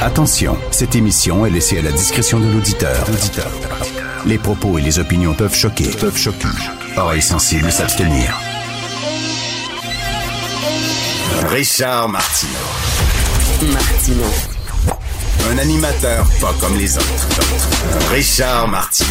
[0.00, 3.04] Attention, cette émission est laissée à la discrétion de l'auditeur.
[4.24, 5.90] Les propos et les opinions peuvent choquer.
[6.00, 6.46] Peuvent choquer.
[6.96, 8.36] Oreilles sensibles s'abstenir.
[11.48, 12.52] Richard Martineau.
[13.72, 14.24] Martino.
[15.50, 17.28] Un animateur pas comme les autres.
[18.12, 19.08] Richard Martineau.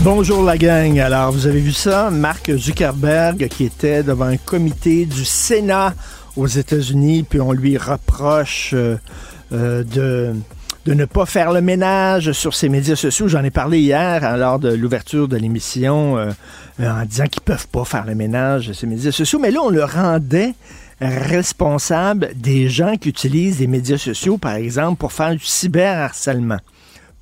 [0.00, 0.98] Bonjour la gang.
[0.98, 2.10] Alors, vous avez vu ça?
[2.10, 5.94] Mark Zuckerberg qui était devant un comité du Sénat
[6.36, 8.96] aux États-Unis, puis on lui reproche euh,
[9.52, 9.84] euh,
[10.84, 13.28] de ne pas faire le ménage sur ses médias sociaux.
[13.28, 16.30] J'en ai parlé hier lors de l'ouverture de l'émission euh,
[16.80, 19.38] en disant qu'ils peuvent pas faire le ménage de ses médias sociaux.
[19.38, 20.54] Mais là, on le rendait
[21.00, 26.58] responsable des gens qui utilisent les médias sociaux, par exemple, pour faire du cyberharcèlement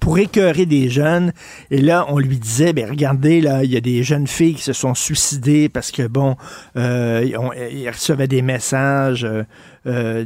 [0.00, 1.32] pour écœurer des jeunes.
[1.70, 4.62] Et là, on lui disait, ben regardez, là, il y a des jeunes filles qui
[4.62, 6.36] se sont suicidées parce que, bon,
[6.76, 7.22] euh,
[7.70, 9.44] ils recevaient des messages euh,
[9.86, 10.24] euh,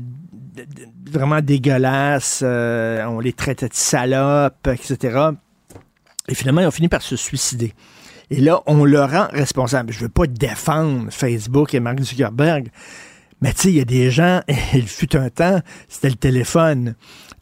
[1.11, 5.31] vraiment dégueulasses, on les traitait de salopes, etc.
[6.29, 7.75] Et finalement, ils ont fini par se suicider.
[8.31, 9.93] Et là, on le rend responsable.
[9.93, 12.69] Je veux pas défendre Facebook et Mark Zuckerberg,
[13.41, 14.41] mais tu sais, il y a des gens,
[14.75, 16.95] il fut un temps, c'était le téléphone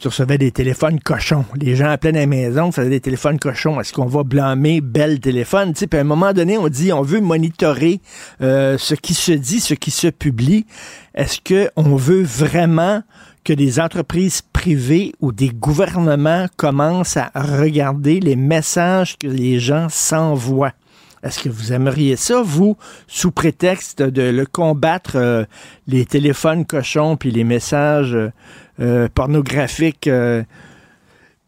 [0.03, 1.45] tu recevais des téléphones cochons.
[1.55, 3.81] Les gens appelaient dans la maison, faisaient des téléphones cochons.
[3.81, 5.75] Est-ce qu'on va blâmer bel téléphone?
[5.75, 8.01] Puis à un moment donné, on dit on veut monitorer
[8.41, 10.67] euh, ce qui se dit, ce qui se publie.
[11.15, 13.05] Est-ce qu'on veut vraiment
[13.45, 19.89] que des entreprises privées ou des gouvernements commencent à regarder les messages que les gens
[19.89, 20.73] s'envoient?
[21.23, 22.77] Est-ce que vous aimeriez ça, vous,
[23.07, 25.45] sous prétexte de le combattre, euh,
[25.87, 28.33] les téléphones cochons puis les messages euh,
[29.15, 30.43] pornographiques euh,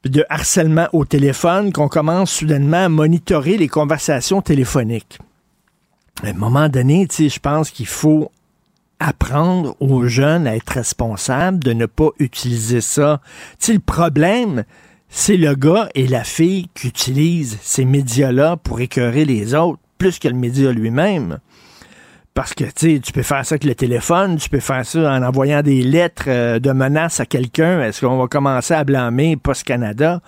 [0.04, 5.18] de harcèlement au téléphone, qu'on commence soudainement à monitorer les conversations téléphoniques?
[6.22, 8.30] À un moment donné, je pense qu'il faut
[9.00, 13.20] apprendre aux jeunes à être responsables, de ne pas utiliser ça.
[13.68, 14.64] Le problème,
[15.08, 20.18] c'est le gars et la fille qui utilisent ces médias-là pour écœurer les autres, plus
[20.18, 21.38] que le média lui-même.
[22.34, 25.62] Parce que tu peux faire ça avec le téléphone, tu peux faire ça en envoyant
[25.62, 27.80] des lettres euh, de menaces à quelqu'un.
[27.80, 30.20] Est-ce qu'on va commencer à blâmer Post Canada?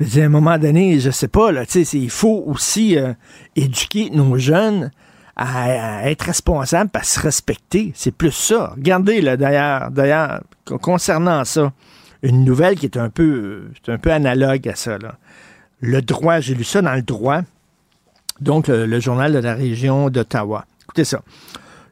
[0.00, 3.12] À un moment donné, je sais pas, là, il faut aussi euh,
[3.54, 4.90] éduquer nos jeunes
[5.36, 7.92] à, être responsables, à se respecter.
[7.94, 8.72] C'est plus ça.
[8.76, 11.72] Regardez, là, d'ailleurs, d'ailleurs, concernant ça,
[12.24, 14.98] une nouvelle qui est un peu, un peu analogue à ça.
[15.80, 17.42] Le droit, j'ai lu ça dans le droit,
[18.40, 20.64] donc le, journal de la région d'Ottawa.
[20.94, 21.22] Écoutez ça.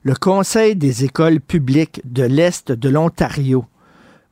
[0.04, 3.64] Le Conseil des écoles publiques de l'Est de l'Ontario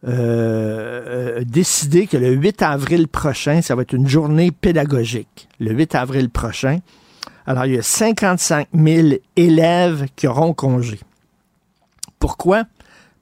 [0.06, 5.48] euh, a décidé que le 8 avril prochain, ça va être une journée pédagogique.
[5.58, 6.78] Le 8 avril prochain.
[7.46, 11.00] Alors, il y a 55 000 élèves qui auront congé.
[12.20, 12.62] Pourquoi?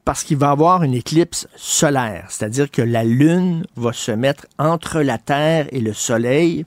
[0.05, 4.47] parce qu'il va y avoir une éclipse solaire, c'est-à-dire que la Lune va se mettre
[4.59, 6.65] entre la Terre et le Soleil,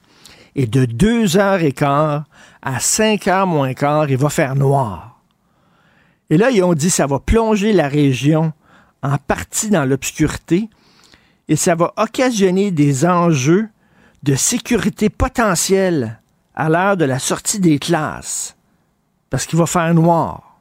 [0.56, 2.26] et de 2 heures et quart
[2.62, 5.22] à 5 heures moins quart, il va faire noir.
[6.30, 8.54] Et là, ils ont dit ça va plonger la région
[9.04, 10.70] en partie dans l'obscurité,
[11.48, 13.68] et ça va occasionner des enjeux
[14.24, 16.22] de sécurité potentielle
[16.56, 18.56] à l'heure de la sortie des classes,
[19.30, 20.60] parce qu'il va faire noir.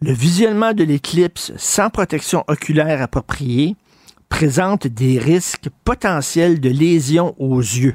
[0.00, 3.76] Le visionnement de l'éclipse sans protection oculaire appropriée
[4.28, 7.94] présente des risques potentiels de lésions aux yeux.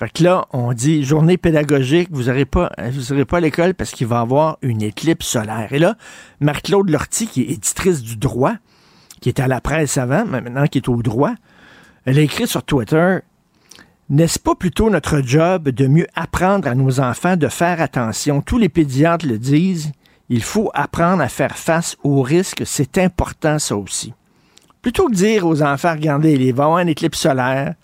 [0.00, 4.16] Fait que là, on dit journée pédagogique, vous n'aurez pas, à l'école parce qu'il va
[4.16, 5.68] y avoir une éclipse solaire.
[5.72, 5.94] Et là,
[6.40, 8.54] Marc-Claude Lortie, qui est éditrice du droit,
[9.20, 11.34] qui était à la presse avant, maintenant qui est au droit,
[12.06, 13.18] elle a écrit sur Twitter
[14.08, 18.40] N'est-ce pas plutôt notre job de mieux apprendre à nos enfants de faire attention?
[18.40, 19.92] Tous les pédiatres le disent.
[20.30, 22.62] Il faut apprendre à faire face aux risques.
[22.64, 24.14] C'est important, ça aussi.
[24.80, 27.74] Plutôt que de dire aux enfants, regardez, il va y avoir une éclipse solaire,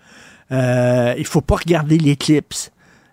[0.52, 2.70] euh, il faut pas regarder l'éclipse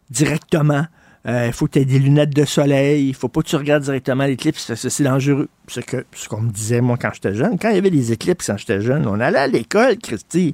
[0.10, 0.86] directement.
[1.26, 3.08] Euh, il faut que tu aies des lunettes de soleil.
[3.08, 5.48] Il faut pas que tu regardes directement l'éclipse c'est dangereux.
[5.68, 7.58] Ce que ce qu'on me disait, moi, quand j'étais jeune.
[7.58, 10.54] Quand il y avait des éclipses quand j'étais jeune, on allait à l'école, Christy.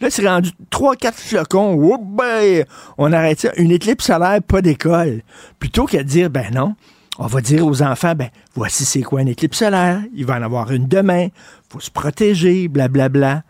[0.00, 1.98] Là, c'est rendu 3-4 flocons.
[1.98, 2.64] Ben,
[2.98, 3.52] on arrête ça.
[3.56, 5.22] Une éclipse solaire, pas d'école.
[5.58, 6.74] Plutôt qu'à dire, ben non,
[7.18, 10.42] on va dire aux enfants, ben, voici c'est quoi une éclipse solaire, il va en
[10.42, 11.28] avoir une demain,
[11.70, 13.42] faut se protéger, blablabla.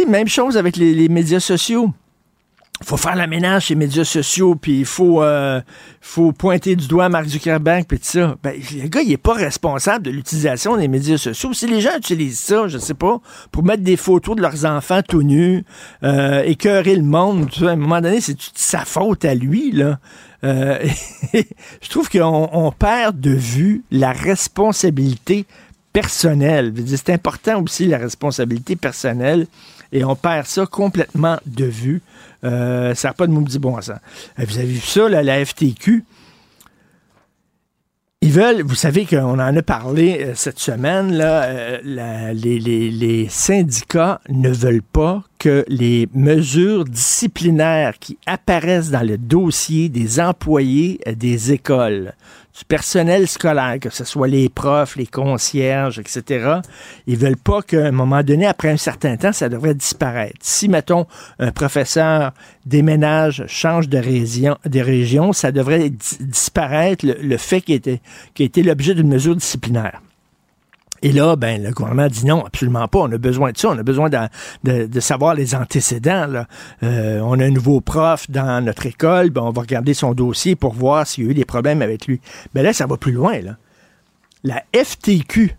[0.00, 1.92] Sais, même chose avec les, les médias sociaux
[2.84, 5.60] faut faire la ménage les médias sociaux, puis il faut, euh,
[6.00, 8.36] faut pointer du doigt Mark Zuckerberg, puis tout ça.
[8.42, 11.52] Ben, le gars, il n'est pas responsable de l'utilisation des médias sociaux.
[11.52, 15.02] Si les gens utilisent ça, je sais pas, pour mettre des photos de leurs enfants
[15.06, 15.64] tout nus,
[16.02, 19.72] euh, écœurer le monde, tout ça, à un moment donné, c'est sa faute à lui,
[19.72, 19.98] là.
[20.44, 20.84] Euh,
[21.32, 25.46] je trouve qu'on on perd de vue la responsabilité
[25.92, 26.72] personnelle.
[26.86, 29.46] C'est important aussi la responsabilité personnelle
[29.92, 32.02] et on perd ça complètement de vue.
[32.44, 33.90] Euh, ça n'a pas de maudit bon sens.
[34.38, 36.04] Euh, vous avez vu ça, là, la FTQ?
[38.24, 44.20] Ils veulent, vous savez qu'on en a parlé euh, cette semaine, là, euh, les, syndicats
[44.28, 51.50] ne veulent pas que les mesures disciplinaires qui apparaissent dans le dossier des employés des
[51.50, 52.14] écoles,
[52.58, 56.56] du personnel scolaire, que ce soit les profs, les concierges, etc.,
[57.06, 60.36] ils veulent pas qu'à un moment donné, après un certain temps, ça devrait disparaître.
[60.40, 61.06] Si, mettons,
[61.38, 62.32] un professeur
[62.66, 63.98] déménage, change de
[64.80, 68.00] région, ça devrait di- disparaître le, fait qu'il était,
[68.38, 70.00] était l'objet d'une mesure disciplinaire.
[71.02, 73.00] Et là, ben, le gouvernement dit non, absolument pas.
[73.00, 73.70] On a besoin de ça.
[73.70, 76.44] On a besoin de, savoir les antécédents.
[76.82, 79.30] Euh, on a un nouveau prof dans notre école.
[79.30, 82.06] Ben, on va regarder son dossier pour voir s'il y a eu des problèmes avec
[82.06, 82.20] lui.
[82.54, 83.36] Ben là, ça va plus loin.
[84.44, 85.56] La FTQ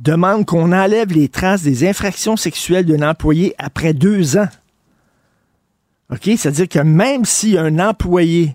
[0.00, 4.48] demande qu'on enlève les traces des infractions sexuelles d'un employé après deux ans.
[6.12, 6.22] OK?
[6.24, 8.54] C'est-à-dire que même si un employé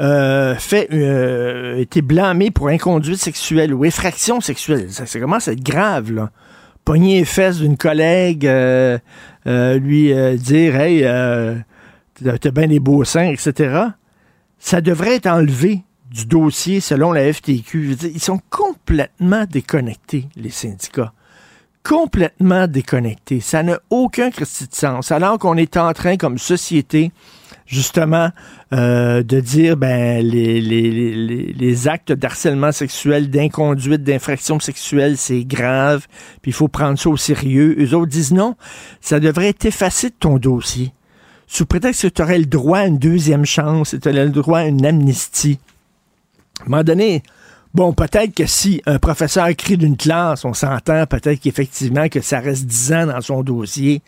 [0.00, 4.90] euh, fait euh, été blâmé pour inconduite sexuelle ou effraction sexuelle.
[4.90, 6.30] Ça, commence à être grave, là.
[6.84, 8.98] Pogner les fesses d'une collègue, euh,
[9.46, 13.80] euh, lui euh, dire Hey, t'as bien des beaux seins, etc.
[14.58, 17.96] Ça devrait être enlevé du dossier selon la FTQ.
[18.02, 21.12] Ils sont complètement déconnectés, les syndicats
[21.84, 23.40] complètement déconnectés.
[23.40, 25.12] Ça n'a aucun Christi de sens.
[25.12, 27.12] Alors qu'on est en train, comme société,
[27.66, 28.30] justement,
[28.72, 35.44] euh, de dire ben les, les, les, les actes d'harcèlement sexuel, d'inconduite, d'infraction sexuelle, c'est
[35.44, 36.06] grave,
[36.42, 37.76] puis il faut prendre ça au sérieux.
[37.78, 38.56] Eux autres disent non,
[39.00, 40.92] ça devrait être effacé de ton dossier.
[41.46, 44.60] Sous prétexte que tu aurais le droit à une deuxième chance, tu aurais le droit
[44.60, 45.58] à une amnistie.
[46.60, 47.22] À un moment donné,
[47.74, 52.38] Bon, peut-être que si un professeur écrit d'une classe, on s'entend peut-être qu'effectivement que ça
[52.38, 54.00] reste 10 ans dans son dossier.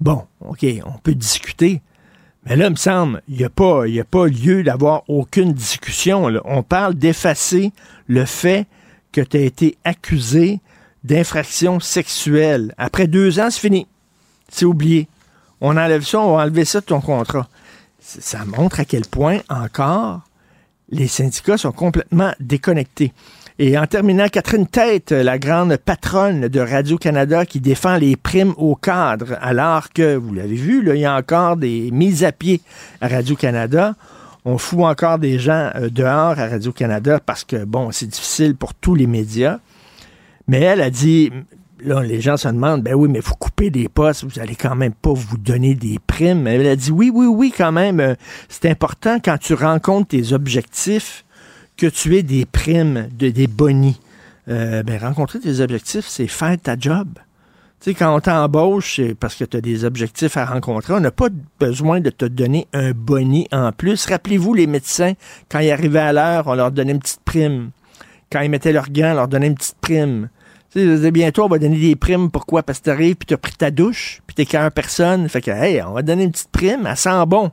[0.00, 1.82] Bon, OK, on peut discuter.
[2.46, 5.52] Mais là, il me semble, il n'y a, pas- y a pas lieu d'avoir aucune
[5.52, 6.26] discussion.
[6.44, 7.72] On parle d'effacer
[8.06, 8.66] le fait
[9.12, 10.60] que tu as été accusé
[11.04, 12.74] d'infraction sexuelle.
[12.78, 13.86] Après deux ans, c'est fini.
[14.48, 15.08] C'est oublié.
[15.60, 17.48] On enlève ça, on va enlever ça de ton contrat.
[18.00, 20.20] Ça montre à quel point encore
[20.88, 23.12] les syndicats sont complètement déconnectés.
[23.62, 28.74] Et en terminant, Catherine Tête, la grande patronne de Radio-Canada qui défend les primes aux
[28.74, 32.62] cadres, alors que, vous l'avez vu, il y a encore des mises à pied
[33.02, 33.96] à Radio-Canada.
[34.46, 38.72] On fout encore des gens euh, dehors à Radio-Canada parce que, bon, c'est difficile pour
[38.72, 39.58] tous les médias.
[40.48, 41.30] Mais elle a dit,
[41.84, 44.74] là, les gens se demandent, ben oui, mais vous coupez des postes, vous allez quand
[44.74, 46.46] même pas vous donner des primes.
[46.46, 48.14] Elle a dit, oui, oui, oui, quand même, euh,
[48.48, 51.26] c'est important quand tu rencontres tes objectifs
[51.80, 53.98] que tu aies des primes, de, des bonis.
[54.48, 57.08] Euh, ben, rencontrer tes objectifs, c'est faire ta job.
[57.80, 60.92] Tu sais, quand on t'embauche, c'est parce que tu as des objectifs à rencontrer.
[60.92, 64.04] On n'a pas besoin de te donner un boni en plus.
[64.04, 65.14] Rappelez-vous, les médecins,
[65.48, 67.70] quand ils arrivaient à l'heure, on leur donnait une petite prime.
[68.30, 70.28] Quand ils mettaient leurs gants, on leur donnait une petite prime.
[70.72, 72.30] Tu sais, bientôt, on va donner des primes.
[72.30, 72.62] Pourquoi?
[72.62, 75.26] Parce que t'arrives, puis t'as pris ta douche, puis t'es qu'un personne.
[75.30, 77.50] Fait que, hey, on va donner une petite prime, elle sent bon.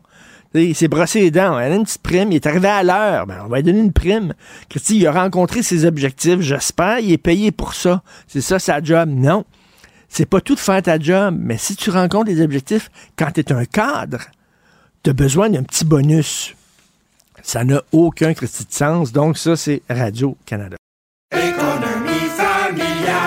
[0.63, 3.27] Il s'est brossé les dents, on a une petite prime, il est arrivé à l'heure,
[3.27, 4.33] ben, on va lui donner une prime.
[4.69, 8.01] Christy, il a rencontré ses objectifs, j'espère, il est payé pour ça.
[8.27, 9.09] C'est ça sa job.
[9.09, 9.45] Non.
[10.09, 13.41] C'est pas tout de faire ta job, mais si tu rencontres des objectifs quand tu
[13.41, 14.19] es un cadre,
[15.03, 16.55] tu as besoin d'un petit bonus.
[17.43, 20.77] Ça n'a aucun Christy de sens, donc ça, c'est Radio-Canada.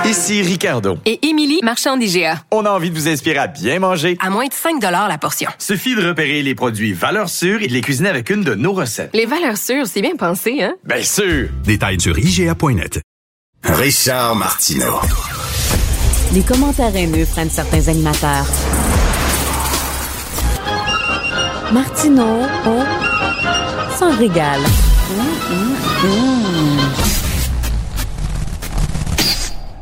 [0.05, 0.99] Ici Ricardo.
[1.05, 2.43] Et Émilie, marchand d'IGA.
[2.51, 4.17] On a envie de vous inspirer à bien manger.
[4.21, 5.51] À moins de 5 la portion.
[5.59, 8.73] Suffit de repérer les produits valeurs sûres et de les cuisiner avec une de nos
[8.73, 9.11] recettes.
[9.13, 10.75] Les valeurs sûres, c'est bien pensé, hein?
[10.85, 11.49] Bien sûr!
[11.65, 13.01] Détails sur IGA.net.
[13.63, 15.01] Richard Martineau.
[16.33, 18.47] Les commentaires haineux prennent certains animateurs.
[21.73, 24.61] Martineau, on s'en régale.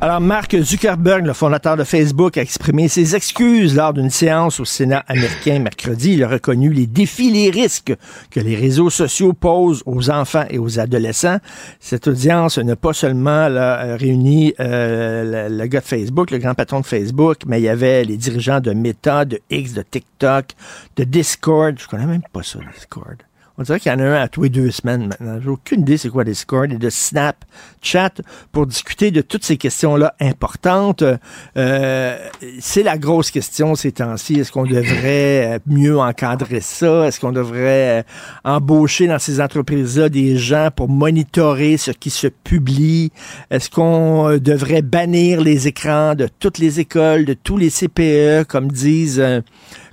[0.01, 4.65] Alors, Mark Zuckerberg, le fondateur de Facebook, a exprimé ses excuses lors d'une séance au
[4.65, 6.13] Sénat américain mercredi.
[6.13, 7.93] Il a reconnu les défis, les risques
[8.31, 11.39] que les réseaux sociaux posent aux enfants et aux adolescents.
[11.81, 13.49] Cette audience n'a pas seulement
[13.97, 17.69] réuni euh, le, le, gars de Facebook, le grand patron de Facebook, mais il y
[17.69, 20.51] avait les dirigeants de Meta, de X, de TikTok,
[20.95, 21.77] de Discord.
[21.77, 23.17] Je connais même pas ça, Discord.
[23.61, 25.41] On dirait qu'il y en a un à tous les deux semaines maintenant.
[25.43, 28.13] J'ai aucune idée c'est quoi Discord et de Snapchat
[28.53, 31.03] pour discuter de toutes ces questions-là importantes.
[31.57, 32.17] Euh,
[32.61, 34.39] c'est la grosse question ces temps-ci.
[34.39, 37.09] Est-ce qu'on devrait mieux encadrer ça?
[37.09, 38.05] Est-ce qu'on devrait
[38.45, 43.11] embaucher dans ces entreprises-là des gens pour monitorer ce qui se publie?
[43.51, 48.71] Est-ce qu'on devrait bannir les écrans de toutes les écoles, de tous les CPE, comme
[48.71, 49.41] disent, euh,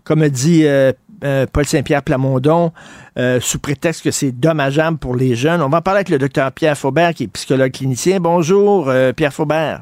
[0.04, 0.94] comme dit euh,
[1.24, 2.72] euh, Paul Saint-Pierre Plamondon,
[3.18, 5.62] euh, sous prétexte que c'est dommageable pour les jeunes.
[5.62, 8.20] On va en parler avec le docteur Pierre Faubert, qui est psychologue clinicien.
[8.20, 9.82] Bonjour, euh, Pierre Faubert.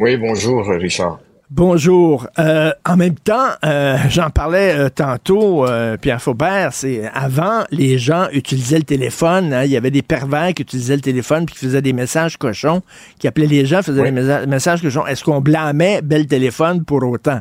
[0.00, 1.20] Oui, bonjour, Richard.
[1.50, 2.26] Bonjour.
[2.38, 5.64] Euh, en même temps, euh, j'en parlais euh, tantôt,
[6.00, 9.52] Pierre Faubert, c'est avant, les gens utilisaient le téléphone.
[9.52, 12.38] Hein, il y avait des pervers qui utilisaient le téléphone puis qui faisaient des messages
[12.38, 12.82] cochons,
[13.20, 14.10] qui appelaient les gens, faisaient Oui.
[14.12, 15.06] des messages cochons.
[15.06, 17.40] Est-ce qu'on blâmait Bel Téléphone pour autant?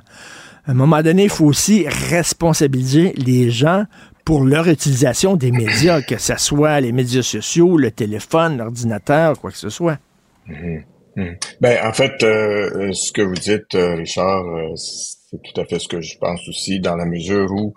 [0.66, 3.86] À un moment donné, il faut aussi responsabiliser les gens
[4.26, 9.52] pour leur utilisation des médias, que ce soit les médias sociaux, le téléphone, l'ordinateur, quoi
[9.52, 10.00] que ce soit.
[10.48, 10.84] Mhm.
[11.16, 11.36] Mhm.
[11.62, 15.80] Ben, en fait, euh, ce que vous dites, euh, Richard, euh, c'est tout à fait
[15.80, 17.74] ce que je pense aussi, dans la mesure où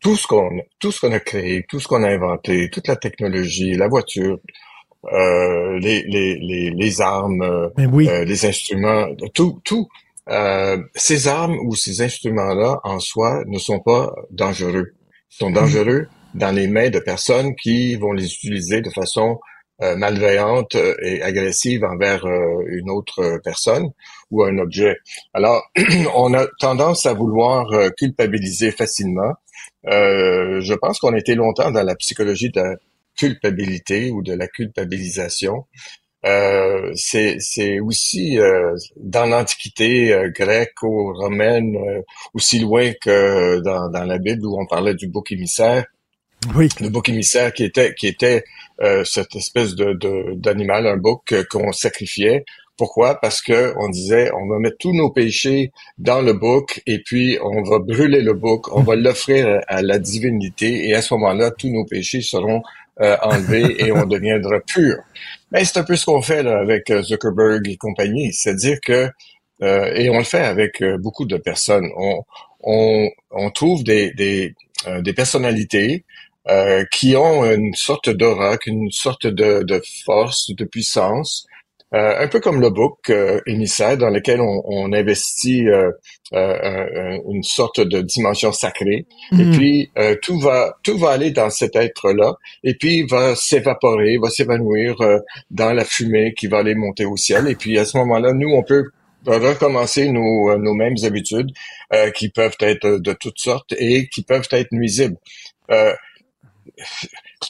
[0.00, 2.96] tout ce qu'on tout ce qu'on a créé, tout ce qu'on a inventé, toute la
[2.96, 4.38] technologie, la voiture,
[5.12, 8.08] euh, les, les, les, les armes, euh, Ben oui.
[8.08, 9.88] euh, les instruments, tout, tout.
[10.30, 14.92] Euh, ces armes ou ces instruments-là, en soi, ne sont pas dangereux.
[15.32, 19.38] Ils sont dangereux dans les mains de personnes qui vont les utiliser de façon
[19.82, 22.26] euh, malveillante euh, et agressive envers
[22.66, 23.88] une autre personne
[24.30, 24.96] ou un objet.
[25.32, 25.62] Alors,
[26.14, 29.32] on a tendance à vouloir culpabiliser facilement.
[29.86, 32.76] Euh, je pense qu'on été longtemps dans la psychologie de la
[33.16, 35.66] culpabilité ou de la culpabilisation.
[36.26, 42.02] Euh, c'est aussi euh, dans l'Antiquité euh, grecque ou romaine, euh,
[42.34, 45.86] aussi loin que dans, dans la Bible où on parlait du bouc émissaire
[46.54, 46.68] Oui.
[46.80, 48.44] le bouc émissaire qui était qui était
[48.82, 52.44] euh, cette espèce de de- d'animal, un bouc euh, qu'on sacrifiait.
[52.76, 53.18] Pourquoi?
[53.20, 57.38] Parce que on disait on va mettre tous nos péchés dans le bouc et puis
[57.42, 61.50] on va brûler le bouc, on va l'offrir à la divinité et à ce moment-là
[61.50, 62.62] tous nos péchés seront
[63.00, 64.96] euh, enlevés et on deviendra pur.
[65.52, 69.10] Mais c'est un peu ce qu'on fait là, avec euh, Zuckerberg et compagnie, c'est-à-dire que
[69.62, 71.88] euh, et on le fait avec euh, beaucoup de personnes.
[71.96, 72.22] On
[72.62, 74.54] on, on trouve des des,
[74.86, 76.04] euh, des personnalités
[76.48, 81.46] euh, qui ont une sorte d'aura, une sorte de, de force, de puissance,
[81.92, 85.90] un peu comme le book euh, émissaire dans lequel on, on investit euh,
[86.32, 89.06] euh, un- un- une sorte de dimension sacrée.
[89.32, 89.50] Et Mhm.
[89.56, 94.18] puis euh, tout va tout va aller dans cet être-là, et puis il va s'évaporer,
[94.18, 95.18] va s'évanouir euh,
[95.50, 97.48] dans la fumée qui va aller monter au ciel.
[97.48, 98.84] Et puis à ce moment-là, nous on peut
[99.26, 101.50] recommencer nos, euh, nos mêmes habitudes
[101.92, 105.16] euh, qui peuvent être de toutes sortes et qui peuvent être nuisibles.
[105.70, 105.92] Euh,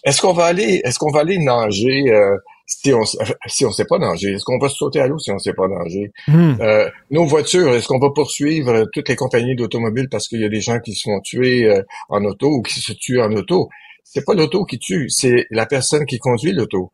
[0.04, 2.36] est-ce qu'on va aller, est-ce qu'on va aller nager euh,
[2.70, 3.02] si on
[3.46, 5.66] si on sait pas nager Est-ce qu'on va sauter à l'eau si on sait pas
[5.68, 6.58] nager Mhm.
[6.60, 10.44] Euh, Nos voitures, est-ce qu'on va poursuivre euh, toutes les compagnies d'automobiles parce qu'il y
[10.44, 13.32] a des gens qui se font tuer euh, en auto ou qui se tuent en
[13.32, 13.68] auto?
[14.12, 16.90] C'est pas l'auto qui tue, c'est la personne qui conduit l'auto.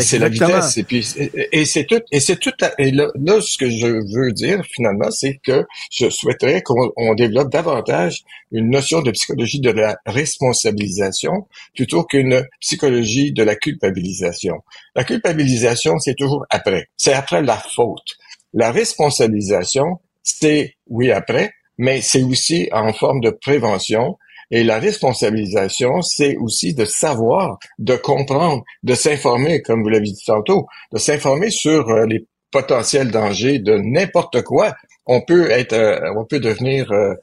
[0.00, 0.76] C'est la vitesse.
[0.78, 1.30] Et puis et,
[1.60, 2.00] et c'est tout.
[2.10, 2.52] Et c'est tout.
[2.60, 6.90] à- et là, là, ce que je veux dire finalement, c'est que je souhaiterais qu'on
[6.96, 13.54] on développe davantage une notion de psychologie de la responsabilisation plutôt qu'une psychologie de la
[13.56, 14.56] culpabilisation.
[14.96, 16.88] La culpabilisation, c'est toujours après.
[16.96, 18.16] C'est après la faute.
[18.54, 24.18] La responsabilisation, c'est oui après, mais c'est aussi en forme de prévention.
[24.50, 30.24] Et la responsabilisation, c'est aussi de savoir, de comprendre, de s'informer, comme vous l'avez dit
[30.24, 34.74] tantôt, de s'informer sur euh, les potentiels dangers de n'importe quoi.
[35.06, 37.14] On peut être, euh, on peut devenir, euh,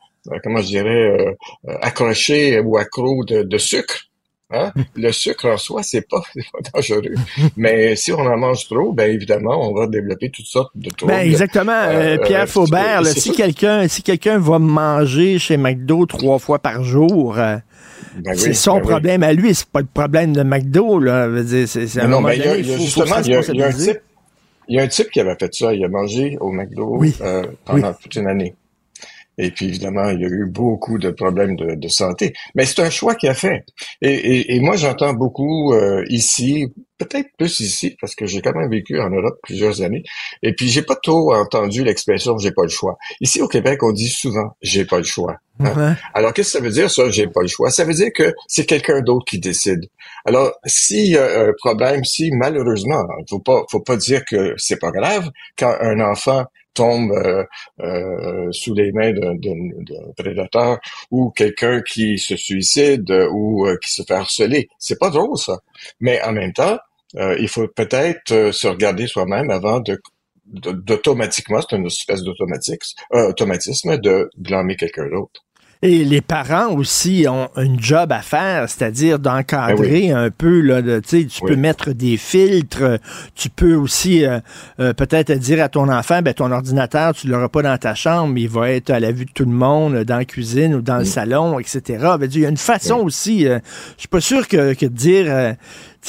[0.43, 1.35] comment je dirais,
[1.81, 4.09] accroché ou accro de sucre.
[4.51, 4.71] Hein?
[4.95, 6.21] Le sucre en soi, c'est pas,
[6.53, 7.15] pas dangereux.
[7.57, 11.11] Mais si on en mange trop, ben évidemment, on va développer toutes sortes de troubles.
[11.13, 13.01] Ben exactement, euh, Euh, Pierre euh, Faubert.
[13.01, 17.57] là, si quelqu'un, si quelqu'un va manger chez McDo trois fois par jour, euh,
[18.19, 18.87] Ben c'est oui, son ben oui.
[18.89, 20.99] problème à lui, c'est pas le problème de McDo.
[20.99, 21.27] Là,
[21.65, 24.01] c'est, Non, mais il y a justement, il y a, il y a un type,
[24.67, 25.73] il y a un type qui avait fait ça.
[25.73, 27.15] Il a mangé au McDo Oui.
[27.21, 28.53] euh, pendant toute une année.
[29.37, 32.33] Et puis évidemment, il y a eu beaucoup de problèmes de, de santé.
[32.55, 33.65] Mais c'est un choix qu'il a fait.
[34.01, 38.53] Et, et, et moi, j'entends beaucoup euh, ici, peut-être plus ici, parce que j'ai quand
[38.53, 40.03] même vécu en Europe plusieurs années.
[40.41, 42.97] Et puis j'ai pas trop entendu l'expression "j'ai pas le choix".
[43.21, 45.37] Ici au Québec, on dit souvent "j'ai pas le choix".
[45.59, 45.95] Hein?
[46.13, 47.71] Alors qu'est-ce que ça veut dire ça "j'ai pas le choix"?
[47.71, 49.81] Ça veut dire que c'est quelqu'un d'autre qui décide.
[50.25, 54.79] Alors s'il y a un problème, si malheureusement, faut pas, faut pas dire que c'est
[54.79, 57.43] pas grave quand un enfant tombe euh,
[57.81, 59.37] euh, sous les mains d'un
[60.17, 60.79] prédateur
[61.11, 64.69] ou quelqu'un qui se suicide ou euh, qui se fait harceler.
[64.79, 65.59] C'est pas drôle ça.
[65.99, 66.77] Mais en même temps,
[67.15, 70.01] il faut peut-être se regarder soi-même avant de
[70.45, 75.41] d'automatiquement, c'est une espèce d'automatisme de blâmer quelqu'un d'autre.
[75.85, 80.61] Et les parents aussi ont un job à faire, c'est-à-dire d'encadrer ben un peu.
[80.61, 82.99] Là, tu peux mettre des filtres.
[83.35, 84.39] Tu peux aussi euh,
[84.79, 88.37] euh, peut-être dire à ton enfant, ben, ton ordinateur, tu l'auras pas dans ta chambre,
[88.37, 90.99] il va être à la vue de tout le monde, dans la cuisine ou dans
[90.99, 91.81] le salon, etc.
[92.17, 93.45] Ben, il y a une façon aussi.
[93.45, 93.59] Euh,
[93.97, 95.55] je suis pas sûr que, que de dire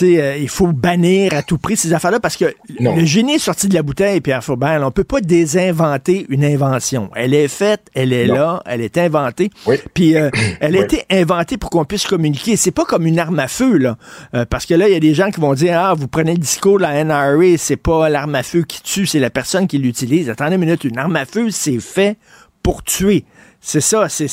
[0.03, 3.69] euh, il faut bannir à tout prix ces affaires-là parce que le génie est sorti
[3.69, 4.81] de la bouteille, Pierre Faubert.
[4.85, 7.11] on peut pas désinventer une invention.
[7.15, 9.51] Elle est faite, elle est là, elle est inventée.
[9.95, 12.57] Puis euh, elle a été inventée pour qu'on puisse communiquer.
[12.57, 13.97] C'est pas comme une arme à feu, là.
[14.35, 16.33] Euh, parce que là, il y a des gens qui vont dire Ah, vous prenez
[16.33, 19.67] le discours de la NRA, c'est pas l'arme à feu qui tue, c'est la personne
[19.67, 20.29] qui l'utilise.
[20.29, 22.17] Attendez une minute, une arme à feu, c'est fait
[22.63, 23.25] pour tuer.
[23.67, 24.29] C'est ça, c'est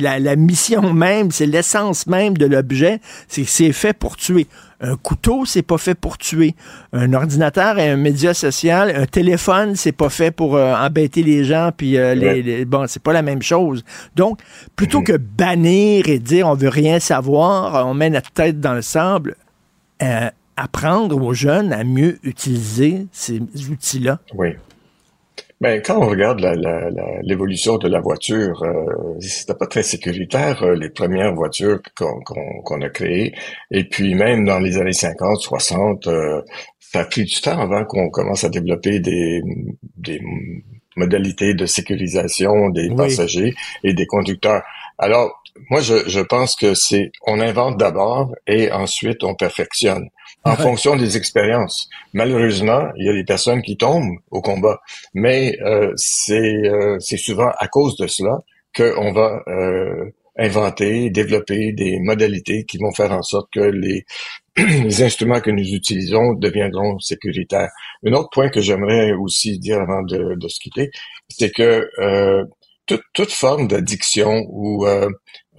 [0.00, 4.46] la, la, mission même, c'est l'essence même de l'objet, c'est c'est fait pour tuer.
[4.80, 6.54] Un couteau, c'est pas fait pour tuer.
[6.94, 11.44] Un ordinateur et un média social, un téléphone, c'est pas fait pour euh, embêter les
[11.44, 11.70] gens.
[11.76, 13.84] Puis euh, les, bon, c'est pas la même chose.
[14.16, 14.40] Donc,
[14.74, 15.04] plutôt mm-hmm.
[15.04, 19.36] que bannir et dire on veut rien savoir, on met notre tête dans le sable.
[20.02, 24.18] Euh, apprendre aux jeunes à mieux utiliser ces outils-là.
[24.34, 24.54] Oui.
[25.62, 26.40] Ben, quand on regarde
[27.22, 32.88] l'évolution de la voiture, euh, c'était pas très sécuritaire, euh, les premières voitures qu'on a
[32.88, 33.32] créées.
[33.70, 36.42] Et puis même dans les années 50, 60, euh,
[36.80, 39.40] ça a pris du temps avant qu'on commence à développer des,
[39.98, 40.20] des
[40.96, 43.54] modalités de sécurisation des passagers
[43.84, 44.64] et des conducteurs.
[44.98, 50.08] Alors, moi, je, je pense que c'est on invente d'abord et ensuite on perfectionne
[50.44, 51.88] en fonction des expériences.
[52.12, 54.80] Malheureusement, il y a des personnes qui tombent au combat,
[55.14, 58.38] mais euh, c'est euh, c'est souvent à cause de cela
[58.74, 64.04] qu'on va euh, inventer, développer des modalités qui vont faire en sorte que les,
[64.56, 67.70] les instruments que nous utilisons deviendront sécuritaires.
[68.06, 70.90] Un autre point que j'aimerais aussi dire avant de, de se quitter,
[71.28, 72.44] c'est que euh,
[72.86, 75.08] toute, toute forme d'addiction ou euh,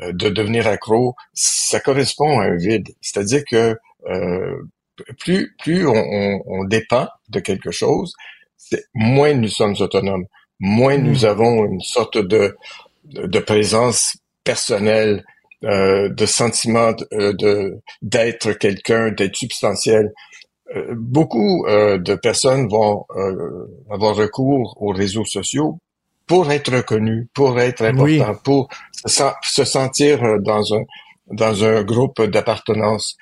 [0.01, 2.89] de devenir accro, ça correspond à un vide.
[3.01, 3.77] C'est-à-dire que
[4.07, 4.57] euh,
[5.19, 8.13] plus plus on, on, dépend de quelque chose,
[8.93, 10.25] moins nous sommes autonomes,
[10.59, 11.25] moins nous hmm.
[11.25, 12.55] avons une sorte de
[13.05, 15.23] de présence personnelle,
[15.63, 20.11] euh, de sentiment euh, de d'être quelqu'un, d'être substantiel.
[20.75, 23.05] Euh, beaucoup euh, de personnes vont
[23.89, 25.79] avoir recours aux réseaux sociaux
[26.27, 28.69] pour être reconnus, pour être important, pour
[29.05, 30.83] se, se, sentir dans un
[31.31, 33.17] dans un groupe d'appartenance.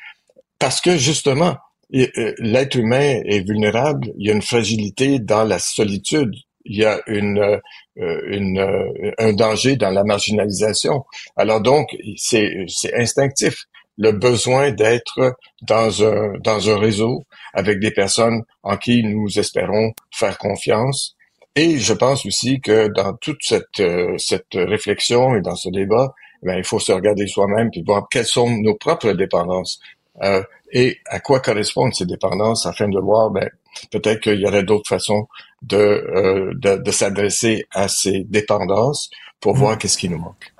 [0.60, 1.58] Parce que justement,
[1.94, 6.32] euh, l'être humain est vulnérable, il y a une fragilité dans la solitude,
[6.66, 11.04] il y a une, euh, une euh, un danger dans la marginalisation.
[11.36, 13.66] Alors donc, c'est instinctif
[13.98, 19.92] le besoin d'être dans un dans un réseau avec des personnes en qui nous espérons
[20.12, 21.16] faire confiance.
[21.56, 23.82] Et je pense aussi que dans toute cette
[24.18, 28.26] cette réflexion et dans ce débat, ben, il faut se regarder soi-même puis voir quelles
[28.26, 29.80] sont nos propres dépendances.
[30.24, 33.50] Euh, et à quoi correspondent ces dépendances afin de voir, ben,
[33.92, 35.28] peut-être qu'il y aurait d'autres façons
[35.62, 39.10] de, euh, de, de s'adresser à ces dépendances
[39.40, 39.60] pour mmh.
[39.60, 40.51] voir qu'est-ce qui nous manque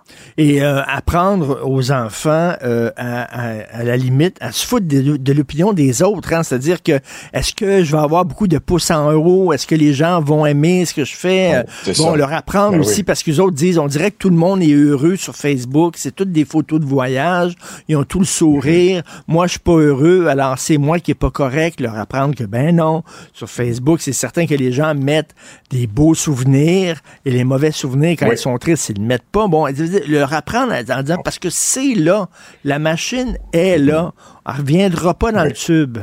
[0.41, 5.71] et euh, apprendre aux enfants euh, à, à, la limite à se foutre de, l'opinion
[5.71, 6.34] des autres.
[6.34, 6.41] Hein?
[6.41, 6.99] C'est-à-dire que
[7.32, 9.54] est-ce que je vais avoir beaucoup de pouces en euros?
[9.54, 11.63] Est-ce que les gens vont aimer ce que je fais?
[11.97, 14.36] bon, leur apprendre ben aussi parce que les autres disent on dirait que tout le
[14.36, 15.93] monde est heureux sur Facebook.
[15.97, 17.54] C'est toutes des photos de voyage.
[17.88, 19.04] Ils ont tout le sourire.
[19.27, 20.25] Moi, je suis pas heureux.
[20.27, 21.80] Alors, c'est moi qui est pas correct.
[21.80, 23.04] Leur apprendre que ben non.
[23.34, 25.36] Sur Facebook, c'est certain que les gens mettent
[25.69, 29.47] des beaux souvenirs et les mauvais souvenirs quand ils sont tristes, ils ne mettent pas.
[29.47, 29.67] Bon,
[30.08, 32.29] leur apprendre en disant parce que c'est là,
[32.63, 34.13] la machine est là,
[34.45, 35.99] elle reviendra pas dans le tube.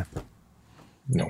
[1.10, 1.26] Non.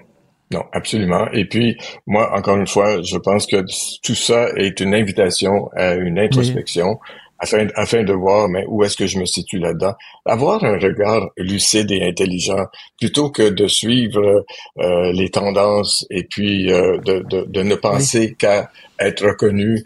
[0.51, 1.29] Non, absolument.
[1.33, 3.63] Et puis, moi, encore une fois, je pense que
[4.03, 6.99] tout ça est une invitation à une introspection
[7.39, 9.95] afin, afin de voir mais où est-ce que je me situe là-dedans.
[10.25, 12.67] Avoir un regard lucide et intelligent
[12.99, 14.45] plutôt que de suivre
[14.79, 19.83] euh, les tendances et puis euh, de, de, de, ne penser qu'à être reconnu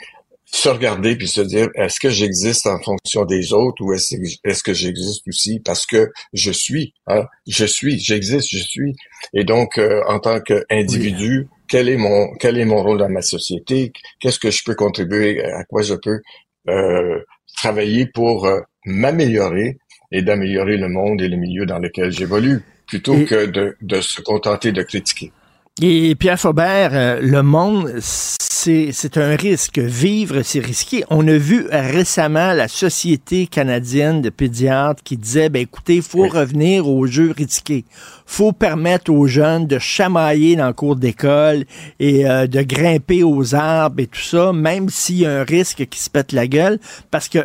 [0.52, 4.62] se regarder puis se dire est-ce que j'existe en fonction des autres ou est-ce est-ce
[4.62, 7.24] que j'existe aussi parce que je suis hein?
[7.48, 8.94] je suis j'existe je suis.
[9.32, 13.22] Et donc euh, en tant qu'individu quel est mon quel est mon rôle dans ma
[13.22, 13.92] société?
[14.20, 15.42] Qu'est-ce que je peux contribuer?
[15.42, 16.20] À quoi je peux
[16.68, 17.18] euh,
[17.56, 19.78] travailler pour euh, m'améliorer
[20.12, 24.20] et d'améliorer le monde et le milieu dans lequel j'évolue plutôt que de, de se
[24.20, 25.32] contenter de critiquer?
[25.80, 29.78] Et Pierre Faubert, euh, le monde, c'est un risque.
[29.78, 31.02] Vivre, c'est risqué.
[31.08, 36.28] On a vu récemment la Société canadienne de pédiatres qui disait, ben écoutez, il faut
[36.28, 37.86] revenir aux jeux risqués.
[38.26, 41.64] faut permettre aux jeunes de chamailler dans le cours d'école
[41.98, 45.86] et euh, de grimper aux arbres et tout ça, même s'il y a un risque
[45.86, 46.78] qui se pète la gueule,
[47.10, 47.44] parce que euh,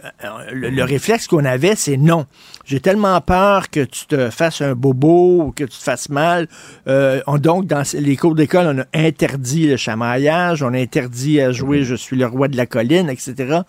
[0.52, 2.26] le, réflexe qu'on avait, c'est non.
[2.68, 6.48] J'ai tellement peur que tu te fasses un bobo ou que tu te fasses mal.
[6.86, 11.84] donc, dans les cours d'école, on a interdit le chamaillage, on a interdit à jouer
[11.84, 13.62] Je suis le roi de la colline, etc.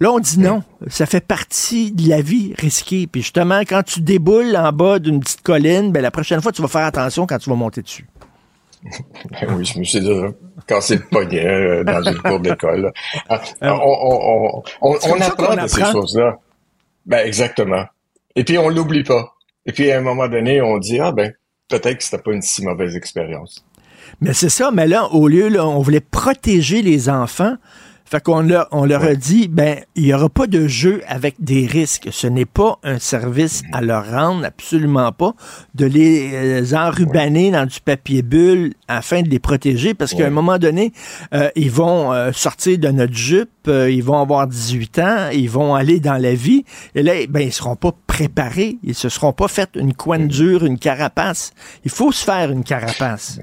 [0.00, 0.62] Là, on dit non.
[0.88, 3.06] Ça fait partie de la vie risquée.
[3.06, 6.62] Puis justement, quand tu déboules en bas d'une petite colline, ben, la prochaine fois, tu
[6.62, 8.06] vas faire attention quand tu vas monter dessus.
[9.30, 10.28] Ben oui, je me suis déjà
[10.66, 12.90] cassé le poignet euh, dans une cour d'école.
[13.28, 16.38] Ah, euh, on, on, on, apprend de ces choses-là.
[17.04, 17.84] Ben exactement.
[18.36, 19.34] Et puis on l'oublie pas.
[19.66, 21.32] Et puis à un moment donné, on dit ah ben
[21.68, 23.64] peut-être que c'était pas une si mauvaise expérience.
[24.20, 27.56] Mais c'est ça, mais là, au lieu, là, on voulait protéger les enfants.
[28.04, 31.36] Fait qu'on leur, on leur a dit, ben, il n'y aura pas de jeu avec
[31.38, 32.08] des risques.
[32.10, 35.34] Ce n'est pas un service à leur rendre, absolument pas,
[35.76, 40.30] de les euh, enrubaner dans du papier bulle afin de les protéger, parce qu'à un
[40.30, 40.92] moment donné,
[41.34, 45.76] euh, ils vont euh, sortir de notre jupe, ils vont avoir 18 ans, ils vont
[45.76, 46.64] aller dans la vie,
[46.96, 50.66] et là, ben, ils seront pas préparés, ils se seront pas fait une coine dure,
[50.66, 51.54] une carapace.
[51.84, 53.40] Il faut se faire une carapace.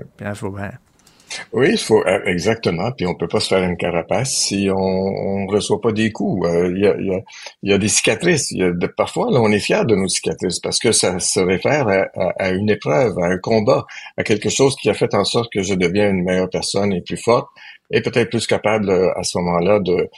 [1.52, 2.92] Oui, il faut euh, exactement.
[2.92, 6.48] Puis on peut pas se faire une carapace si on, on reçoit pas des coups.
[6.48, 7.24] Euh, il y, a, y,
[7.64, 8.52] y, a, des cicatrices.
[8.52, 11.40] Y a de, parfois, là, on est fier de nos cicatrices parce que ça se
[11.40, 12.06] réfère à,
[12.38, 13.86] à, une épreuve, à un combat,
[14.16, 17.02] à quelque chose qui a fait en sorte que je deviens une meilleure personne et
[17.02, 17.48] plus forte
[17.92, 20.10] et peut-être plus capable euh, à ce moment-là de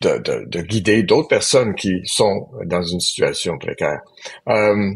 [0.00, 4.00] de, de, de, guider d'autres personnes qui sont dans une situation précaire.
[4.48, 4.92] Euh,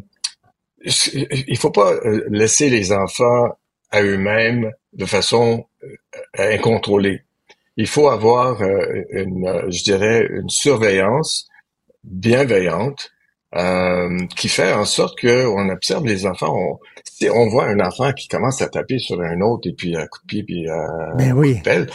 [0.82, 1.94] il faut pas
[2.28, 3.48] laisser les enfants
[3.90, 7.22] à eux-mêmes de façon euh, incontrôlée.
[7.76, 11.48] Il faut avoir euh, une, euh, je dirais, une surveillance
[12.04, 13.10] bienveillante
[13.56, 16.54] euh, qui fait en sorte qu'on observe les enfants.
[16.56, 19.96] On, si on voit un enfant qui commence à taper sur un autre et puis
[19.96, 21.60] à coup de pied puis à ben oui.
[21.62, 21.88] pelle,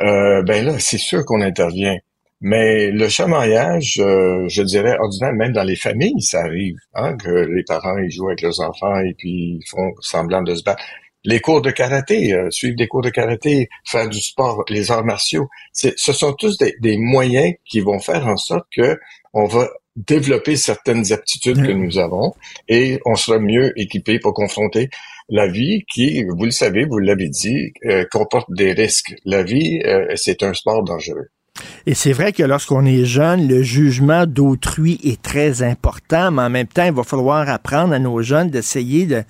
[0.00, 1.96] euh, ben là, c'est sûr qu'on intervient.
[2.42, 7.62] Mais le chamaillage, je dirais, ordinaire, même dans les familles, ça arrive, hein, que les
[7.62, 10.82] parents ils jouent avec leurs enfants et puis ils font semblant de se battre
[11.24, 15.04] les cours de karaté, euh, suivre des cours de karaté, faire du sport, les arts
[15.04, 18.98] martiaux, ce sont tous des, moyens qui vont faire en sorte que
[19.32, 22.34] on va développer certaines aptitudes que nous avons
[22.68, 24.88] et on sera mieux équipé pour confronter
[25.28, 29.14] la vie qui, vous le savez, vous l'avez dit, euh, comporte des risques.
[29.24, 31.28] La vie, euh, c'est un sport dangereux.
[31.84, 36.50] Et c'est vrai que lorsqu'on est jeune, le jugement d'autrui est très important, mais en
[36.50, 39.24] même temps, il va falloir apprendre à nos jeunes d'essayer de,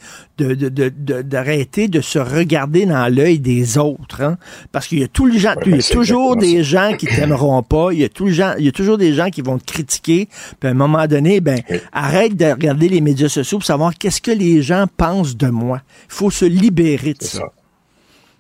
[1.23, 4.21] d'arrêter de, se regarder dans l'œil des autres.
[4.21, 4.37] Hein.
[4.71, 7.63] Parce qu'il y a, tout le gens, il y a toujours des gens qui t'aimeront
[7.63, 9.59] pas, il y, a tout le gens, il y a toujours des gens qui vont
[9.59, 10.29] te critiquer.
[10.61, 11.61] Puis à un moment donné, ben,
[11.93, 15.81] arrête de regarder les médias sociaux pour savoir qu'est-ce que les gens pensent de moi.
[16.09, 17.45] Il faut se libérer de ça.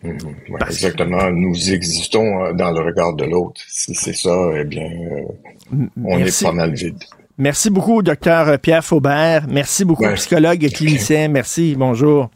[0.04, 1.30] Exactement.
[1.30, 3.60] Nous existons euh, dans le regard de l'autre.
[3.68, 7.02] Si c'est ça, eh bien, euh, on est pas mal vide.
[7.38, 9.46] Merci beaucoup, docteur Pierre Faubert.
[9.48, 11.28] Merci beaucoup, psychologue et clinicien.
[11.28, 12.30] Merci, bonjour.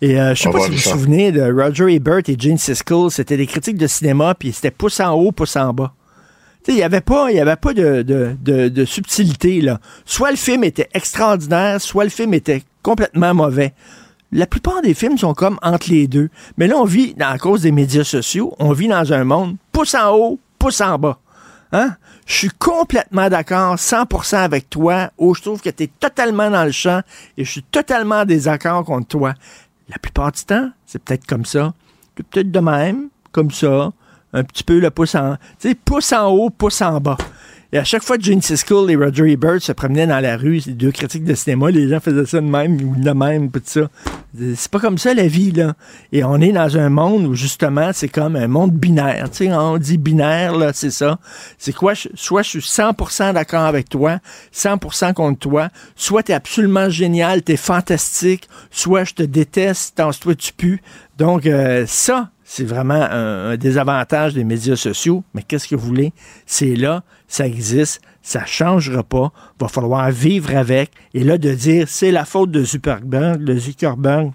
[0.00, 3.10] Et euh, je sais pas si vous vous souvenez de Roger Ebert et Gene Siskel,
[3.10, 5.94] c'était des critiques de cinéma, puis c'était pouce en haut, pouce en bas.
[6.68, 9.60] Il n'y avait pas, y avait pas de, de, de, de, subtilité.
[9.60, 9.80] Là.
[10.06, 13.74] Soit le film était extraordinaire, soit le film était complètement mauvais
[14.34, 16.28] la plupart des films sont comme entre les deux.
[16.58, 19.94] Mais là, on vit, à cause des médias sociaux, on vit dans un monde pouce
[19.94, 21.18] en haut, pouce en bas.
[21.72, 21.94] Hein?
[22.26, 26.64] Je suis complètement d'accord, 100% avec toi, où je trouve que tu es totalement dans
[26.64, 27.00] le champ
[27.38, 29.34] et je suis totalement en désaccord contre toi.
[29.88, 31.72] La plupart du temps, c'est peut-être comme ça.
[32.16, 33.92] Peut-être de même, comme ça,
[34.32, 35.36] un petit peu le pouce en...
[35.60, 37.16] Tu sais, pouce en haut, pouce en bas.
[37.74, 40.60] Et à chaque fois que Gene Siskel et Roger Ebert se promenaient dans la rue,
[40.64, 43.60] les deux critiques de cinéma, les gens faisaient ça de même ou de même, tout
[43.64, 43.90] ça.
[44.54, 45.74] C'est pas comme ça la vie, là.
[46.12, 49.28] Et on est dans un monde où justement, c'est comme un monde binaire.
[49.28, 51.18] Tu sais, on dit binaire, là, c'est ça.
[51.58, 51.94] C'est quoi?
[52.14, 54.20] Soit je suis 100% d'accord avec toi,
[54.54, 60.36] 100% contre toi, soit t'es absolument génial, t'es fantastique, soit je te déteste, t'en toi
[60.36, 60.78] tu pues.
[61.18, 65.86] Donc, euh, ça, C'est vraiment un, un désavantage des médias sociaux, mais qu'est-ce que vous
[65.86, 66.12] voulez?
[66.46, 67.02] C'est là,
[67.34, 70.92] ça existe, ça changera pas, va falloir vivre avec.
[71.14, 74.30] Et là, de dire c'est la faute de Zuckerberg, de Zuckerberg,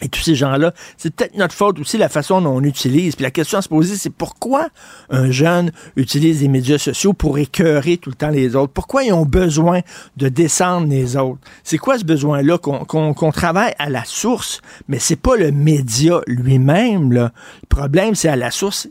[0.00, 3.16] et tous ces gens-là, c'est peut-être notre faute aussi la façon dont on utilise.
[3.16, 4.68] Puis la question à se poser, c'est pourquoi
[5.10, 8.72] un jeune utilise les médias sociaux pour écœurer tout le temps les autres?
[8.72, 9.80] Pourquoi ils ont besoin
[10.16, 11.40] de descendre les autres?
[11.64, 12.58] C'est quoi ce besoin-là?
[12.58, 17.12] Qu'on qu'on travaille à la source, mais c'est pas le média lui-même.
[17.12, 17.28] Le
[17.68, 18.88] problème, c'est à la source.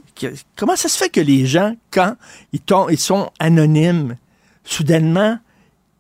[0.56, 2.16] Comment ça se fait que les gens, quand
[2.54, 4.16] ils sont anonymes,
[4.64, 5.38] soudainement,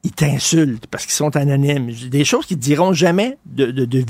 [0.04, 1.92] ils t'insultent parce qu'ils sont anonymes.
[2.10, 4.04] Des choses qu'ils diront jamais de, de.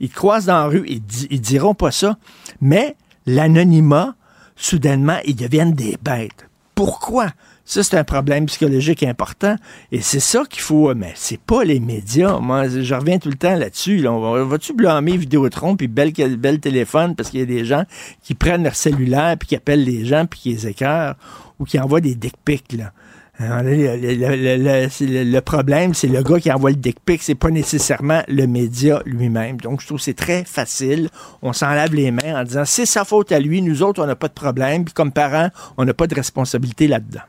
[0.00, 2.18] Ils croisent dans la rue, ils, di- diront pas ça.
[2.60, 4.14] Mais l'anonymat,
[4.56, 6.48] soudainement, ils deviennent des bêtes.
[6.74, 7.28] Pourquoi?
[7.66, 9.56] Ça, c'est un problème psychologique important.
[9.90, 10.94] Et c'est ça qu'il faut.
[10.94, 12.38] Mais c'est pas les médias.
[12.38, 13.98] Moi, je reviens tout le temps là-dessus.
[13.98, 14.10] là.
[14.44, 17.84] Vas-tu blâmer Vidéotron puis belle, belle téléphone parce qu'il y a des gens
[18.22, 21.14] qui prennent leur cellulaire puis qui appellent les gens puis qui les écœurent
[21.58, 22.92] ou qui envoient des dick pics, là?
[23.38, 28.46] Alors, Le, problème, c'est le gars qui envoie le dick pic, c'est pas nécessairement le
[28.46, 29.60] média lui-même.
[29.60, 31.08] Donc, je trouve que c'est très facile.
[31.42, 34.06] On s'en lave les mains en disant c'est sa faute à lui, nous autres, on
[34.06, 34.84] n'a pas de problème.
[34.84, 37.22] Puis comme parents, on n'a pas de responsabilité là-dedans.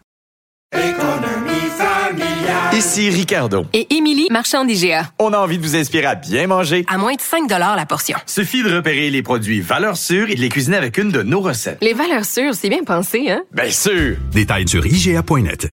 [2.73, 3.65] Ici Ricardo.
[3.71, 5.09] Et Émilie, marchand d'IGA.
[5.17, 6.83] On a envie de vous inspirer à bien manger.
[6.89, 8.17] À moins de 5 la portion.
[8.25, 11.39] Suffit de repérer les produits valeurs sûres et de les cuisiner avec une de nos
[11.39, 11.77] recettes.
[11.81, 13.43] Les valeurs sûres, c'est bien pensé, hein?
[13.53, 14.17] Bien sûr!
[14.33, 15.69] Détails sur IGA.net.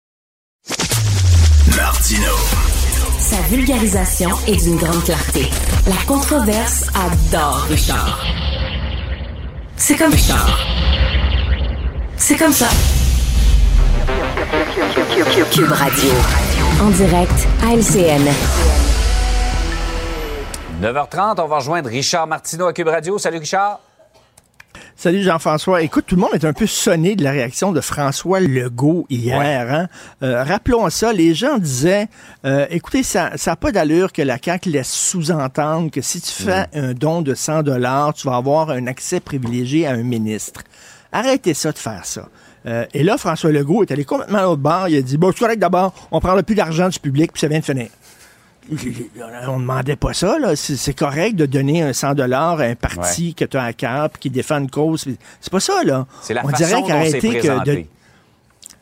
[1.76, 2.32] Martino.
[3.18, 5.50] Sa vulgarisation est d'une grande clarté.
[5.86, 8.24] La controverse adore Richard.
[9.76, 10.58] C'est comme Richard.
[12.16, 12.68] C'est comme ça.
[15.52, 16.10] Cube Radio.
[16.82, 18.28] En direct à LCN.
[20.82, 23.18] 9h30, on va rejoindre Richard Martineau à Cube Radio.
[23.18, 23.80] Salut Richard.
[24.98, 25.82] Salut Jean-François.
[25.82, 29.70] Écoute, tout le monde est un peu sonné de la réaction de François Legault hier.
[29.70, 29.88] hein.
[30.22, 32.08] Euh, rappelons ça, les gens disaient,
[32.46, 36.64] euh, écoutez, ça n'a pas d'allure que la CAQ laisse sous-entendre que si tu fais
[36.72, 40.62] un don de 100 dollars, tu vas avoir un accès privilégié à un ministre.
[41.12, 42.28] Arrêtez ça de faire ça.
[42.64, 44.88] Euh, et là, François Legault est allé complètement à l'autre bord.
[44.88, 47.48] Il a dit, bon, c'est correct d'abord, on prendra plus d'argent du public, puis ça
[47.48, 47.88] vient de finir.
[49.48, 50.56] On demandait pas ça, là.
[50.56, 54.08] C'est correct de donner un 100 dollars à un parti que tu as à cœur
[54.18, 55.04] qui défend une cause.
[55.40, 56.06] C'est pas ça, là.
[56.22, 57.84] C'est la On façon dirait qu'arrêter que de-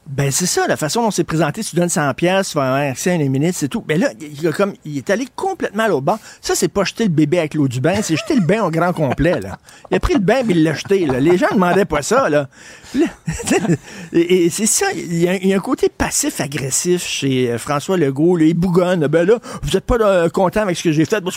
[0.06, 1.64] ben, c'est ça, la façon dont c'est présenté.
[1.64, 3.82] Tu donnes 100 pièces, tu vas avoir accès à une ministre, c'est tout.
[3.88, 6.18] Mais là, il, comme, il est allé complètement à l'autre bord.
[6.42, 8.70] Ça, c'est pas jeter le bébé avec l'eau du bain, c'est jeter le bain au
[8.70, 9.58] grand complet, là.
[9.90, 11.20] Il a pris le bain puis il l'a jeté, là.
[11.20, 12.48] Les gens ne demandaient pas ça, là.
[14.12, 17.58] Et, et c'est ça, il y, a, il y a un côté passif-agressif chez euh,
[17.58, 18.44] François Legault, là.
[18.44, 19.06] Il bougonne.
[19.08, 21.20] Ben là, vous êtes pas euh, content avec ce que j'ai fait.
[21.20, 21.30] Bon,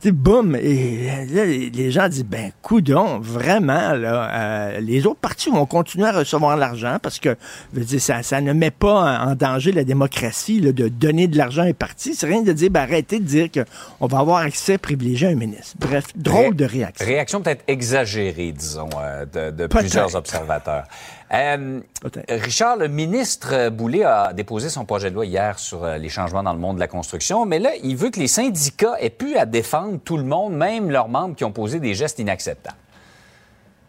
[0.00, 0.56] c'est boum.
[0.56, 6.06] Et là, les gens disent, ben, coudon, vraiment, là, euh, les autres partis vont continuer
[6.06, 7.36] à recevoir l'argent parce que,
[7.72, 11.26] je veux dire, ça, ça ne met pas en danger la démocratie, là, de donner
[11.26, 12.14] de l'argent à un parti.
[12.14, 15.36] C'est rien de dire, ben, arrêtez de dire qu'on va avoir accès privilégié à un
[15.36, 15.74] ministre.
[15.78, 17.06] Bref, drôle de réaction.
[17.06, 20.84] Réaction peut-être exagérée, disons, euh, de, plusieurs observateurs.
[21.32, 21.80] Euh.
[22.28, 26.42] Richard, le ministre Boulay a déposé son projet de loi hier sur euh, les changements
[26.42, 29.36] dans le monde de la construction, mais là, il veut que les syndicats aient pu
[29.36, 32.76] à défendre tout le monde, même leurs membres qui ont posé des gestes inacceptables.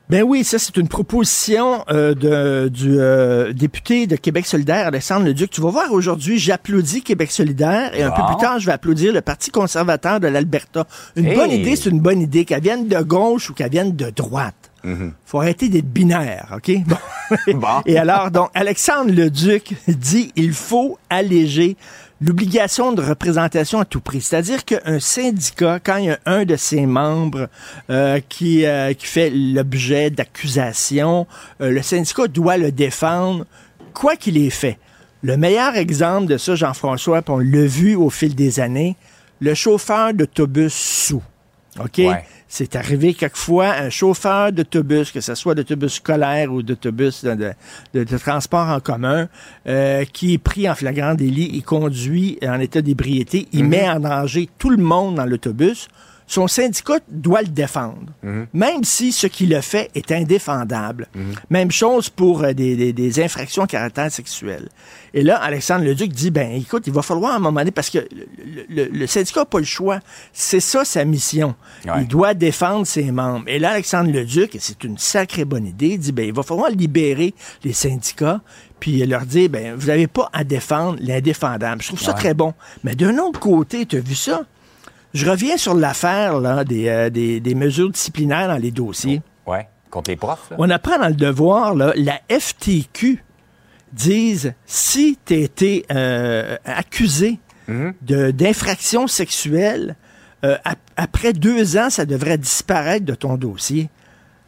[0.09, 5.25] Ben oui, ça c'est une proposition euh, de, du euh, député de Québec solidaire, Alexandre
[5.25, 5.49] Leduc.
[5.49, 9.11] Tu vas voir aujourd'hui, j'applaudis Québec solidaire et un peu plus tard, je vais applaudir
[9.11, 10.87] le Parti conservateur de l'Alberta.
[11.17, 11.35] Une Hey.
[11.35, 14.66] bonne idée, c'est une bonne idée, qu'elle vienne de gauche ou qu'elle vienne de droite.
[15.25, 16.71] Faut arrêter d'être binaire, OK?
[16.85, 16.97] Bon.
[17.55, 17.81] Bon.
[17.85, 21.75] Et alors, donc, Alexandre Leduc dit il faut alléger
[22.21, 24.21] l'obligation de représentation à tout prix.
[24.21, 27.47] C'est-à-dire qu'un syndicat, quand il y a un de ses membres
[27.89, 31.27] euh, qui, euh, qui fait l'objet d'accusations,
[31.61, 33.45] euh, le syndicat doit le défendre,
[33.93, 34.77] quoi qu'il ait fait.
[35.21, 38.95] Le meilleur exemple de ça, Jean-François, on l'a vu au fil des années,
[39.39, 41.23] le chauffeur d'autobus sous.
[41.79, 41.97] OK?
[41.99, 42.23] Ouais.
[42.49, 47.51] C'est arrivé quelquefois un chauffeur d'autobus, que ce soit d'autobus scolaire ou d'autobus de, de-
[47.93, 49.27] de- de transport en commun,
[49.67, 53.99] euh, qui est pris en flagrant délit, il conduit en état d'ébriété, il met en
[53.99, 55.89] danger tout le monde dans l'autobus.
[56.29, 58.11] Son syndicat doit le défendre,
[58.53, 61.07] même si ce qu'il a fait est indéfendable.
[61.49, 64.67] Même chose pour euh, des, des- des infractions à caractère sexuel.
[65.13, 67.89] Et là, Alexandre Leduc dit, ben écoute, il va falloir à un moment donné, parce
[67.89, 69.99] que le, le- le syndicat n'a pas le choix.
[70.33, 71.55] C'est ça sa mission.
[71.85, 72.01] Ouais.
[72.01, 73.45] Il doit défendre ses membres.
[73.47, 76.43] Et là, Alexandre Leduc, et c'est une sacrée bonne idée, il dit, ben il va
[76.43, 78.41] falloir libérer les syndicats,
[78.81, 81.81] puis leur dire, ben vous n'avez pas à défendre l'indéfendable.
[81.81, 82.17] Je trouve ça Ouais.
[82.19, 82.53] très bon.
[82.83, 84.41] Mais d'un autre côté, tu as vu ça?
[85.13, 89.21] Je reviens sur l'affaire là, des, euh, des, des mesures disciplinaires dans les dossiers.
[89.45, 89.57] Oui,
[89.89, 90.49] contre les profs.
[90.51, 90.57] Là.
[90.59, 93.23] On apprend dans le devoir, là, la FTQ
[93.93, 97.93] disent si tu été euh, accusé Mhm.
[98.01, 99.95] de- d'infraction sexuelle,
[100.45, 103.89] euh, ap- après deux ans, ça devrait disparaître de ton dossier.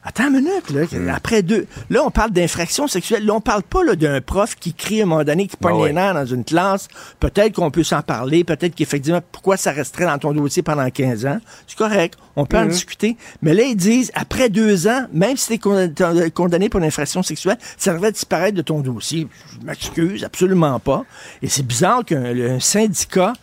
[0.01, 0.85] Attends une minute, là.
[0.91, 1.09] Mhm.
[1.09, 1.67] Après deux.
[1.89, 3.25] Là, on parle d'infraction sexuelle.
[3.25, 5.75] Là, on parle pas là, d'un prof qui crie à un moment donné, qui pogne
[5.83, 6.87] Ah les nerfs dans une classe.
[7.19, 8.45] Peut-être qu'on peut s'en parler.
[8.45, 11.39] Peut-être qu'effectivement, pourquoi ça resterait dans ton dossier pendant 15 ans?
[11.67, 12.17] C'est correct.
[12.37, 12.69] On peut en Mhm.
[12.69, 13.17] discuter.
[13.41, 17.21] Mais là, ils disent, après deux ans, même si tu es condamné pour une infraction
[17.21, 19.27] sexuelle, ça devrait disparaître de ton dossier.
[19.59, 21.03] Je m'excuse, absolument pas.
[21.41, 23.33] Et c'est bizarre qu'un un syndicat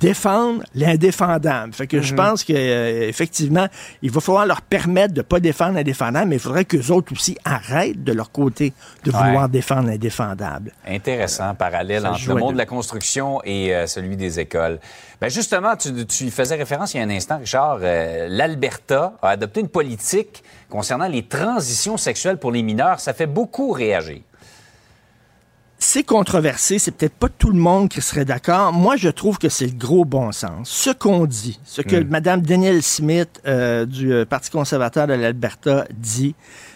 [0.00, 1.72] défendre l'indéfendable.
[1.72, 3.66] Fait que je pense que euh, effectivement,
[4.02, 7.36] il va falloir leur permettre de pas défendre l'indéfendable, mais il faudrait que autres aussi
[7.44, 8.72] arrêtent de leur côté
[9.04, 9.18] de Ouais.
[9.18, 10.72] vouloir défendre l'indéfendable.
[10.88, 14.78] Intéressant, parallèle Ça entre le monde de la construction et euh, celui des écoles.
[15.20, 17.78] Ben justement, tu, tu faisais référence il y a un instant, Richard.
[17.82, 22.98] euh, L'Alberta a adopté une politique concernant les transitions sexuelles pour les mineurs.
[23.00, 24.20] Ça fait beaucoup réagir.
[25.84, 28.72] C'est controversé, c'est peut-être pas tout le monde qui serait d'accord.
[28.72, 30.68] Moi, je trouve que c'est le gros bon sens.
[30.70, 35.84] Ce qu'on dit, ce que Mme Danielle Smith euh, du euh, Parti conservateur de l'Alberta
[35.94, 36.34] dit,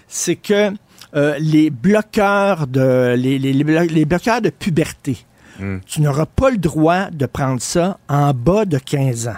[0.09, 0.73] c'est que
[1.17, 5.17] euh, les bloqueurs de les, les- les blo- les bloqueurs de puberté,
[5.87, 9.37] tu n'auras pas le droit de prendre ça en bas de 15 ans.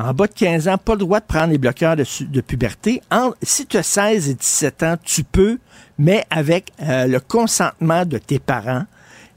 [0.00, 3.02] En bas de 15 ans, pas le droit de prendre les bloqueurs de, puberté.
[3.10, 5.58] En- si tu as 16 et 17 ans, tu peux,
[5.98, 8.84] mais avec euh, le consentement de tes parents.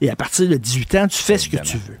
[0.00, 1.98] Et à partir de 18 ans, tu fais ce que tu veux.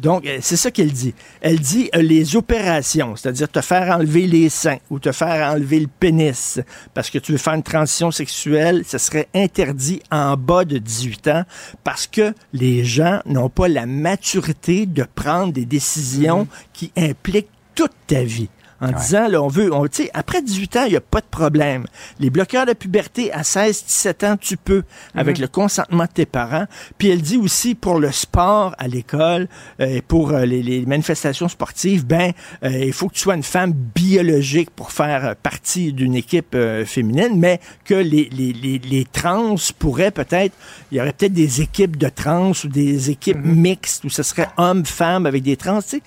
[0.00, 1.12] Donc, euh, c'est ça qu'elle dit.
[1.40, 5.80] Elle dit euh, les opérations, c'est-à-dire te faire enlever les seins ou te faire enlever
[5.80, 6.60] le pénis
[6.94, 11.28] parce que tu veux faire une transition sexuelle, ce serait interdit en bas de 18
[11.28, 11.42] ans
[11.82, 17.92] parce que les gens n'ont pas la maturité de prendre des décisions qui impliquent toute
[18.06, 18.48] ta vie.
[18.82, 21.20] En disant, là, on veut, on, tu sais, après 18 ans, il n'y a pas
[21.20, 21.86] de problème.
[22.18, 24.82] Les bloqueurs de puberté à 16, 17 ans, tu peux,
[25.14, 26.66] avec le consentement de tes parents.
[26.98, 29.46] Puis elle dit aussi pour le sport à l'école
[29.78, 32.32] euh, et pour euh, les, les manifestations sportives, ben,
[32.64, 36.84] euh, il faut que tu sois une femme biologique pour faire partie d'une équipe euh,
[36.84, 40.56] féminine, mais que les, les, les, les trans pourraient peut-être,
[40.90, 44.48] il y aurait peut-être des équipes de trans ou des équipes mixtes où ce serait
[44.56, 46.02] hommes-femmes avec des trans, tu sais.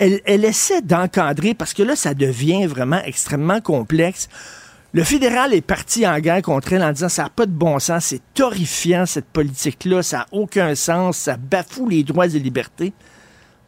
[0.00, 4.30] Elle, essaie d'encadrer parce que là, ça devient vraiment extrêmement complexe.
[4.94, 7.78] Le fédéral est parti en guerre contre elle en disant ça n'a pas de bon
[7.78, 12.94] sens, c'est horrifiant cette politique-là, ça n'a aucun sens, ça bafoue les droits et libertés.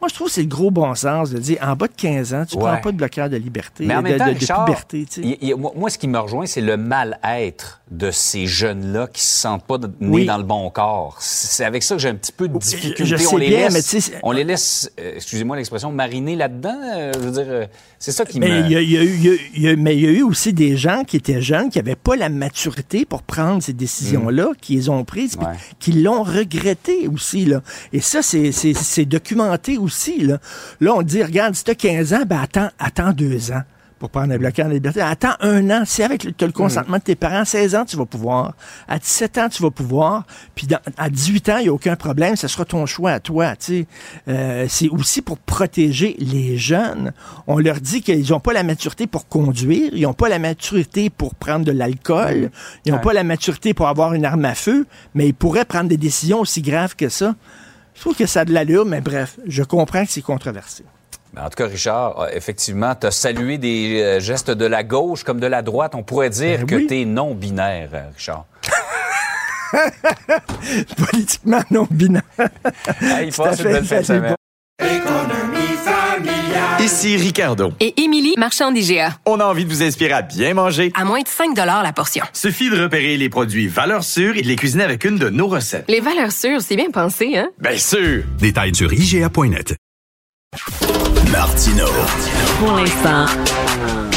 [0.03, 2.33] Moi, je trouve que c'est le gros bon sens de dire en bas de 15
[2.33, 2.63] ans, tu Ouais.
[2.63, 5.05] prends pas de bloqueur de liberté, Mais en de, même temps, de- de Richard, puberté.
[5.09, 5.37] tu sais.
[5.41, 9.33] il- il- moi, ce qui me rejoint, c'est le mal-être de ces jeunes-là qui se
[9.33, 10.25] sentent pas de- nés Oui.
[10.25, 11.15] dans le bon corps.
[11.21, 13.05] C'est avec ça que j'ai un petit peu de difficulté.
[13.05, 16.77] je sais on les bien, laisse, mais on les laisse, euh, excusez-moi l'expression, mariner là-dedans.
[16.95, 17.65] euh, je veux dire, euh,
[17.97, 18.69] c'est ça qui Mais me.
[18.71, 19.17] y, a, y a eu-
[19.55, 21.77] y a- y mais il y a eu aussi des gens qui étaient jeunes, qui
[21.77, 25.45] n'avaient pas la maturité pour prendre ces décisions-là, qui les ont prises, Ouais.
[25.79, 27.45] qui l'ont regretté aussi.
[27.45, 27.61] Là.
[27.93, 29.92] Et ça, c'est documenté aussi.
[30.23, 30.39] Là.
[30.81, 33.61] là, on dit, regarde, si tu as 15 ans, ben attends, attends deux ans
[33.99, 34.99] pour prendre un bloqueur de liberté.
[34.99, 35.83] Attends un an.
[35.85, 38.53] Si avec le, t'as le consentement de tes parents, à 16 ans, tu vas pouvoir.
[38.89, 40.25] À 17 ans, tu vas pouvoir.
[40.55, 42.35] Puis dans- à 18 ans, il n'y a aucun problème.
[42.35, 43.55] Ce sera ton choix à toi.
[43.55, 43.87] tu sais.
[44.27, 47.13] Euh, c'est aussi pour protéger les jeunes.
[47.47, 49.91] On leur dit qu'ils n'ont pas la maturité pour conduire.
[49.93, 52.51] Ils n'ont pas la maturité pour prendre de l'alcool.
[52.85, 53.03] Ils n'ont Ouais.
[53.03, 54.85] pas la maturité pour avoir une arme à feu.
[55.15, 57.35] Mais ils pourraient prendre des décisions aussi graves que ça.
[57.95, 60.83] Je trouve que ça a de l'allure, mais bref, je comprends que c'est controversé.
[61.33, 64.83] Ben, En tout cas, Richard, euh, effectivement, tu as salué des euh, gestes de la
[64.83, 65.95] gauche comme de la droite.
[65.95, 66.87] On pourrait dire Ben que oui.
[66.87, 68.45] tu es non-binaire, euh, Richard.
[70.97, 72.21] Politiquement non binaire.
[73.01, 74.35] Hey, à passe une belle semaine.
[76.79, 77.71] Ici Ricardo.
[77.79, 79.17] Et Émilie, marchand d'IGA.
[79.25, 80.91] On a envie de vous inspirer à bien manger.
[80.95, 82.25] À moins de 5 la portion.
[82.33, 85.47] Suffit de repérer les produits valeurs sûres et de les cuisiner avec une de nos
[85.47, 85.85] recettes.
[85.87, 87.49] Les valeurs sûres, c'est bien pensé, hein?
[87.59, 88.23] Bien sûr!
[88.39, 89.75] Détails sur IGA.net.
[91.31, 91.85] Martino.
[92.59, 93.25] Pour l'instant,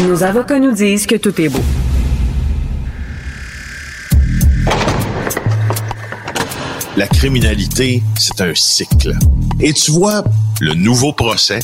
[0.03, 1.63] nos avocats nous disent que tout est beau.
[6.97, 9.13] La criminalité, c'est un cycle.
[9.61, 10.25] Et tu vois,
[10.61, 11.61] le nouveau procès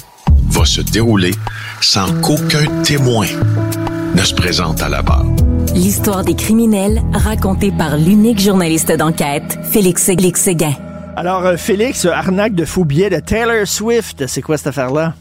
[0.53, 1.33] va se dérouler
[1.81, 3.27] sans qu'aucun témoin
[4.15, 5.25] ne se présente à la barre.
[5.75, 10.75] L'histoire des criminels racontée par l'unique journaliste d'enquête, Félix Séguin.
[11.17, 15.15] Alors, euh, Félix, euh, arnaque de faux billets de Taylor Swift, c'est quoi cette affaire-là?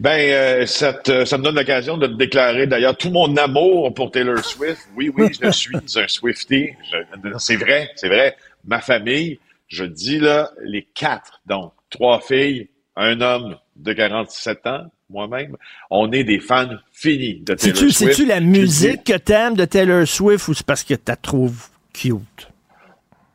[0.00, 3.92] Ben, euh, ça, te- ça me donne l'occasion de te déclarer d'ailleurs tout mon amour
[3.92, 4.88] pour Taylor Swift.
[4.96, 6.68] Oui, oui, je suis un Swifty.
[6.90, 8.36] Je- C'est vrai, c'est vrai.
[8.66, 14.84] Ma famille, je dis là, les quatre, donc trois filles, un homme, de 47 ans,
[15.10, 15.56] moi-même,
[15.90, 17.96] on est des fans finis de Taylor Swift.
[17.96, 22.48] c'est-tu la musique que t'aimes de Taylor Swift ou c'est parce que t'as trouves cute?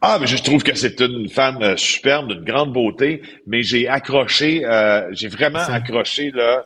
[0.02, 3.90] Ah, mais je trouve que c'est une femme euh, superbe, d'une grande beauté, mais j'ai
[3.90, 6.66] accroché, euh, j'ai vraiment accroché là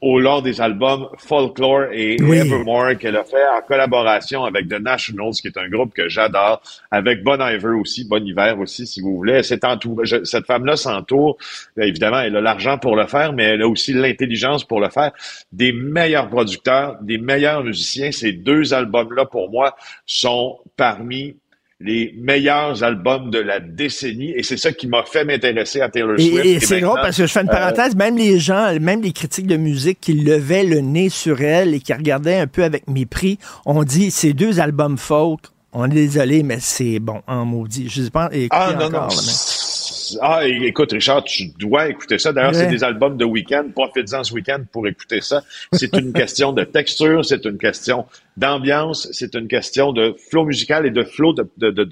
[0.00, 2.38] au long des albums Folklore et Oui.
[2.38, 6.62] Evermore qu'elle a fait en collaboration avec The Nationals, qui est un groupe que j'adore,
[6.90, 9.42] avec Bon Iver aussi, Bon Hiver aussi, si vous voulez.
[9.42, 11.36] Je- cette femme-là s'entoure,
[11.76, 15.12] évidemment, elle a l'argent pour le faire, mais elle a aussi l'intelligence pour le faire.
[15.52, 18.10] Des meilleurs producteurs, des meilleurs musiciens.
[18.10, 19.76] Ces deux albums-là, pour moi,
[20.06, 21.36] sont parmi
[21.80, 26.14] les meilleurs albums de la décennie et c'est ça qui m'a fait m'intéresser à Taylor
[26.18, 26.44] Et, Swift.
[26.46, 29.12] et c'est drôle parce que je fais une euh, parenthèse, même les gens, même les
[29.12, 32.88] critiques de musique qui levaient le nez sur elle et qui regardaient un peu avec
[32.88, 35.40] mépris, ont dit ces deux albums folk,
[35.72, 37.88] on est désolé, mais c'est bon, en maudit.
[37.88, 39.16] Je sais pas, Ah non, encore, non.
[39.16, 42.32] là, Ah, écoute, Richard, tu dois écouter ça.
[42.32, 42.58] D'ailleurs, Ouais.
[42.58, 43.64] c'est des albums de week-end.
[43.74, 45.42] Profites-en ce week-end pour écouter ça.
[45.72, 48.04] C'est une question de texture, c'est une question
[48.36, 51.84] d'ambiance, c'est une question de flow musical et de flow de, de, de,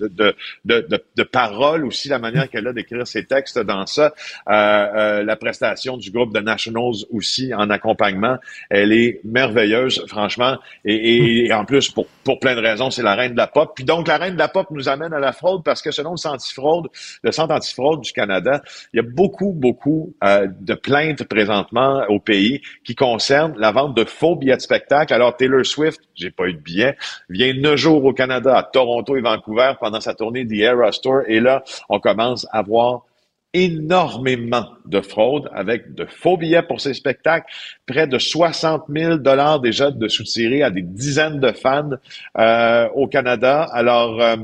[0.65, 4.13] de, de, paroles aussi, la manière qu'elle a d'écrire ses textes dans ça.
[4.49, 8.39] Euh, euh, la prestation du groupe de Nationals aussi en accompagnement,
[8.71, 10.59] elle est merveilleuse, franchement.
[10.85, 13.73] Et, en plus, pour, pour plein de raisons, c'est la reine de la pop.
[13.75, 16.13] Puis donc, la reine de la pop nous amène à la fraude parce que selon
[16.13, 16.89] le Centre fraude,
[17.23, 18.63] le Centre antifraude du Canada,
[18.93, 23.97] il y a beaucoup, beaucoup euh, de plaintes présentement au pays qui concernent la vente
[23.97, 25.15] de faux billets de spectacle.
[25.15, 26.97] Alors, Taylor Swift, j'ai pas eu de billets,
[27.29, 31.23] vient neuf jours au Canada, à Toronto et Vancouver pendant sa tournée The Eras Tour.
[31.29, 33.03] Et là, on commence à voir
[33.55, 37.47] énormément de fraude avec de faux billets pour ces spectacles,
[37.87, 41.91] près de 60 000 dollars déjà de soutirés à des dizaines de fans
[42.39, 43.63] euh, au Canada.
[43.73, 44.37] Alors, euh,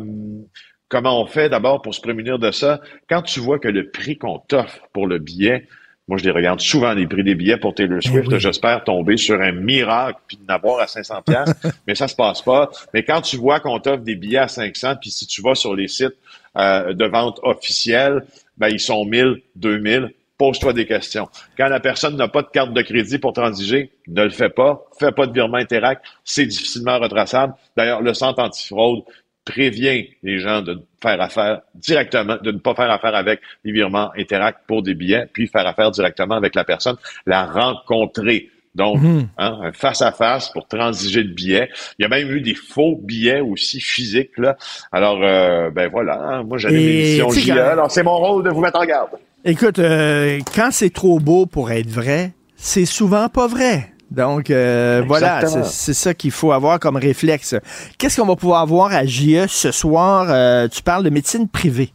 [0.89, 2.81] comment on fait d'abord pour se prémunir de ça?
[3.09, 5.67] Quand tu vois que le prix qu'on t'offre pour le billet,
[6.09, 8.39] moi, je les regarde souvent, les prix des billets pour Taylor Swift.
[8.39, 11.53] J'espère tomber sur un miracle puis d'en avoir à 500 pièces,
[11.87, 12.71] mais ça se passe pas.
[12.95, 15.75] Mais quand tu vois qu'on t'offre des billets à 500, puis si tu vas sur
[15.75, 16.17] les sites
[16.57, 18.25] euh, de vente officiels,
[18.57, 20.15] ben, ils sont 1000, 2000.
[20.39, 21.29] Pose-toi des questions.
[21.57, 24.85] Quand la personne n'a pas de carte de crédit pour transiger, ne le fais pas.
[24.99, 26.03] Fais pas de virement Interact.
[26.25, 27.55] C'est difficilement retraçable.
[27.77, 29.03] D'ailleurs, le centre antifraude
[29.49, 34.11] prévient les gens de faire affaire directement, de ne pas faire affaire avec les virements
[34.17, 36.97] Interact pour des billets, puis faire affaire directement avec la personne,
[37.27, 38.51] la rencontrer.
[38.75, 38.99] Donc,
[39.39, 41.69] hein, un face-à-face pour transiger le billet.
[41.99, 44.37] Il y a même eu des faux billets aussi physiques.
[44.37, 44.57] Là.
[44.93, 48.45] Alors, euh, ben voilà, hein, moi l'émission tu sais, JE, quand- alors c'est mon rôle
[48.45, 49.11] de vous mettre en garde.
[49.45, 53.93] Écoute, euh, quand c'est trop beau pour être vrai, c'est souvent pas vrai.
[54.11, 57.55] Donc, euh, voilà, c'est ça qu'il faut avoir comme réflexe.
[57.99, 60.27] Qu'est-ce qu'on va pouvoir voir à JE ce soir?
[60.31, 61.93] Euh, tu parles de médecine privée.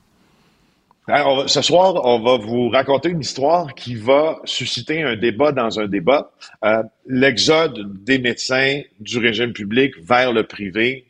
[1.08, 5.16] Alors, on va- ce soir, on va vous raconter une histoire qui va susciter un
[5.18, 6.32] débat dans un débat.
[6.64, 11.08] Euh, L'exode des médecins du régime public vers le privé,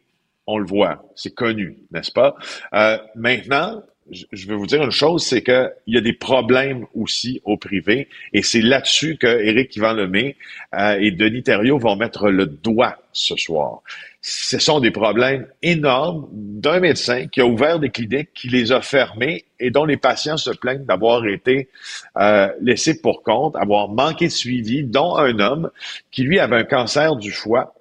[0.48, 2.36] on le voit, c'est connu, n'est-ce pas?
[2.74, 3.84] Euh, maintenant,
[4.32, 8.08] je vais vous dire une chose, c'est qu'il y a des problèmes aussi au privé,
[8.34, 10.36] et c'est là-dessus que Éric Yvan Lemay
[10.76, 13.82] euh, et Denis Thériault vont mettre le doigt ce soir.
[14.22, 18.82] Ce sont des problèmes énormes d'un médecin qui a ouvert des cliniques, qui les a
[18.82, 21.70] fermées et dont les patients se plaignent d'avoir été
[22.18, 25.70] euh, laissés pour compte, avoir manqué de suivi, dont un homme
[26.12, 27.74] qui, lui, avait un cancer du foie,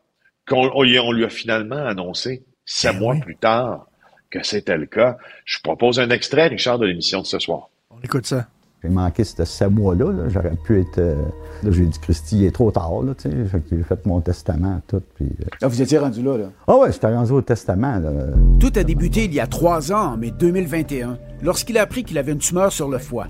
[0.47, 3.87] qu'on on lui- a finalement annoncé sept mois plus tard
[4.33, 5.17] que c'était le cas.
[5.45, 7.69] Je vous propose un extrait, Richard, de l'émission de ce soir.
[7.91, 8.47] On écoute ça.
[8.83, 10.11] J'ai manqué ces sept mois-là.
[10.11, 10.29] là.
[10.29, 10.99] J'aurais pu être.
[10.99, 11.15] euh,
[11.63, 13.03] Là, j'ai dit, Christy, il est trop tard.
[13.03, 15.01] Là, j'ai fait mon testament, tout.
[15.15, 16.47] Puis, euh, Là, vous étiez rendu là, là.
[16.67, 18.01] Ah ouais, j'étais rendu au testament.
[18.01, 18.11] Là.
[18.59, 22.19] Tout a débuté il y a trois ans, en mai 2021, lorsqu'il a appris qu'il
[22.19, 23.29] avait une tumeur sur le foie.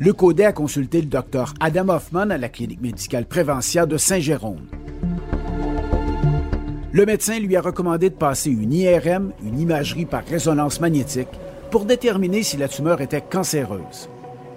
[0.00, 4.58] Le Codet a consulté le docteur Adam Hoffman à la clinique médicale Préventia de Saint-Jérôme.
[6.92, 11.28] Le médecin lui a recommandé de passer une IRM, une imagerie par résonance magnétique,
[11.70, 14.08] pour déterminer si la tumeur était cancéreuse.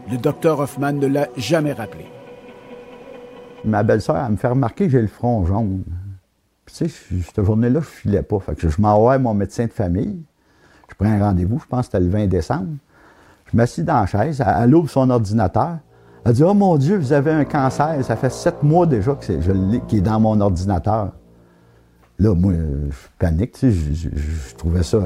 [0.09, 2.07] Le docteur Hoffman ne l'a jamais rappelé.
[3.63, 5.83] Ma belle-sœur, elle me fait remarquer que j'ai le front jaune.
[6.65, 8.39] Puis, tu sais, cette journée-là, je filais pas.
[8.39, 10.17] Fait que je m'envoie à mon médecin de famille.
[10.89, 12.77] Je prends un rendez-vous, je pense que c'était le 20 décembre.
[13.51, 15.77] Je m'assis dans la chaise, elle, ouvre son ordinateur.
[16.25, 18.03] Elle dit Oh mon Dieu, vous avez un cancer.
[18.03, 21.11] Ça fait sept mois déjà que est dans mon ordinateur.
[22.19, 24.09] Là, moi, je panique, tu sais, je, je-
[24.49, 24.99] je trouvais ça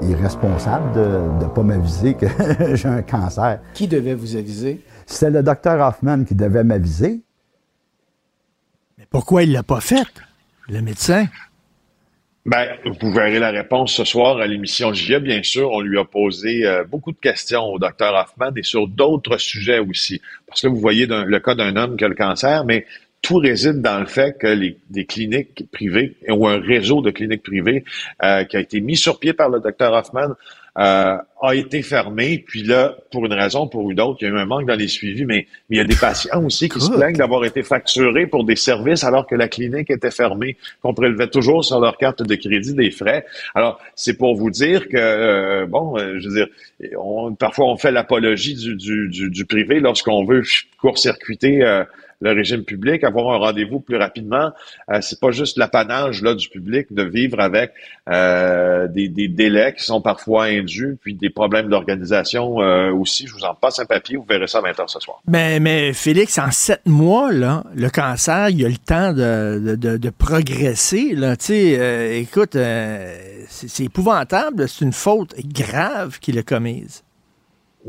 [0.00, 2.26] irresponsable de ne pas m'aviser que
[2.74, 3.60] j'ai un cancer.
[3.74, 4.80] Qui devait vous aviser?
[5.06, 7.20] C'était le docteur Hoffman qui devait m'aviser.
[8.96, 10.06] Mais pourquoi il l'a pas fait,
[10.68, 11.26] le médecin?
[12.46, 12.66] Ben,
[13.02, 15.18] vous verrez la réponse ce soir à l'émission JE.
[15.18, 18.88] Bien sûr, on lui a posé euh, beaucoup de questions au docteur Hoffman et sur
[18.88, 20.22] d'autres sujets aussi.
[20.46, 22.86] Parce que vous voyez le cas d'un homme qui a le cancer, mais
[23.28, 27.42] tout réside dans le fait que les, des cliniques privées ou un réseau de cliniques
[27.42, 27.84] privées
[28.24, 30.34] euh, qui a été mis sur pied par le docteur Hoffman
[30.78, 32.42] euh, a été fermé.
[32.46, 34.76] Puis là, pour une raison, pour une autre, il y a eu un manque dans
[34.76, 37.62] les suivis, mais, mais il y a des patients aussi qui se plaignent d'avoir été
[37.62, 41.98] facturés pour des services alors que la clinique était fermée, qu'on prélevait toujours sur leur
[41.98, 43.26] carte de crédit des frais.
[43.54, 46.46] Alors, c'est pour vous dire que, euh, bon, euh, je veux dire,
[46.98, 50.44] on, parfois on fait l'apologie du, du, du, du, privé lorsqu'on veut
[50.80, 51.84] court-circuiter
[52.20, 54.50] le régime public, avoir un rendez-vous plus rapidement.
[54.90, 57.72] Euh, c'est pas juste l'apanage là du public de vivre avec
[58.08, 63.26] euh, des, délais qui sont parfois indus, puis des problèmes d'organisation euh, aussi.
[63.26, 65.20] Je vous en passe un papier, vous verrez ça à 20h ce soir.
[65.28, 70.10] Mais, mais Félix, en sept mois, là, le cancer, il a le temps de, de,
[70.10, 71.14] progresser.
[71.14, 71.36] Là.
[71.50, 72.56] Euh, écoute,
[73.48, 74.68] c'est épouvantable.
[74.68, 77.04] C'est une faute grave qu'il a commise.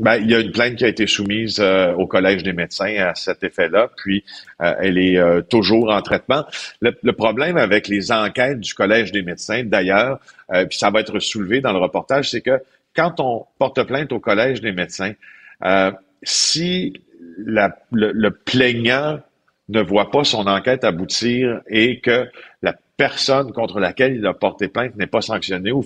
[0.00, 2.94] Ben, il y a une plainte qui a été soumise euh, au Collège des médecins
[2.96, 4.24] à cet effet-là, puis
[4.62, 6.46] euh, elle est euh, toujours en traitement.
[6.80, 11.60] Le, problème avec les enquêtes du Collège des médecins, d'ailleurs, puis ça va être soulevé
[11.60, 12.62] dans le reportage, c'est que
[12.96, 15.12] quand on porte plainte au Collège des médecins,
[16.22, 16.94] si
[17.38, 19.20] la, le, le plaignant
[19.68, 22.26] ne voit pas son enquête aboutir et que
[22.62, 25.84] la personne contre laquelle il a porté plainte n'est pas sanctionnée ou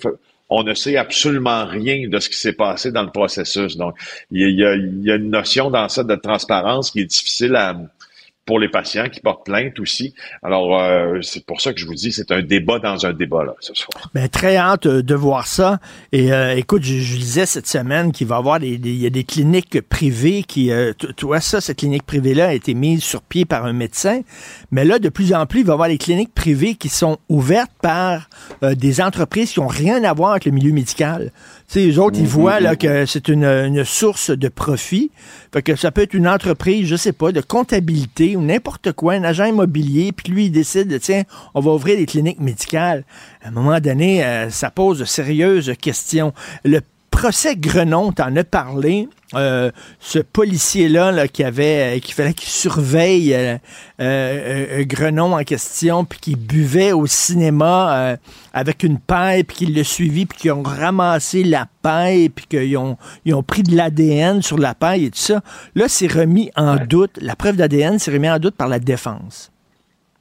[0.55, 3.77] on ne sait absolument rien de ce qui s'est passé dans le processus.
[3.77, 3.97] Donc,
[4.31, 7.77] il y, a, une notion dans ça de transparence qui est difficile à,
[8.47, 10.15] pour les patients qui portent plainte aussi.
[10.43, 13.45] Alors, euh, c'est pour ça que je vous dis, c'est un débat dans un débat,
[13.45, 14.11] là, ce soir.
[14.15, 15.79] Bien, très hâte euh, de voir ça.
[16.13, 19.07] Et euh, écoute, je, je, disais cette semaine qu'il va y avoir des, il y
[19.07, 20.71] a des cliniques privées qui,
[21.17, 24.21] toi, ça, cette clinique privée-là a été mise sur pied par un médecin.
[24.71, 27.19] Mais là, de plus en plus, il va y avoir des cliniques privées qui sont
[27.29, 28.29] ouvertes par
[28.63, 31.33] des entreprises qui n'ont rien à voir avec le milieu médical.
[31.69, 35.11] Tu sais, eux autres, ils voient là, que c'est une, une, source de profit.
[35.53, 39.15] Fait que ça peut être une entreprise, je sais pas, de comptabilité ou n'importe quoi,
[39.15, 41.23] un agent immobilier, puis lui, il décide, tiens,
[41.55, 43.05] on va ouvrir des cliniques médicales.
[43.43, 46.35] À un moment donné, euh, ça pose de sérieuses questions.
[46.65, 46.81] Le
[47.15, 49.09] procès Grenon, t'en as parlé.
[49.35, 53.37] Euh, ce policier-là qui avait, euh, qui fallait qu'il surveille
[54.01, 58.17] euh, Grenon en question, puis qui buvait au cinéma
[58.53, 62.77] avec une paille, puis qui l'a suivi, puis qui ont ramassé la paille, puis qu'ils
[62.77, 65.41] ont, ils ont pris de l'ADN sur la paille et tout ça.
[65.77, 67.19] Là, c'est remis en doute.
[67.21, 69.54] La preuve d'ADN s'est remis en doute par la défense.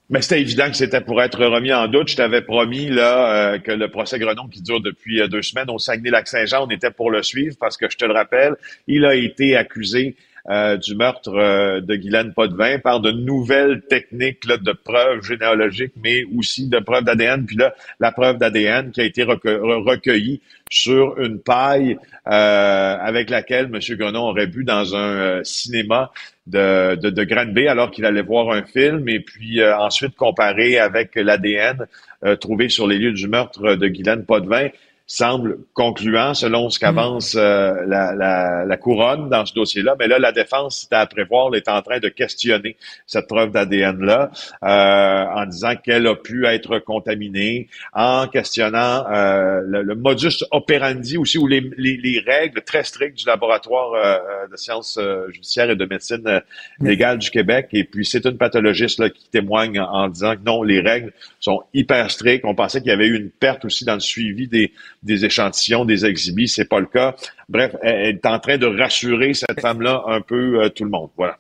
[0.10, 2.10] Mais c'était évident que c'était pour être remis en doute.
[2.10, 5.70] Je t'avais promis là euh, que le procès Grenon qui dure depuis euh, deux semaines
[5.70, 8.56] au Saguenay-Lac-Saint-Jean, on était pour le suivre parce que je te le rappelle,
[8.88, 10.16] il a été accusé
[10.50, 16.68] euh, du meurtre de Guylaine Potvin par de nouvelles techniques de preuves généalogiques, mais aussi
[16.68, 17.46] de preuves d'ADN.
[17.46, 23.80] Puis là, la preuve d'ADN qui a été recueillie sur une paille avec laquelle M.
[23.98, 26.12] Grenon aurait bu dans un cinéma
[26.48, 31.16] de, de, de alors qu'il allait voir un film et puis euh, ensuite comparer avec
[31.16, 31.88] l'ADN
[32.26, 34.68] euh, trouvé sur les lieux du meurtre de Guylaine Potvin
[35.06, 39.96] semble concluant selon ce qu'avance euh, la, la, la, couronne dans ce dossier-là.
[40.00, 44.32] Mais là, la défense, c'était à prévoir, est en train de questionner cette preuve d'ADN-là
[44.64, 51.38] euh, en disant qu'elle a pu être contaminée, en questionnant euh, le, modus operandi aussi,
[51.38, 54.98] ou les, les, les, règles très strictes du laboratoire euh, de sciences
[55.30, 56.42] judiciaires et de médecine
[56.80, 57.68] légale du Québec.
[57.74, 61.12] Et puis, c'est une pathologiste là, qui témoigne en, en disant que non, les règles
[61.42, 62.46] sont hyper strictes.
[62.46, 64.72] On pensait qu'il y avait eu une perte aussi dans le suivi des
[65.04, 66.48] des échantillons, des exhibits.
[66.48, 67.16] C'est pas le cas.
[67.50, 71.10] Bref, elle est en train de rassurer cette femme-là un peu euh, tout le monde.
[71.18, 71.38] Voilà.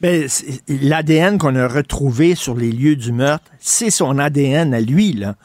[0.00, 0.26] Ben,
[0.68, 5.36] l'ADN qu'on a retrouvé sur les lieux du meurtre, c'est son ADN à lui, là.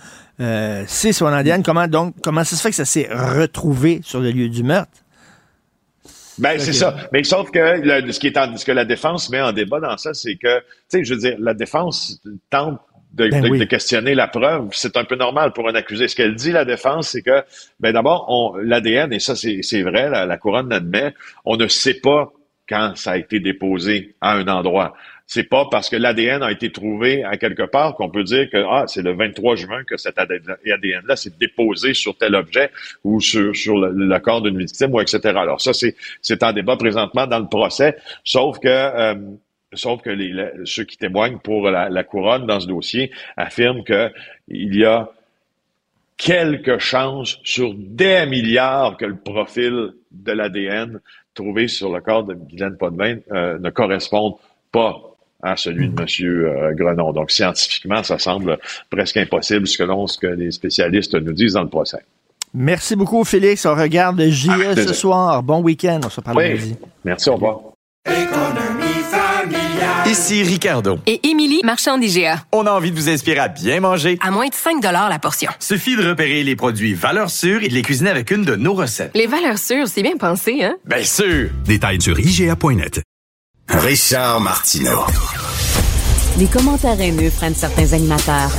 [0.41, 1.63] Euh, c'est son ADN.
[1.63, 4.91] Comment donc, comment ça se fait que ça s'est retrouvé sur le lieu du meurtre?
[6.37, 6.95] Ben, c'est ça.
[7.11, 10.13] Mais sauf que ce, qui est ce que la défense met en débat dans ça,
[10.13, 12.79] c'est que, tu sais, je veux dire, la défense tente
[13.11, 14.69] ben de, questionner la preuve.
[14.71, 16.07] C'est un peu normal pour un accusé.
[16.07, 17.43] Ce qu'elle dit, la défense, c'est que,
[17.79, 21.13] ben d'abord, l'ADN, et ça c'est vrai, la, couronne l'admet,
[21.45, 22.31] on ne sait pas
[22.67, 24.93] quand ça a été déposé à un endroit.
[25.25, 28.63] C'est pas parce que l'ADN a été trouvé à quelque part qu'on peut dire que
[28.67, 32.71] ah c'est le 23 juin que cet ADN-là s'est déposé sur tel objet
[33.03, 35.19] ou sur, sur le, corps d'une victime ou etc.
[35.25, 39.15] Alors ça c'est c'est en débat présentement dans le procès, sauf que euh,
[39.73, 40.33] Sauf que les,
[40.65, 45.09] ceux qui témoignent pour la, couronne dans ce dossier affirment qu'il y a
[46.17, 50.99] quelques chances sur des milliards que le profil de l'ADN
[51.33, 54.33] trouvé sur le corps de Guylaine Potvin euh, ne corresponde
[54.71, 55.01] pas
[55.41, 56.75] à celui de M.
[56.75, 57.13] Grenon.
[57.13, 58.57] Donc, scientifiquement, ça semble
[58.89, 61.99] presque impossible selon ce que les spécialistes nous disent dans le procès.
[62.53, 63.65] Merci beaucoup, Félix.
[63.65, 65.43] On regarde JE Ah, ce soir.
[65.43, 66.01] Bon week-end.
[66.03, 66.49] On se parle Oui.
[66.49, 66.75] lundi.
[67.05, 67.61] Merci, au revoir.
[70.09, 70.97] Ici Ricardo.
[71.05, 72.43] Et Émilie, marchand d'IGA.
[72.51, 74.17] On a envie de vous inspirer à bien manger.
[74.25, 75.51] À moins de 5 la portion.
[75.59, 78.73] Suffit de repérer les produits valeurs sûres et de les cuisiner avec une de nos
[78.73, 79.11] recettes.
[79.13, 80.77] Les valeurs sûres, c'est bien pensé, hein?
[80.83, 81.51] Bien sûr!
[81.63, 83.03] Détails sur IGA.net.
[83.67, 85.05] Richard Martineau.
[86.39, 88.49] Les commentaires haineux prennent certains animateurs.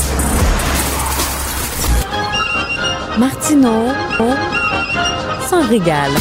[3.18, 3.88] Martineau
[5.48, 6.12] s'en régale.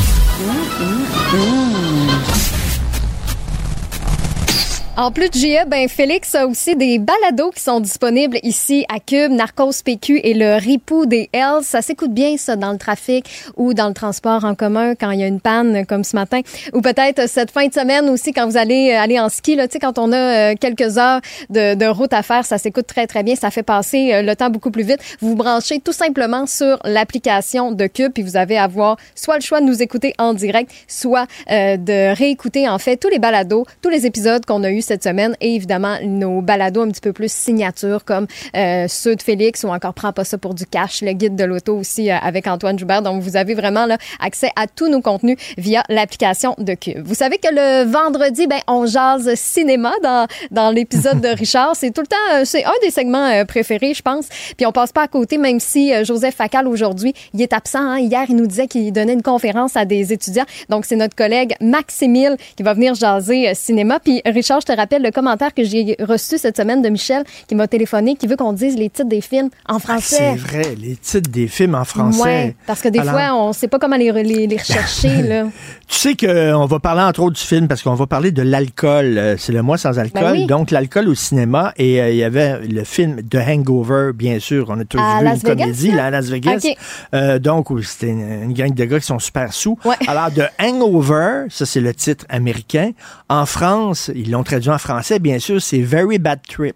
[4.99, 8.99] En plus de GA, ben Félix a aussi des balados qui sont disponibles ici à
[8.99, 11.63] Cube, Narcos PQ et le Ripou des Hells.
[11.63, 15.21] Ça s'écoute bien ça dans le trafic ou dans le transport en commun quand il
[15.21, 16.41] y a une panne comme ce matin
[16.73, 19.69] ou peut-être cette fin de semaine aussi quand vous allez euh, aller en ski là,
[19.69, 20.17] tu sais quand on a
[20.51, 24.13] euh, quelques heures de, route à faire, ça s'écoute très très bien, ça fait passer
[24.13, 24.99] euh, le temps beaucoup plus vite.
[25.21, 29.35] Vous vous branchez tout simplement sur l'application de Cube puis vous avez à avoir soit
[29.35, 33.65] le choix de nous écouter en direct, soit de réécouter en fait tous les balados,
[33.81, 37.13] tous les épisodes qu'on a eu cette semaine et évidemment nos balados un petit peu
[37.13, 38.25] plus signature comme
[38.55, 41.43] euh, ceux de Félix ou encore Prends pas ça pour du cash, le guide de
[41.43, 43.01] l'auto aussi euh, avec Antoine Joubert.
[43.03, 47.05] Donc vous avez vraiment là, accès à tous nos contenus via l'application de Cube.
[47.05, 51.75] Vous savez que le vendredi, ben, on jase cinéma dans, dans l'épisode de Richard.
[51.75, 54.27] C'est tout le temps, euh, c'est un des segments euh, préférés, je pense.
[54.57, 57.79] Puis on passe pas à côté, même si Joseph Facal aujourd'hui, il est absent.
[57.81, 57.99] hein.
[57.99, 60.45] Hier, il nous disait qu'il donnait une conférence à des étudiants.
[60.69, 63.99] Donc c'est notre collègue Maximile qui va venir jaser cinéma.
[63.99, 67.55] Puis Richard, je te rappelle le commentaire que j'ai reçu cette semaine de Michel qui
[67.55, 70.15] m'a téléphoné, qui veut qu'on dise les titres des films en Ah, français.
[70.17, 72.21] c'est vrai, les titres des films en français.
[72.21, 75.21] Ouais, parce que des Alors, fois, on sait pas comment les, les, les rechercher.
[75.23, 75.45] là.
[75.87, 79.17] Tu sais qu'on va parler entre autres du film parce qu'on va parler de l'alcool.
[79.17, 80.21] Euh, C'est le mois sans alcool.
[80.21, 80.45] Ben oui.
[80.45, 81.73] Donc, l'alcool au cinéma.
[81.77, 84.65] Et euh, il y avait le film The Hangover, bien sûr.
[84.69, 86.67] On a tous À vu Las une Vegas, comédie là, à Las Vegas.
[87.13, 89.77] Euh, donc, c'était une, une gang de gars qui sont super sous.
[89.85, 89.95] Ouais.
[90.07, 92.91] Alors, The Hangover, ça c'est le titre américain.
[93.29, 96.75] En France, ils l'ont traduit en français, bien sûr, c'est Very Bad Trip.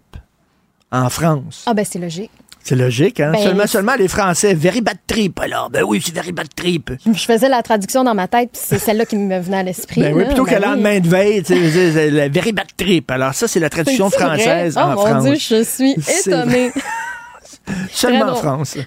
[0.90, 1.64] En France.
[1.66, 2.30] Ah ben c'est logique.
[2.64, 3.32] C'est logique, hein?
[3.32, 5.38] Ben, seulement, seulement les Français, Very Bad Trip.
[5.38, 6.92] Alors, ben oui, c'est Very Bad Trip.
[7.04, 10.00] Je faisais la traduction dans ma tête, puis c'est celle-là qui me venait à l'esprit.
[10.00, 13.10] Ben oui, plutôt que lendemain de veille, tu sais, le very bad trip.
[13.10, 15.24] Alors ça, c'est la traduction française oh, en mon France.
[15.24, 16.72] Dieu, je suis étonnée.
[17.92, 18.34] Seulement en.
[18.34, 18.76] France.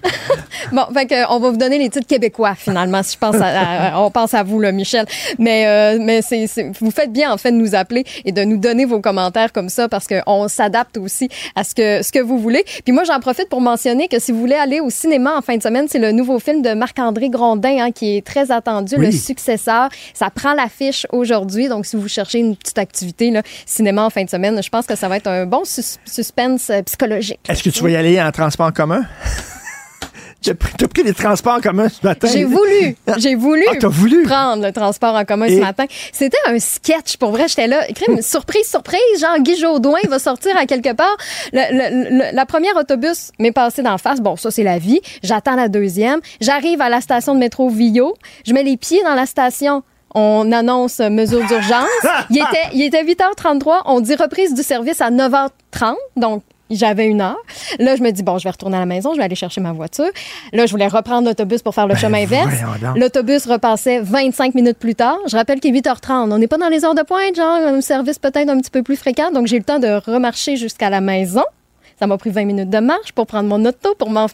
[0.72, 3.02] Bon, fait que, on va vous donner les titres québécois finalement.
[3.02, 5.06] Si je pense à, à- on pense à vous là, Michel.
[5.38, 6.46] Mais euh, mais c'est
[6.80, 9.68] vous faites bien en fait de nous appeler et de nous donner vos commentaires comme
[9.70, 12.64] ça parce que on s'adapte aussi à ce que ce que vous voulez.
[12.84, 15.56] Puis moi, j'en profite pour mentionner que si vous voulez aller au cinéma en fin
[15.56, 19.06] de semaine, c'est le nouveau film de Marc-André Grondin hein, qui est très attendu, Oui.
[19.06, 19.88] le successeur.
[20.12, 21.68] Ça prend l'affiche aujourd'hui.
[21.68, 24.86] Donc si vous cherchez une petite activité là, cinéma en fin de semaine, je pense
[24.86, 27.40] que ça va être un bon sus- suspense euh, psychologique.
[27.48, 29.02] Est-ce que tu vas y aller en transport en commun?
[30.40, 32.28] Tu as pris, t'as pris les transports en commun ce matin?
[32.32, 34.22] J'ai voulu, j'ai voulu, Ah, t'as voulu?
[34.22, 35.84] prendre le transport en commun Et- ce matin.
[36.12, 37.84] C'était un sketch, pour vrai, j'étais là.
[37.92, 41.16] Crime, surprise, surprise, genre Guy Jodoin va sortir à quelque part.
[41.52, 44.20] Le- le- le- la première autobus m'est passée d'en face.
[44.20, 45.00] Bon, ça, c'est la vie.
[45.24, 46.20] J'attends la deuxième.
[46.40, 48.14] J'arrive à la station de métro Villot.
[48.46, 49.82] Je mets les pieds dans la station.
[50.14, 51.88] On annonce mesure d'urgence.
[52.30, 53.82] Il était, il était 8h33.
[53.86, 55.50] On dit reprise du service à 9h30.
[56.16, 57.38] Donc, j'avais une heure.
[57.78, 59.60] Là, je me dis, bon, je vais retourner à la maison, je vais aller chercher
[59.60, 60.10] ma voiture.
[60.52, 62.46] Là, je voulais reprendre l'autobus pour faire le chemin inverse.
[62.46, 62.98] Ben, voyons donc.
[62.98, 65.18] L'autobus repassait 25 minutes plus tard.
[65.26, 66.32] Je rappelle qu'il est 8h30.
[66.32, 68.82] On n'est pas dans les heures de pointe, genre un service peut-être un petit peu
[68.82, 69.30] plus fréquent.
[69.30, 71.44] Donc, j'ai eu le temps de remarcher jusqu'à la maison.
[71.98, 74.26] Ça m'a pris 20 minutes de marche pour prendre mon auto, pour m'en...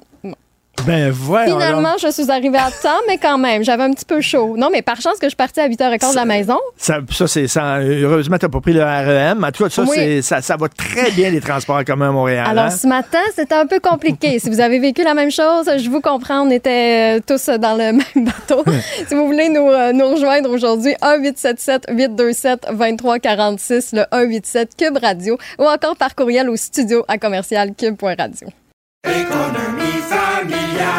[0.87, 4.21] Ben voyons Finalement, je suis arrivée à temps, mais quand même, j'avais un petit peu
[4.21, 4.55] chaud.
[4.59, 6.59] Non, mais par chance que je partais à 8h15 de la maison.
[6.77, 7.79] Ça, ça c'est ça.
[7.81, 9.43] Heureusement, t'as pas pris le REM.
[9.45, 9.89] En tout cas, ça, Oui.
[9.95, 12.47] c'est- ça, ça va très bien, les transports en commun à Montréal.
[12.49, 12.71] Alors, hein?
[12.71, 14.39] ce matin, c'était un peu compliqué.
[14.39, 17.77] si vous avez vécu la même chose, je vous comprends, on était euh, tous dans
[17.77, 18.63] le même bateau.
[19.09, 25.97] si vous voulez nous, euh, nous rejoindre aujourd'hui, 1-877-827-2346, le 187 Cube Radio, ou encore
[25.97, 28.49] par courriel au studio à commercial cube.radio.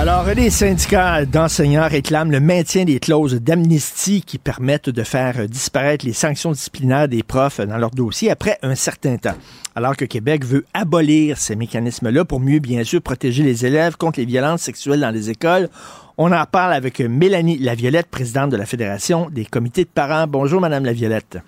[0.00, 6.06] Alors, les syndicats d'enseignants réclament le maintien des clauses d'amnistie qui permettent de faire disparaître
[6.06, 9.34] les sanctions disciplinaires des profs dans leur dossier après un certain temps.
[9.74, 14.20] Alors que Québec veut abolir ces mécanismes-là pour mieux, bien sûr, protéger les élèves contre
[14.20, 15.68] les violences sexuelles dans les écoles.
[16.16, 20.28] On en parle avec Mélanie Laviolette, présidente de la Fédération des comités de parents.
[20.28, 21.38] Bonjour, Madame Laviolette.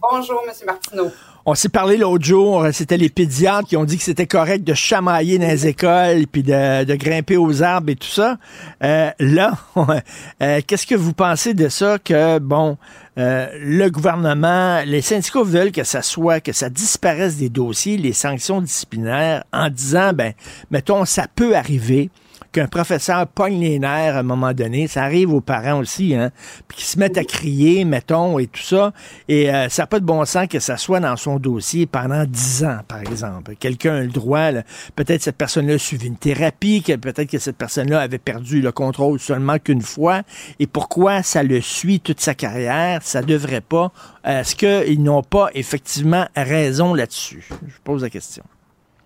[0.00, 0.54] Bonjour, M.
[0.66, 1.10] Martineau.
[1.44, 4.72] On s'est parlé l'autre jour, c'était les pédiatres qui ont dit que c'était correct de
[4.72, 8.38] chamailler dans les écoles puis de, grimper aux arbres et tout ça.
[8.82, 9.52] Euh, là,
[10.42, 12.78] euh, qu'est-ce que vous pensez de ça que, bon,
[13.18, 18.12] euh, le gouvernement, les syndicats veulent que ça soit, que ça disparaisse des dossiers, les
[18.12, 20.32] sanctions disciplinaires, en disant, ben,
[20.70, 22.10] mettons, ça peut arriver
[22.52, 24.86] qu'un professeur pogne les nerfs à un moment donné.
[24.86, 26.30] Ça arrive aux parents aussi, hein,
[26.68, 28.92] puis qu'ils se mettent à crier, mettons, et tout ça.
[29.28, 32.24] Et euh, ça n'a pas de bon sens que ça soit dans son dossier pendant
[32.24, 33.54] dix ans, par exemple.
[33.56, 34.50] Quelqu'un a le droit,
[34.96, 39.18] peut-être cette personne-là a suivi une thérapie, peut-être que cette personne-là avait perdu le contrôle
[39.20, 40.22] seulement qu'une fois.
[40.58, 43.00] Et pourquoi ça le suit toute sa carrière?
[43.02, 43.92] Ça devrait pas.
[44.24, 47.48] Est-ce qu'ils n'ont pas effectivement raison là-dessus?
[47.66, 48.44] Je pose la question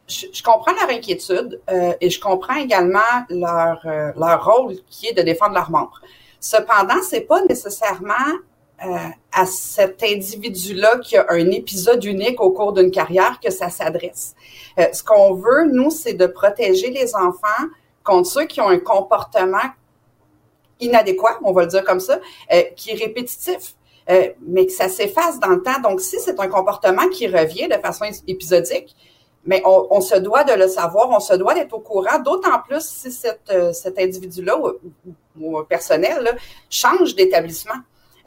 [0.06, 3.00] je, comprends leur inquiétude euh, et je comprends également
[3.30, 6.00] leur, euh, leur rôle qui est de défendre leurs membres.
[6.40, 8.12] Cependant, c'est pas nécessairement
[8.84, 8.96] euh,
[9.32, 14.34] à cet individu-là qui a un épisode unique au cours d'une carrière que ça s'adresse.
[14.76, 17.64] ce qu'on veut, nous, c'est de protéger les enfants
[18.02, 19.70] contre ceux qui ont un comportement
[20.80, 22.20] inadéquat, on va le dire comme ça,
[22.76, 23.74] qui est répétitif.
[24.42, 25.80] mais que ça s'efface dans le temps.
[25.82, 28.94] Donc, si c'est un comportement qui revient de façon épisodique,
[29.46, 32.80] mais on, se doit de le savoir, on se doit d'être au courant, d'autant plus
[32.80, 34.72] si cette, euh, cet individu-là ou,
[35.38, 36.32] ou, personnel là,
[36.70, 37.74] change d'établissement.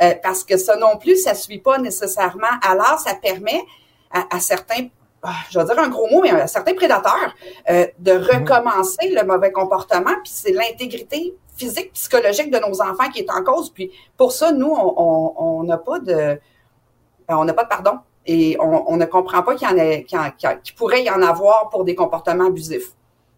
[0.01, 2.47] Euh, parce que ça non plus, ça suit pas nécessairement.
[2.61, 3.63] Alors, ça permet
[4.11, 4.87] à, certains,
[5.23, 7.35] ah, je vais dire un gros mot, mais à certains prédateurs
[7.69, 10.13] euh, de recommencer le mauvais comportement.
[10.23, 13.71] Puis c'est l'intégrité physique, psychologique de nos enfants qui est en cause.
[13.71, 16.39] Puis pour ça, nous, on n'a pas de,
[17.27, 20.75] on n'a pas de pardon et on, ne comprend pas qu'il y en ait, qu'il
[20.75, 22.91] pourrait y en avoir pour des comportements abusifs.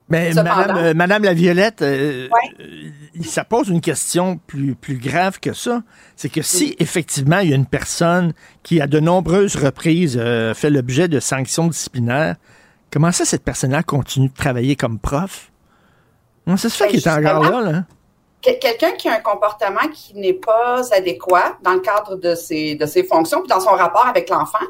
[0.09, 2.27] Mais Madame, euh, Madame la Violette, euh,
[2.59, 2.89] euh,
[3.23, 5.83] ça pose une question plus, plus grave que ça.
[6.15, 8.33] C'est que si effectivement il y a une personne
[8.63, 10.19] qui à de nombreuses reprises
[10.55, 12.37] fait l'objet de sanctions disciplinaires,
[12.91, 15.51] comment ça cette personne-là continue de travailler comme prof?
[16.43, 17.71] Comment ça se fait ben, qu'il est encore là?
[17.71, 17.83] là?
[18.41, 22.85] Quelqu'un qui a un comportement qui n'est pas adéquat dans le cadre de ses, de
[22.85, 24.65] ses fonctions, puis dans son rapport avec l'enfant,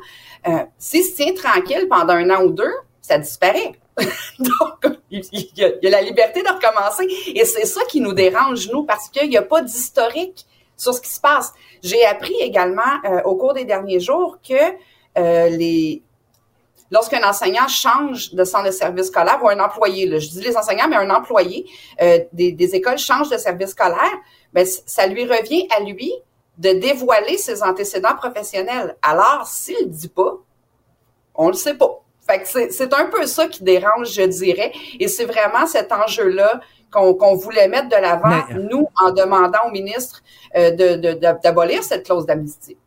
[0.48, 3.74] euh, s'il se tient tranquille pendant un an ou deux, ça disparaît.
[4.40, 5.24] Donc, il
[5.58, 7.08] y, a, la liberté de recommencer.
[7.36, 10.46] Et c'est ça qui nous dérange, nous, parce qu'il n'y a pas d'historique
[10.78, 11.54] sur ce qui se passe.
[11.84, 14.54] J'ai appris également euh, au cours des derniers jours que
[15.18, 16.02] euh, les,
[16.92, 20.58] lorsqu'un enseignant change de centre de service scolaire ou un employé, là, je dis les
[20.58, 21.66] enseignants, mais un employé
[22.02, 24.18] euh, des, des, écoles change de service scolaire,
[24.54, 26.12] ben, ça lui revient à lui
[26.58, 28.96] de dévoiler ses antécédents professionnels.
[29.02, 30.38] Alors, s'il le dit pas,
[31.36, 32.02] on le sait pas.
[32.28, 34.72] Fait que c'est un peu ça qui dérange, je dirais.
[35.00, 36.60] Et c'est vraiment cet enjeu-là
[36.92, 40.22] qu'on voulait mettre de l'avant, nous, en demandant au ministre
[40.56, 40.72] euh,
[41.42, 42.78] d'abolir cette clause d'amnistie.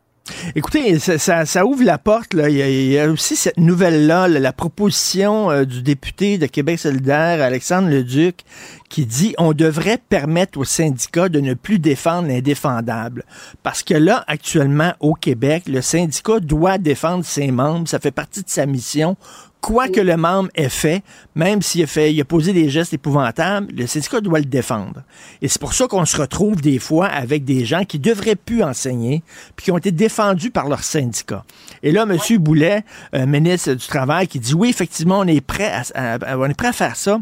[0.54, 2.34] Écoutez, ça, ouvre la porte.
[2.34, 2.48] Là.
[2.48, 7.88] Il, y a, aussi cette nouvelle-là, la proposition euh, du député de Québec solidaire, Alexandre
[7.88, 8.44] Leduc,
[8.88, 13.24] qui dit on devrait permettre aux syndicats de ne plus défendre l'indéfendable.
[13.62, 17.88] Parce que là, actuellement, au Québec, le syndicat doit défendre ses membres.
[17.88, 19.16] Ça fait partie de sa mission
[19.62, 21.02] quoi que le membre ait fait,
[21.34, 25.02] même s'il a fait, il a posé des gestes épouvantables, le syndicat doit le défendre.
[25.40, 28.62] Et c'est pour ça qu'on se retrouve des fois avec des gens qui devraient plus
[28.62, 29.22] enseigner,
[29.56, 31.44] puis qui ont été défendus par leur syndicat.
[31.82, 32.18] Et là, M.
[32.38, 32.84] Boulet,
[33.14, 36.68] euh, ministre du Travail, qui dit oui, effectivement, on est prêt à, on est prêt
[36.68, 37.20] à faire ça.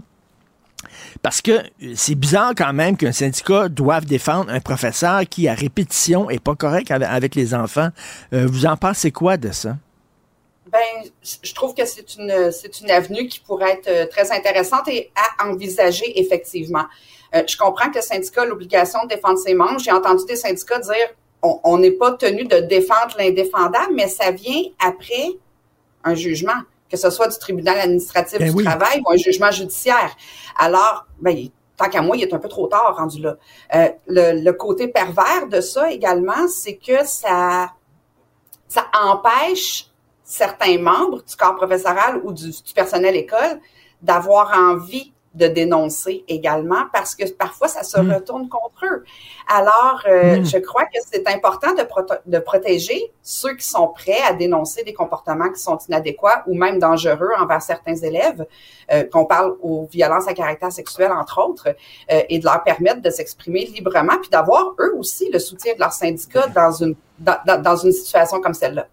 [1.20, 1.60] Parce que
[1.94, 6.54] c'est bizarre quand même qu'un syndicat doive défendre un professeur qui, à répétition, est pas
[6.54, 7.90] correct avec, les enfants.
[8.32, 9.76] Euh, vous en pensez quoi de ça?
[10.70, 11.10] Ben,
[11.42, 15.10] je trouve que c'est une c'est une avenue qui pourrait être euh, très intéressante et
[15.16, 16.84] à envisager effectivement.
[17.34, 19.78] Euh, je comprends que le syndicat a l'obligation de défendre ses membres.
[19.80, 21.08] J'ai entendu des syndicats dire
[21.42, 25.30] on n'est pas tenu de défendre l'indéfendable, mais ça vient après
[26.04, 26.52] un jugement,
[26.90, 30.14] que ce soit du tribunal administratif ben du travail ou un jugement judiciaire.
[30.58, 31.48] Alors, ben,
[31.78, 33.36] tant qu'à moi, il est un peu trop tard rendu là.
[33.74, 37.70] Euh, le, le côté pervers de ça également, c'est que ça
[38.68, 39.89] ça empêche
[40.30, 43.58] certains membres du corps professoral ou du, personnel école
[44.00, 49.04] d'avoir envie de dénoncer également parce que parfois ça se retourne contre eux.
[49.48, 51.86] Alors, euh, je crois que c'est important de,
[52.26, 56.78] de protéger ceux qui sont prêts à dénoncer des comportements qui sont inadéquats ou même
[56.80, 58.44] dangereux envers certains élèves,
[58.92, 61.68] euh, qu'on parle aux violences à caractère sexuel entre autres,
[62.10, 65.80] euh, et de leur permettre de s'exprimer librement, puis d'avoir eux aussi le soutien de
[65.80, 68.86] leur syndicat dans une dans, dans une situation comme celle-là.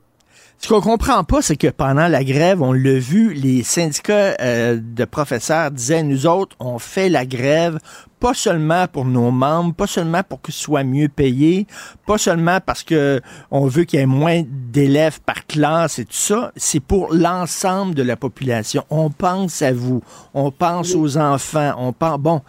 [0.60, 4.80] Ce qu'on comprend pas, c'est que pendant la grève, on l'a vu, les syndicats euh,
[4.82, 7.80] de professeurs disaient, nous autres, on fait la grève
[8.20, 11.68] pas seulement pour nos membres, pas seulement pour qu'ils soient mieux payés,
[12.06, 16.14] pas seulement parce que on veut qu'il y ait moins d'élèves par classe et tout
[16.14, 18.84] ça, c'est pour l'ensemble de la population.
[18.90, 20.02] On pense à vous,
[20.34, 22.42] on pense aux enfants, on pense, bon,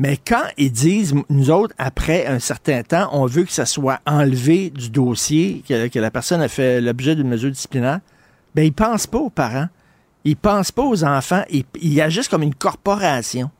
[0.00, 3.98] mais quand ils disent, nous autres, après un certain temps, on veut que ça soit
[4.06, 8.00] enlevé du dossier, que, la personne a fait l'objet d'une mesure disciplinaire,
[8.54, 9.68] ben ils pensent pas aux parents.
[10.24, 11.42] Ils pensent pas aux enfants.
[11.50, 13.50] Ils, ils agissent comme une corporation.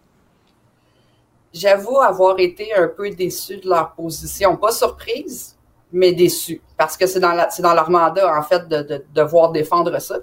[1.53, 4.57] J'avoue avoir été un peu déçu de leur position.
[4.57, 5.59] Pas surprise,
[5.93, 6.63] mais déçu.
[6.79, 10.17] Parce que c'est dans, dans leur mandat, en fait, de, de, devoir défendre ça.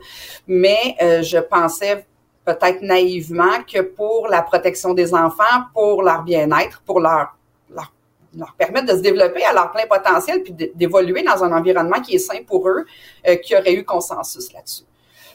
[0.48, 2.08] Mais euh, je pensais
[2.48, 7.36] peut-être naïvement que pour la protection des enfants, pour leur bien-être, pour leur,
[7.70, 12.16] leur, permettre de se développer à leur plein potentiel puis d'évoluer dans un environnement qui
[12.16, 12.86] est sain pour eux,
[13.28, 14.84] euh, qu'il y aurait eu consensus là-dessus.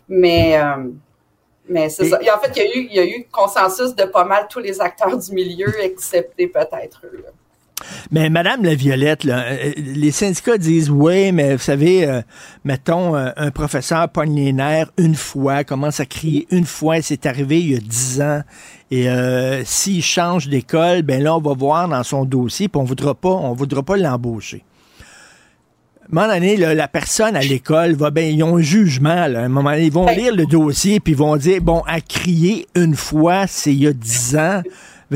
[0.09, 0.89] Mais euh,
[1.69, 2.19] mais c'est ça.
[2.19, 4.59] en fait, il y, a eu, il y a eu consensus de pas mal tous
[4.59, 7.25] les acteurs du milieu, excepté peut-être eux.
[8.11, 12.21] Mais Madame la Violette, euh, les syndicats disent oui, mais vous savez, euh,
[12.65, 17.27] mettons, euh, un professeur pogne les nerfs une fois, commence à crier une fois, c'est
[17.27, 18.43] arrivé il y a dix ans.
[18.91, 19.09] Et
[19.65, 23.31] s'il change d'école, ben là, on va voir dans son dossier, puis on voudra pas,
[23.31, 24.65] on voudra pas l'embaucher.
[26.03, 29.09] À un moment donné, la personne à l'école va ben, ils ont un jugement.
[29.09, 32.03] À un moment donné, ils vont lire le dossier puis ils vont dire bon, à
[32.03, 34.63] crier une fois, c'est il y a dix ans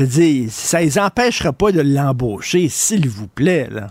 [0.01, 3.87] veux dire, ça les empêchera pas de l'embaucher, s'il vous plaît, là.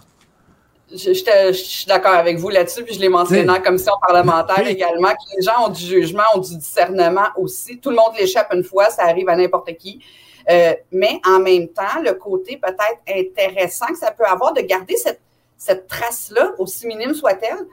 [0.89, 1.13] Je,
[1.53, 5.43] suis d'accord avec vous là-dessus, puis je l'ai mentionné en commission parlementaire également, que les
[5.43, 7.81] gens ont du jugement, ont du discernement aussi.
[7.81, 10.01] Tout le monde l'échappe une fois, ça arrive à n'importe qui.
[10.49, 14.97] Euh, mais en même temps, le côté peut-être intéressant que ça peut avoir de garder
[14.97, 15.21] cette,
[15.59, 17.67] cette trace-là, aussi minime soit-elle,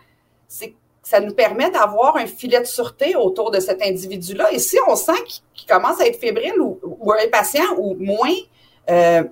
[0.48, 0.74] c'est
[1.04, 4.52] ça nous permet d'avoir un filet de sûreté autour de cet individu-là.
[4.54, 5.22] Et si on sent
[5.54, 8.34] qu'il commence à être fébrile ou, ou impatient ou moins,
[8.90, 9.24] euh,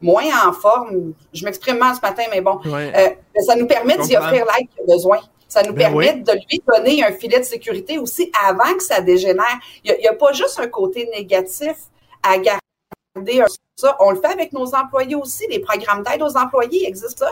[0.00, 3.98] moins en forme, je m'exprime mal ce matin, mais bon, euh, ben, ça nous permet
[3.98, 5.18] d'y offrir l'aide qu'il a besoin.
[5.48, 9.02] Ça nous ben permet de lui donner un filet de sécurité aussi avant que ça
[9.02, 9.60] dégénère.
[9.84, 11.76] Il n'y a, pas juste un côté négatif
[12.22, 13.44] à garder
[13.76, 13.96] ça.
[14.00, 15.46] On le fait avec nos employés aussi.
[15.48, 17.26] Les programmes d'aide aux employés existent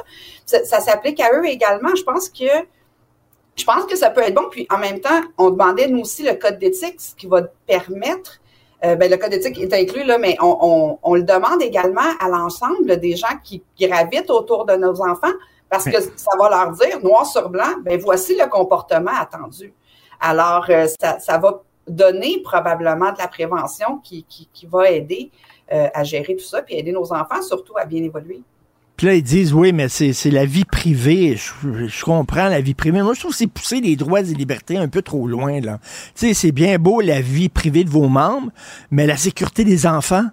[0.45, 1.95] Ça, ça s'applique à eux également.
[1.97, 2.45] Je pense que
[3.61, 4.49] je pense que ça peut être bon.
[4.51, 8.41] Puis en même temps, on demandait nous aussi le code d'éthique, ce qui va permettre.
[8.85, 12.99] Euh, ben, le code d'éthique est inclus là, mais on, le demande également à l'ensemble
[12.99, 15.33] des gens qui gravitent autour de nos enfants,
[15.69, 19.75] parce que ça va leur dire noir sur blanc, ben voici le comportement attendu.
[20.19, 24.25] Alors euh, ça, va donner probablement de la prévention qui,
[24.67, 25.31] va aider
[25.73, 28.43] euh, à gérer tout ça, puis aider nos enfants surtout à bien évoluer.
[29.01, 31.35] Puis là, ils disent, oui, mais c'est la vie privée.
[31.35, 33.01] Je, comprends la vie privée.
[33.01, 35.79] Moi, je trouve que c'est pousser les droits et libertés un peu trop loin, là.
[36.15, 38.51] Tu sais, c'est bien beau la vie privée de vos membres,
[38.91, 40.27] mais la sécurité des enfants,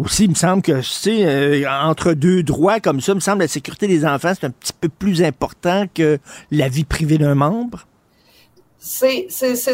[0.00, 3.20] aussi, il me semble que, tu sais, euh, entre deux droits comme ça, il me
[3.20, 6.18] semble la sécurité des enfants, c'est un petit peu plus important que
[6.50, 7.86] la vie privée d'un membre.
[8.80, 9.28] C'est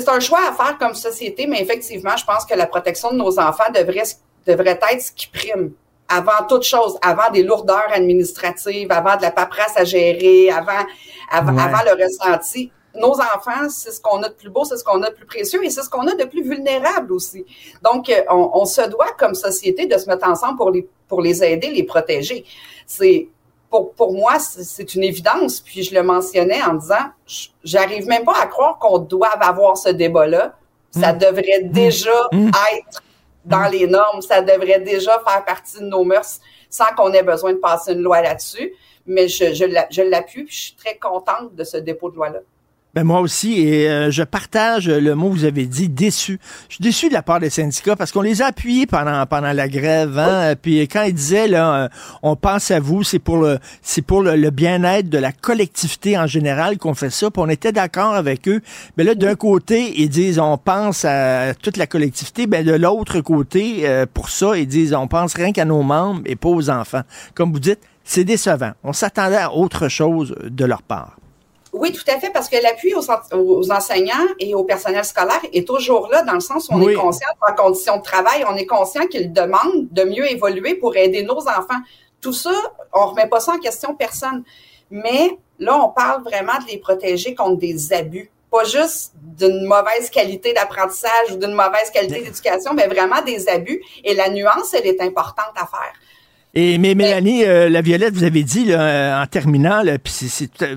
[0.06, 3.38] un choix à faire comme société, mais effectivement, je pense que la protection de nos
[3.38, 4.02] enfants devrait,
[4.46, 5.70] devrait être ce qui prime
[6.08, 10.84] avant toute chose, avant des lourdeurs administratives, avant de la paperasse à gérer, avant,
[11.30, 12.70] avant, le ressenti.
[12.94, 15.26] Nos enfants, c'est ce qu'on a de plus beau, c'est ce qu'on a de plus
[15.26, 17.44] précieux et c'est ce qu'on a de plus vulnérable aussi.
[17.82, 21.42] Donc, euh, on, se doit comme société de se mettre ensemble pour les, pour les
[21.42, 22.44] aider, les protéger.
[22.86, 23.28] C'est,
[23.68, 25.58] pour, pour moi, c'est une évidence.
[25.58, 27.10] Puis je le mentionnais en disant,
[27.64, 30.54] j'arrive même pas à croire qu'on doive avoir ce débat-là.
[30.92, 31.18] Ça mmh.
[31.18, 31.68] devrait mmh.
[31.72, 32.50] déjà mmh.
[32.76, 33.02] être
[33.44, 34.22] dans les normes.
[34.22, 36.40] Ça devrait déjà faire partie de nos mœurs
[36.70, 38.72] sans qu'on ait besoin de passer une loi là-dessus.
[39.06, 42.40] Mais je, je l'appuie, puis je suis très contente de ce dépôt de loi-là.
[42.94, 46.38] Ben moi aussi, et euh, je partage le mot que vous avez dit, déçu.
[46.68, 49.52] Je suis déçu de la part des syndicats parce qu'on les a appuyés pendant pendant
[49.52, 50.16] la grève.
[50.16, 50.54] Hein?
[50.60, 51.88] Puis quand ils disaient là, euh,
[52.22, 56.28] on pense à vous, c'est pour le c'est pour le, bien-être de la collectivité en
[56.28, 57.32] général qu'on fait ça.
[57.32, 58.60] Puis on était d'accord avec eux.
[58.96, 62.46] Mais là, d'un côté, ils disent on pense à toute la collectivité.
[62.46, 66.22] Ben de l'autre côté, euh, pour ça, ils disent on pense rien qu'à nos membres
[66.26, 67.02] et pas aux enfants.
[67.34, 68.70] Comme vous dites, c'est décevant.
[68.84, 71.16] On s'attendait à autre chose de leur part.
[71.76, 75.40] Oui, tout à fait, parce que l'appui aux, en- aux enseignants et au personnel scolaire
[75.52, 76.92] est toujours là, dans le sens où on Oui.
[76.92, 80.96] est conscient en conditions de travail, on est conscient qu'ils demandent de mieux évoluer pour
[80.96, 81.80] aider nos enfants.
[82.20, 82.52] Tout ça,
[82.92, 84.44] on remet pas ça en question personne.
[84.90, 88.30] Mais là, on parle vraiment de les protéger contre des abus.
[88.50, 93.82] Pas juste d'une mauvaise qualité d'apprentissage ou d'une mauvaise qualité d'éducation, mais vraiment des abus.
[94.04, 95.92] Et la nuance, elle est importante à faire.
[96.56, 99.96] Et mais Mélanie, euh, la Violette, vous avez dit là, euh, en terminant, là,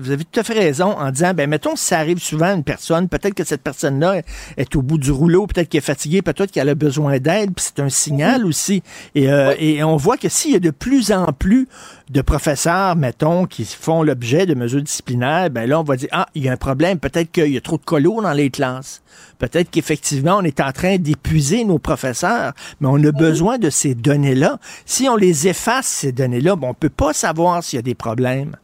[0.00, 2.64] vous avez tout à fait raison en disant, ben mettons ça arrive souvent à une
[2.64, 4.22] personne, peut-être que cette personne-là
[4.56, 7.64] est au bout du rouleau, peut-être qu'elle est fatiguée, peut-être qu'elle a besoin d'aide, puis
[7.68, 8.82] c'est un signal aussi.
[9.14, 11.68] Et, euh, et on voit que s'il y a de plus en plus
[12.10, 16.26] de professeurs, mettons, qui font l'objet de mesures disciplinaires, ben là on va dire, ah,
[16.34, 19.02] il y a un problème, peut-être qu'il y a trop de colos dans les classes.
[19.38, 23.94] Peut-être qu'effectivement, on est en train d'épuiser nos professeurs, mais on a besoin de ces
[23.94, 24.58] données-là.
[24.84, 27.82] Si on les efface, ces données-là, ben, on ne peut pas savoir s'il y a
[27.82, 28.56] des problèmes.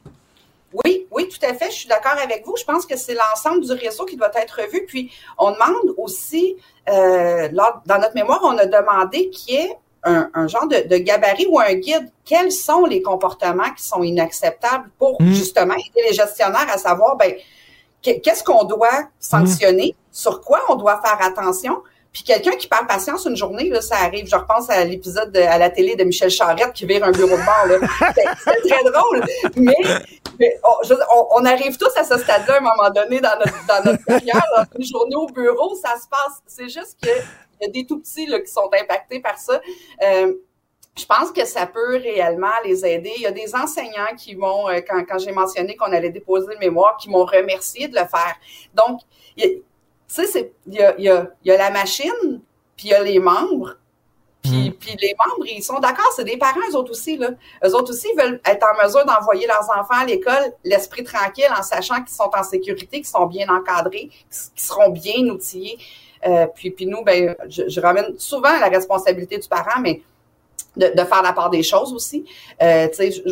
[0.84, 1.70] Oui, oui, tout à fait.
[1.70, 2.56] Je suis d'accord avec vous.
[2.58, 4.84] Je pense que c'est l'ensemble du réseau qui doit être revu.
[4.88, 6.56] Puis, on demande aussi,
[6.88, 10.96] euh, dans notre mémoire, on a demandé qu'il y ait un, un genre de, de
[10.98, 12.10] gabarit ou un guide.
[12.24, 15.32] Quels sont les comportements qui sont inacceptables pour Mm.
[15.32, 17.32] justement aider les gestionnaires à savoir, ben,
[18.04, 21.82] que- qu'est-ce qu'on doit sanctionner, sur quoi on doit faire attention?
[22.12, 24.28] Puis quelqu'un qui perd patience une journée, là, ça arrive.
[24.28, 27.36] Je repense à l'épisode de- à la télé de Michel Charette qui vire un bureau
[27.36, 27.66] de bord.
[27.66, 27.78] là.
[28.14, 29.24] C'était c'était très drôle.
[29.56, 29.74] Mais,
[30.38, 32.90] mais on, je veux dire, on- on arrive tous à ce stade-là à un moment
[32.94, 34.46] donné dans notre, dans notre carrière.
[34.56, 34.64] là.
[34.78, 36.38] Une journée au bureau, ça se passe.
[36.46, 37.08] C'est juste que
[37.60, 39.60] il y a des tout petits là, qui sont impactés par ça.
[40.02, 40.34] Euh,
[40.96, 43.12] je pense que ça peut réellement les aider.
[43.16, 46.52] Il y a des enseignants qui vont, euh, quand, quand j'ai mentionné qu'on allait déposer
[46.52, 48.36] le mémoire, qui m'ont remercié de le faire.
[48.74, 49.00] Donc,
[49.36, 49.50] il y a-
[50.06, 52.40] tu sais, il y a, y, a, il y a la machine,
[52.76, 53.74] puis il y a les membres.
[54.42, 57.16] Puis, puis les membres, ils sont d'accord, c'est des parents, eux autres aussi.
[57.16, 57.30] Là.
[57.64, 61.62] Eux autres aussi veulent être en mesure d'envoyer leurs enfants à l'école, l'esprit tranquille, en
[61.62, 65.78] sachant qu'ils sont en sécurité, qu'ils sont bien encadrés, qu'ils seront bien outillés.
[66.26, 70.00] Euh, puis, puis nous, ben, je, je ramène souvent la responsabilité du parent, mais
[70.76, 72.24] de, de faire la part des choses aussi.
[72.60, 72.88] Euh,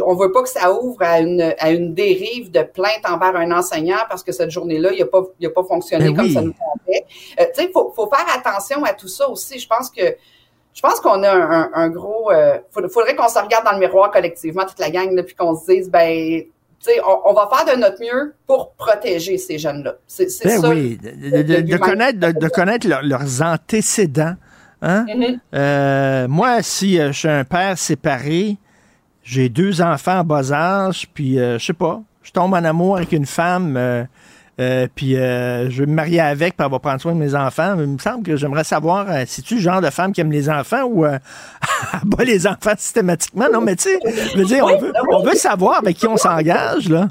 [0.06, 3.50] on veut pas que ça ouvre à une, à une dérive de plainte envers un
[3.50, 6.32] enseignant parce que cette journée-là, il a pas, il a pas fonctionné Ben comme oui.
[6.34, 7.04] ça nous convenait.
[7.40, 9.58] Euh, tu sais, faut, faut faire attention à tout ça aussi.
[9.58, 10.02] Je pense que
[10.74, 12.30] je pense qu'on a un, un- un gros.
[12.30, 15.34] Euh, faudrait, faudrait qu'on se regarde dans le miroir collectivement, toute la gang, là, puis
[15.34, 16.44] qu'on se dise, ben,
[17.06, 19.94] on, on va faire de notre mieux pour protéger ces jeunes-là.
[20.06, 20.68] C'est Ben ça.
[20.68, 24.34] oui, de, connaître, de, de connaître leur- leurs antécédents.
[24.82, 25.06] Hein?
[25.14, 25.38] Mhm.
[25.54, 28.56] Euh, moi, si euh, je suis un père séparé,
[29.22, 32.96] j'ai deux enfants en bas âge, puis euh, je sais pas, je tombe en amour
[32.96, 33.76] avec une femme,
[34.60, 37.34] euh, puis euh, je vais me marier avec, puis elle va prendre soin de mes
[37.34, 37.74] enfants.
[37.78, 40.32] Il me semble que j'aimerais savoir euh, si tu le genre de femme qui aime
[40.32, 41.18] les enfants ou euh,
[41.94, 43.46] elle bat les enfants systématiquement.
[43.52, 46.16] Non, mais tu sais, je veux dire, on veut, on veut savoir avec qui on
[46.16, 47.08] s'engage, là.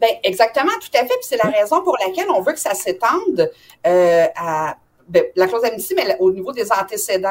[0.00, 1.06] Ben, exactement, tout à fait.
[1.06, 3.50] Puis c'est la raison pour laquelle on veut que ça s'étende
[3.86, 4.76] euh, à
[5.06, 7.28] ben, la clause d'amnistie, mais au niveau des antécédents,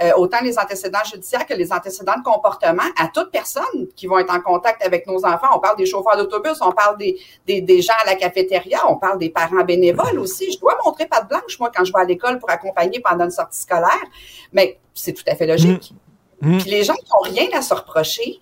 [0.00, 4.18] euh, autant les antécédents judiciaires que les antécédents de comportement, à toute personne qui vont
[4.18, 5.48] être en contact avec nos enfants.
[5.54, 8.96] On parle des chauffeurs d'autobus, on parle des, des, des gens à la cafétéria, on
[8.96, 10.52] parle des parents bénévoles aussi.
[10.52, 13.30] Je dois montrer patte blanche, moi, quand je vais à l'école pour accompagner pendant une
[13.30, 14.04] sortie scolaire.
[14.52, 15.94] Mais c'est tout à fait logique.
[16.40, 16.58] Mm.
[16.58, 18.38] Puis les gens qui n'ont rien à se reprocher,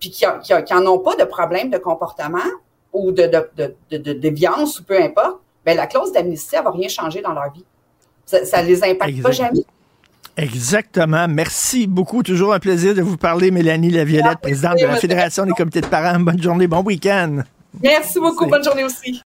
[0.00, 2.38] puis qui n'en ont pas de problème de comportement
[2.92, 6.64] ou de, de, de, de, de déviance ou peu importe, ben la clause d'amnistie, elle
[6.64, 7.64] va rien changer dans leur vie.
[8.26, 9.32] Ça, ça les impacte pas Exact.
[9.32, 9.64] jamais.
[10.36, 11.26] Exactement.
[11.28, 12.22] Merci beaucoup.
[12.22, 15.86] Toujours un plaisir de vous parler, Mélanie Laviolette, présidente de la Fédération des comités de
[15.86, 16.18] parents.
[16.20, 17.42] Bonne journée, bon week-end.
[17.82, 18.46] Merci beaucoup.
[18.46, 19.22] Bonne journée aussi.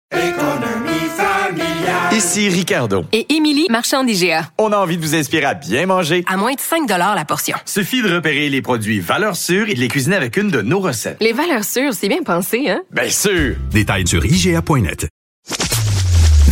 [2.12, 3.05] Ici Ricardo.
[3.12, 4.49] Et Émilie, marchand d'IGA.
[4.59, 6.24] On a envie de vous inspirer à bien manger.
[6.28, 7.57] À moins de 5 la portion.
[7.64, 10.78] Suffit de repérer les produits valeurs sûres et de les cuisiner avec une de nos
[10.78, 11.16] recettes.
[11.20, 12.82] Les valeurs sûres, c'est bien pensé, hein?
[12.92, 13.57] Bien sûr!
[13.72, 15.09] Détails sur IGA.net.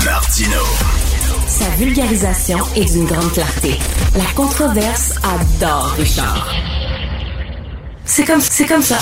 [0.04, 0.58] Martino.
[1.62, 3.78] Sa vulgarisation est d'une grande clarté.
[4.16, 6.52] La controverse adore Richard.
[8.04, 8.98] C'est c'est comme ça.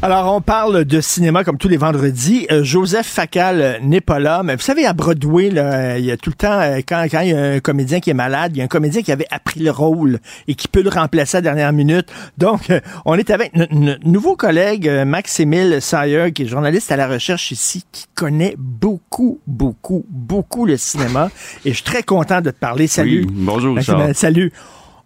[0.00, 2.46] Alors, on parle de cinéma comme tous les vendredis.
[2.52, 6.12] Euh, Joseph Facal euh, n'est pas là, mais vous savez, à Broadway, là, il y
[6.12, 8.52] a tout le temps, euh, quand, quand il y a un comédien qui est malade,
[8.54, 11.38] il y a un comédien qui avait appris le rôle et qui peut le remplacer
[11.38, 12.06] à la dernière minute.
[12.38, 12.68] Donc,
[13.06, 17.50] on est avec notre, notre nouveau collègue, Max-Émile Sayer, qui est journaliste à la recherche
[17.50, 21.28] ici, qui connaît beaucoup, beaucoup, beaucoup le cinéma.
[21.64, 22.86] Et je suis très content de te parler.
[22.86, 23.26] Salut.
[23.26, 24.14] Oui, bonjour, Richard.
[24.14, 24.52] Salut.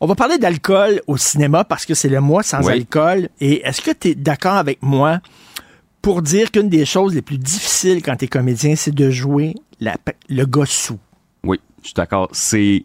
[0.04, 2.72] On va parler d'alcool au cinéma parce que c'est le mois sans Oui.
[2.72, 3.28] alcool.
[3.40, 5.20] Et est-ce que tu es d'accord avec moi
[6.02, 9.54] pour dire qu'une des choses les plus difficiles quand tu es comédien, c'est de jouer
[9.78, 9.96] la,
[10.28, 10.98] le gars sous?
[11.44, 12.28] Oui, je suis d'accord.
[12.32, 12.84] C'est.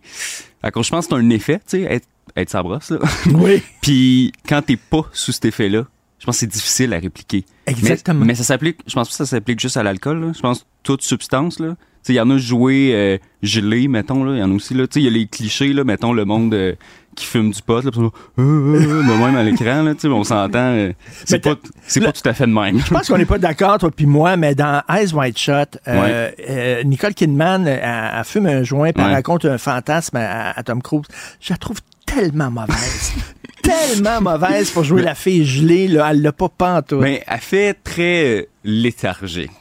[0.63, 2.99] Je pense que c'est un effet, tu sais, être, être sa brosse, là.
[3.33, 3.63] Oui.
[3.81, 5.87] Puis quand t'es pas sous cet effet-là,
[6.19, 7.45] je pense que c'est difficile à répliquer.
[7.65, 8.19] Exactement.
[8.19, 10.33] Mais, mais ça s'applique, je pense pas que ça s'applique juste à l'alcool.
[10.35, 11.59] Je pense toute substance.
[11.59, 11.69] Là.
[11.69, 14.23] Tu sais, Il y en a joué euh, gelé, mettons.
[14.23, 14.33] là.
[14.35, 14.73] Il y en a aussi.
[14.73, 14.87] là.
[14.87, 16.73] Tu sais, Il y a les clichés, là, mettons, le monde euh,
[17.17, 17.83] qui fume du pot.
[17.83, 18.09] Là, puis ça, euh,
[18.39, 20.57] euh, euh, mais même à l'écran, là, tu sais, on s'entend.
[20.73, 20.93] euh,
[21.25, 21.55] c'est pas,
[21.85, 22.79] c'est pas tout à fait de même.
[22.79, 26.29] Je pense qu'on n'est pas d'accord, toi puis moi, mais dans Eyes Wide Shut, euh,
[26.49, 29.15] euh, Nicole Kidman, elle, elle fume un joint, puis elle Ouais.
[29.15, 31.03] raconte un fantasme à, à Tom Cruise.
[31.41, 33.11] Je la trouve tellement mauvaise.
[33.63, 36.07] tellement mauvaise pour jouer la fille gelée, là.
[36.11, 37.01] Elle l'a pas pantoute.
[37.01, 39.51] Mais elle fait très euh, léthargique.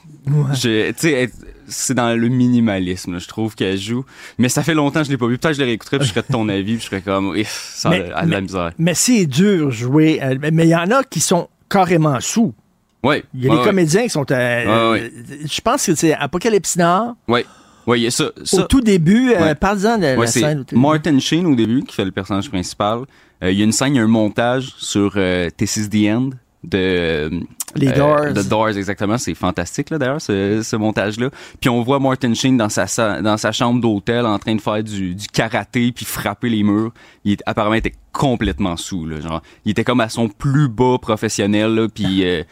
[0.54, 1.30] Je- Tu sais, elle-
[1.68, 4.04] c'est dans le minimalisme, là, je trouve qu'elle joue.
[4.38, 5.38] Mais ça fait longtemps que je l'ai pas vu.
[5.38, 7.34] Peut-être que je le réécouterais, puis je serais de ton avis, puis je serais comme,
[7.44, 8.70] ça a Mais- elle a de la misère.
[8.78, 10.20] Mais c'est dur jouer.
[10.22, 12.54] euh, mais il y en a qui sont carrément sous.
[13.02, 13.22] Ouais.
[13.34, 13.64] Il y a des ouais.
[13.64, 14.26] comédiens qui sont.
[14.30, 15.12] euh, ouais.
[15.44, 17.14] Je pense que c'est Apocalypse Nord.
[17.28, 17.44] Ouais.
[17.86, 18.30] Ouais, il y a ça.
[18.44, 18.62] ça.
[18.62, 19.54] Au tout début, euh, Ouais.
[19.54, 20.64] parle-en de la Ouais, scène.
[20.72, 23.00] Martin Sheen au début qui fait le personnage principal.
[23.44, 25.88] Euh, Il y a une scène, il y a un montage sur euh, This is
[25.90, 26.30] the End
[26.64, 27.30] de euh,
[27.76, 28.32] Les Doors.
[28.34, 31.30] The Doors exactement, c'est fantastique là d'ailleurs ce, ce montage là.
[31.60, 34.60] Puis on voit Martin Sheen dans sa sa- dans sa chambre d'hôtel en train de
[34.60, 36.92] faire du, du karaté puis frapper les murs.
[37.24, 40.68] Il est, apparemment il était complètement sous là, genre il était comme à son plus
[40.68, 42.42] bas professionnel là puis euh,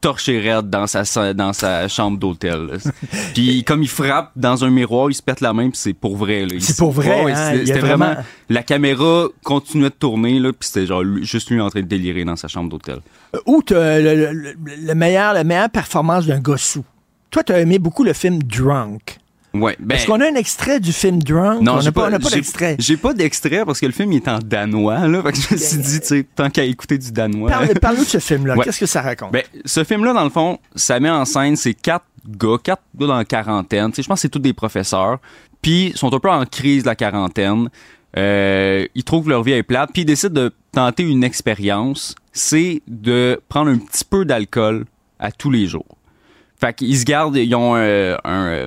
[0.00, 2.78] torché raide dans sa dans sa chambre d'hôtel.
[3.34, 6.16] Puis comme il frappe dans un miroir, il se pète la main puis c'est pour
[6.16, 10.52] vrai C'est pour vrai, Ouais, hein, c'était- vraiment- vraiment la caméra continuait de tourner là
[10.52, 13.00] puis c'était genre juste lui en train de délirer dans sa chambre d'hôtel.
[13.46, 14.54] Ou t'as le, le- le-
[14.86, 16.84] le meilleur, la meilleure performance d'un gars sous?
[17.30, 19.18] Toi, tu as aimé beaucoup le film Drunk.
[19.54, 21.62] Ouais, ben Est-ce qu'on a un extrait du film Drunk?
[21.62, 22.76] non, on n'a pas, d'extrait.
[22.78, 25.54] J'ai pas d'extrait parce que le film il est en danois là, fait que je
[25.54, 27.48] me suis dit tu sais tant qu'à écouter du danois.
[27.50, 28.56] Parle- Parle-nous de ce film-là.
[28.56, 28.64] Ouais.
[28.64, 29.32] Qu'est-ce que ça raconte?
[29.32, 33.06] Ben, ce film-là, dans le fond, ça met en scène ces quatre gars, quatre gars
[33.06, 33.90] dans la quarantaine.
[33.96, 35.18] Je pense que c'est tous des professeurs.
[35.62, 37.68] Puis, ils sont un peu en crise de la quarantaine.
[38.16, 39.90] Euh, ils trouvent que leur vie est plate.
[39.92, 42.14] Puis, ils décident de tenter une expérience.
[42.32, 44.84] C'est de prendre un petit peu d'alcool
[45.18, 45.96] à tous les jours.
[46.60, 48.66] Fait qu'ils se gardent, ils ont euh, un...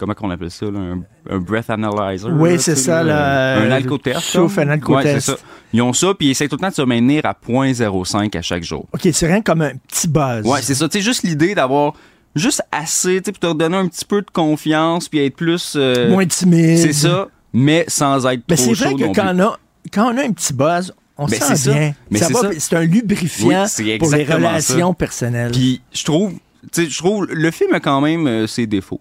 [0.00, 2.30] euh, comment qu'on appelle ça, là, un, un breath analyzer.
[2.32, 4.36] Oui, c'est ça, là, là, un euh, alcotest.
[4.36, 5.04] un alcotest.
[5.06, 5.36] Ouais, c'est ça.
[5.72, 8.42] Ils ont ça, puis ils essaient tout le temps de se maintenir à 0.05 à
[8.42, 8.86] chaque jour.
[8.92, 10.44] OK, c'est rien comme un petit buzz.
[10.44, 10.88] Ouais, c'est ça.
[10.88, 11.92] Tu sais, juste l'idée d'avoir
[12.34, 15.74] juste assez, tu sais, pour te redonner un petit peu de confiance, puis être plus.
[15.76, 16.78] euh, Moins timide.
[16.78, 19.58] C'est ça, mais sans être Mais trop c'est vrai chaud que quand on, a,
[19.92, 21.94] quand on a un petit buzz, on Ben, sent bien.
[22.10, 22.50] Mais Ça ça.
[22.58, 24.94] C'est un lubrifiant Oui, pour les relations ça.
[24.94, 25.52] personnelles.
[25.52, 26.32] Puis je trouve,
[26.74, 29.00] je trouve le film a quand même euh, ses défauts,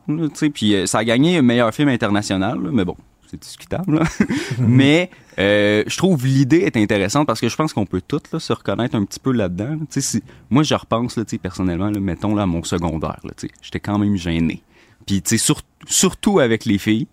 [0.53, 2.95] puis euh, ça a gagné un meilleur film international, là, mais bon,
[3.29, 3.99] c'est discutable.
[3.99, 4.03] là.
[4.59, 8.39] mais euh, je trouve l'idée est intéressante parce que je pense qu'on peut tous là,
[8.39, 9.71] se reconnaître un petit peu là-dedans.
[9.71, 9.85] là.
[9.89, 13.19] Si- moi, je repense, là, personnellement, mettons là, à mon secondaire,
[13.61, 14.61] j'étais quand même gêné.
[15.09, 17.07] Puis, tu sais, sur- surtout avec les filles,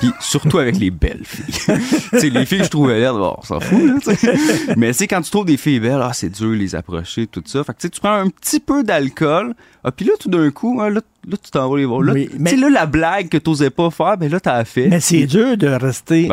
[0.00, 1.76] puis surtout avec les belles filles.
[2.12, 4.32] tu sais, les filles, je trouvais belles, bon, on s'en fout, là, tu sais.
[4.78, 7.26] Mais, tu sais, quand tu trouves des filles belles, ah, c'est dur de les approcher,
[7.26, 7.62] tout ça.
[7.62, 9.52] Fait que, tu sais, tu prends un petit peu d'alcool,
[9.84, 12.00] ah, puis là, tout d'un coup, hein, là, là, tu t'en vas les voir.
[12.00, 14.64] Là, Oui, tu mais- sais, là, la blague que t'osais pas faire, ben là, t'as
[14.64, 14.88] fait.
[14.88, 16.28] Mais c'est dur de rester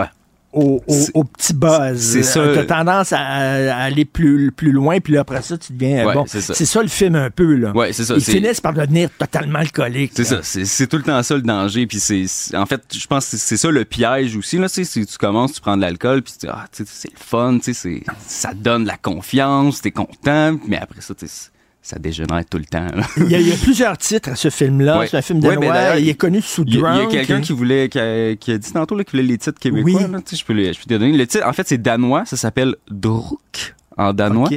[0.51, 0.81] au,
[1.13, 1.99] au- petit buzz.
[1.99, 2.41] c'est ça.
[2.53, 6.05] Tu as tendance à, à aller plus, plus loin, puis là, après ça, tu deviens.
[6.07, 6.81] Ouais, bon, c'est ça.
[6.81, 7.55] le film un peu.
[7.55, 7.71] Là.
[7.71, 10.11] Ouais, c'est ça, Ils finissent par devenir totalement alcooliques.
[10.15, 11.85] C'est ça, c'est tout le temps ça le danger.
[11.87, 12.25] Puis c'est,
[12.57, 14.57] en fait, je pense que c'est ça le piège aussi.
[14.57, 17.57] Là, tu tu commences, tu prends de l'alcool, puis tu dis, ah, c'est le fun,
[17.59, 21.27] tu sais, c'est- ça te donne de la confiance, t'es content, mais après ça, tu
[21.27, 21.49] sais,
[21.81, 22.87] ça dégénère tout le temps.
[23.17, 24.99] Il y, a, il y a plusieurs titres à ce film-là.
[24.99, 25.07] Ouais.
[25.07, 25.97] C'est un film danois.
[25.97, 27.11] il est connu sous a, il y a Drunk.
[27.11, 30.01] quelqu'un qui voulait, qui a, qui a dit tantôt là, qu'il voulait les titres québécois.
[30.03, 30.11] Oui.
[30.11, 31.15] là, je peux les, je peux te donner.
[31.15, 32.25] Le titre, en fait, c'est danois.
[32.25, 34.49] Ça s'appelle Druk en danois.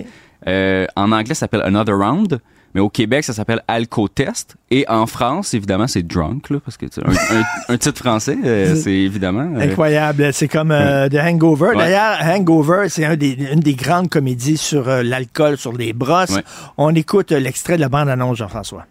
[0.48, 2.40] Euh, en anglais, ça s'appelle Another Round.
[2.74, 4.56] Mais au Québec, ça s'appelle Alcotest.
[4.70, 7.44] Et en France, évidemment, c'est Drunk, là, parce que tu sais, un, un-
[7.74, 9.50] un titre français, euh, c'est évidemment.
[9.56, 10.32] euh, Incroyable.
[10.32, 11.68] C'est comme euh, The Hangover.
[11.70, 11.76] Ouais.
[11.76, 16.30] D'ailleurs, Hangover, c'est un des- une des grandes comédies sur euh, l'alcool, sur les brosses.
[16.30, 16.44] Ouais.
[16.78, 18.86] On écoute euh, l'extrait de la bande-annonce, Jean-François.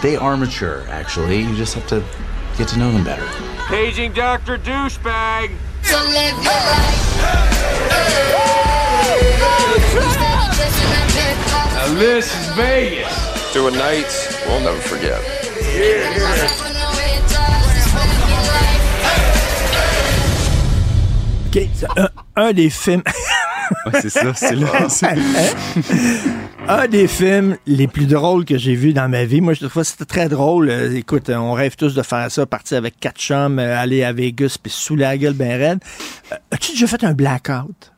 [0.00, 1.42] They are mature, actually.
[1.42, 1.96] You just have to
[2.58, 3.22] get to know them better.
[3.68, 4.58] Paging Dr.
[4.58, 5.50] Douchebag.
[11.82, 13.52] Now this is Vegas.
[13.52, 14.06] Two a night
[14.46, 15.20] we'll never forget.
[21.48, 23.02] OK, c'est un, un des films...
[23.86, 24.86] Ouais, c'est ça, c'est là.
[24.90, 25.16] c'est- Hein?
[26.68, 29.40] un des films les plus drôles que j'ai vu dans ma vie.
[29.40, 30.68] Moi, je trouve que c'était très drôle.
[30.68, 34.04] Euh, écoute, euh, on rêve tous de faire ça, partir avec quatre chums, euh, aller
[34.04, 35.78] à Vegas, puis sous la gueule ben raide.
[36.32, 37.91] Euh, As-tu déjà fait un blackout?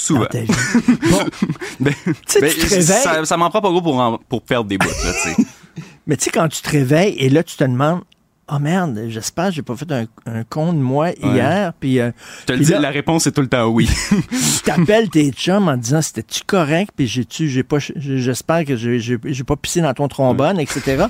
[0.00, 0.20] Souvent.
[0.20, 0.48] Dans ta vie?
[1.10, 1.24] Bon.
[1.80, 2.38] Ben, ben, tu te
[2.68, 5.30] réveilles- ça, ça m'en prend pas gros pour, en- pour perdre des bouts, là, tu
[5.30, 5.36] sais.
[6.06, 8.02] Mais tu sais, quand tu te réveilles et là, tu te demandes,
[8.50, 11.72] oh merde, j'espère que j'ai pas fait un, un con de moi hier.
[11.78, 12.10] Puis, euh,
[12.40, 13.88] Je te le dis, là, la réponse est tout le temps oui.
[14.64, 19.56] t'appelles tes chums en disant c'était-tu correct, puis j'ai-tu, j'ai pas, j'espère que j'ai, pas
[19.56, 21.06] pissé dans ton trombone, etc.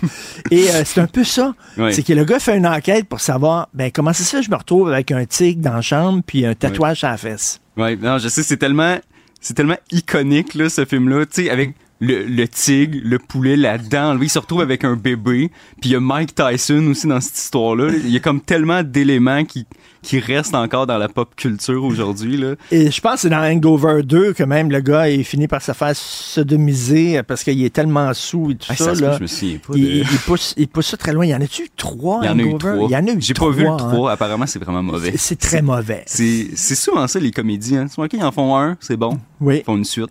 [0.50, 1.54] Et euh, c'est un peu ça.
[1.76, 1.92] Ouais.
[1.92, 4.50] C'est que le gars fait une enquête pour savoir, ben, comment ça se fait je
[4.50, 7.60] me retrouve avec un tigre dans la chambre puis un tatouage à la fesse.
[7.76, 8.98] Ouais, non, je sais, c'est tellement,
[9.40, 11.26] c'est tellement iconique, là, ce film-là.
[11.26, 14.14] Tu sais, avec le, le tigre, le poulet, la dent.
[14.14, 15.50] Lui, il se retrouve avec un bébé.
[15.80, 17.90] Puis il y a Mike Tyson aussi dans cette histoire-là.
[18.04, 19.66] Il y a comme tellement d'éléments qui,
[20.02, 22.42] qui restent encore dans la pop culture aujourd'hui.
[22.70, 25.60] Et je pense que c'est dans Hangover 2 que même le gars il finit par
[25.60, 28.76] se faire sodomiser parce qu'il est tellement sous et tout ça.
[28.76, 29.16] ça se peut, là.
[29.18, 31.26] je me souviens pas il, de- il pousse, il pousse ça très loin.
[31.26, 32.72] Il y en a-tu trois Il y en a eu trois.
[32.88, 33.92] Il y en a eu J'ai pas vu le trois, hein.
[33.92, 34.12] 3.
[34.12, 35.12] Apparemment, c'est vraiment mauvais.
[35.16, 36.02] C'est- très mauvais.
[36.06, 37.76] C'est souvent ça, les comédies.
[37.76, 37.88] Hein.
[37.88, 39.18] Souvent, OK, ils en font un, c'est bon.
[39.40, 39.58] Oui.
[39.58, 40.08] Ils font une suite.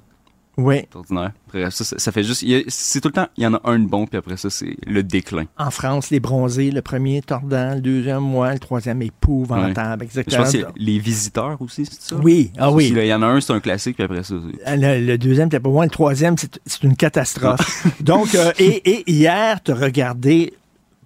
[0.62, 0.82] Oui.
[0.92, 1.32] C'est ordinaire.
[1.48, 2.46] Après ça, ça, fait juste.
[2.68, 4.76] C'est tout le temps, il y en a un de bon, puis après ça, c'est
[4.86, 5.46] le déclin.
[5.58, 10.02] En France, les bronzés, le premier tordant, le deuxième moi, le troisième épouvantable.
[10.02, 10.06] Ouais.
[10.06, 10.46] Exactement.
[10.46, 12.16] Je pense a les visiteurs aussi, c'est ça?
[12.18, 12.90] Oui, ah oui.
[12.96, 14.36] Il y en a un, c'est un classique, puis après ça.
[14.66, 15.86] c'est- Le, le deuxième, t'es pas loin.
[15.86, 17.88] Le troisième, c'est c'est une catastrophe.
[18.02, 20.54] Donc, euh, et, et hier, tu as regardé,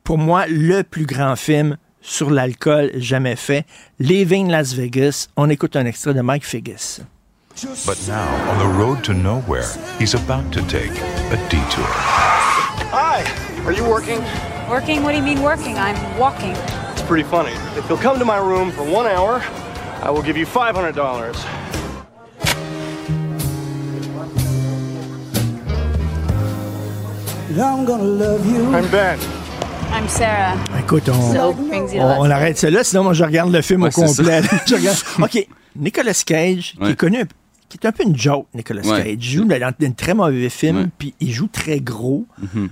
[0.03, 3.65] pour moi, le plus grand film sur l'alcool jamais fait,
[3.99, 5.29] Leaving Las Vegas.
[5.37, 6.99] On écoute un extrait de Mike Figgis.
[7.85, 9.69] But now, on the road to nowhere,
[9.99, 11.85] he's about to take a detour.
[12.91, 13.23] Hi,
[13.65, 14.19] are you working?
[14.69, 15.03] Working?
[15.03, 15.77] What do you mean working?
[15.77, 16.55] I'm walking.
[16.91, 17.51] It's pretty funny.
[17.77, 19.41] If you'll come to my room for one hour,
[20.01, 21.35] I will give you $500.
[27.55, 28.65] I'm gonna love you.
[28.73, 29.19] I'm Ben.
[29.91, 30.57] I'm Sarah.
[30.79, 33.83] Écoute, on, So brings you on, on arrête là, sinon moi je regarde le film
[33.83, 34.41] Ouais, au complet.
[34.65, 36.91] Je regarde- OK, Nicolas Cage, qui Ouais.
[36.91, 37.27] est connu, un-
[37.77, 39.03] qui est un peu une joke, Nicolas Ouais.
[39.03, 39.13] Cage.
[39.13, 42.25] Il joue dans un très mauvais film, puis il joue très gros.
[42.41, 42.69] Mhm.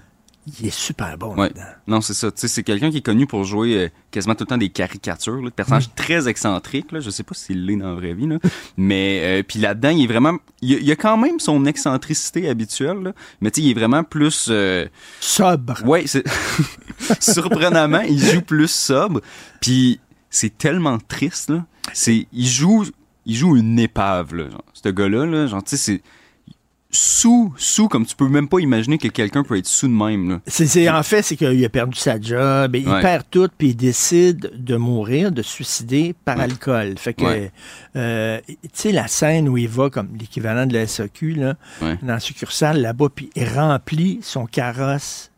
[0.60, 1.50] Il est super bon Ouais.
[1.50, 1.62] là-dedans.
[1.86, 2.32] Non, c'est ça.
[2.32, 4.70] Tu sais, c'est quelqu'un qui est connu pour jouer euh, quasiment tout le temps des
[4.70, 6.92] caricatures, là, de personnages très excentriques.
[6.92, 7.00] Là.
[7.00, 8.38] Je sais pas s'il l'est dans la vraie vie, là.
[8.78, 11.64] mais euh, puis là-dedans, il est vraiment, il a, il y a quand même son
[11.68, 13.14] excentricité habituelle, là.
[13.40, 14.88] mais tu sais, il est vraiment plus euh,
[15.20, 15.76] sobre.
[15.86, 16.06] Ouais,
[17.20, 19.22] surprenamment, il joue plus sobre.
[19.60, 20.00] Puis
[20.30, 21.66] c'est tellement triste là.
[21.94, 22.86] C'est, il joue,
[23.26, 24.50] il joue une épave là.
[24.50, 26.02] Genre, ce gars-là, là, genre, tu sais, c'est
[26.94, 30.30] sous, sous, comme tu peux même pas imaginer que quelqu'un peut être sous de même.
[30.30, 30.42] Là.
[30.46, 33.00] C'est, en fait, c'est qu'il a perdu sa job, et il Ouais.
[33.02, 36.44] perd tout, puis il décide de mourir, de suicider par Ouais.
[36.44, 36.96] alcool.
[36.98, 37.52] Fait que, Ouais.
[37.96, 41.96] euh, tu sais, la scène où il va comme l'équivalent de la SAQ, là, dans
[42.02, 45.31] la succursale là-bas, puis il remplit son carrosse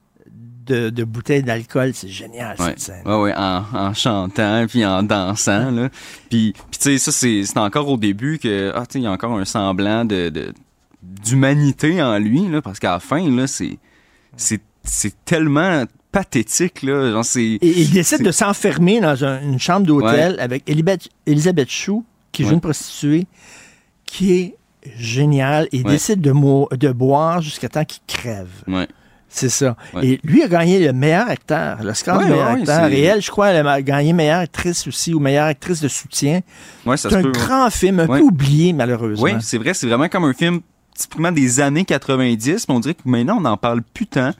[0.66, 3.02] de, de bouteilles d'alcool, c'est génial Ouais, scène.
[3.06, 5.90] ouais, en, en chantant puis en dansant là.
[6.30, 9.12] Puis, puis tu sais ça c'est encore au début que ah tu il y a
[9.12, 10.54] encore un semblant de
[11.02, 13.78] d'humanité en lui là parce qu'à la fin là c'est
[14.38, 19.60] c'est c'est tellement pathétique là, genre c'est Et il décide de s'enfermer dans un- une
[19.60, 22.54] chambre d'hôtel avec Elisabeth, Elisabeth Chou, qui joue Ouais.
[22.56, 23.26] une prostituée,
[24.06, 24.56] qui est
[24.98, 25.68] géniale.
[25.72, 25.92] Il Ouais.
[25.94, 26.32] décide de,
[26.76, 28.50] de boire jusqu'à temps qu'il crève.
[29.34, 29.40] Ouais.
[29.40, 29.76] C'est ça.
[29.94, 30.06] Ouais.
[30.08, 32.86] Et lui a gagné le meilleur acteur, l'Oscar Ouais, du meilleur ouais, acteur.
[32.92, 36.42] Et elle, je crois, elle a gagné meilleure actrice aussi, ou meilleure actrice de soutien.
[36.86, 37.32] Ouais, c'est un peut, ouais.
[37.32, 38.20] grand film, un Ouais.
[38.20, 39.24] peu oublié, malheureusement.
[39.26, 40.62] Oui, c'est vrai, c'est vraiment comme un film
[40.96, 44.32] typiquement des années 90, mais on dirait que maintenant on n'en parle plus tant.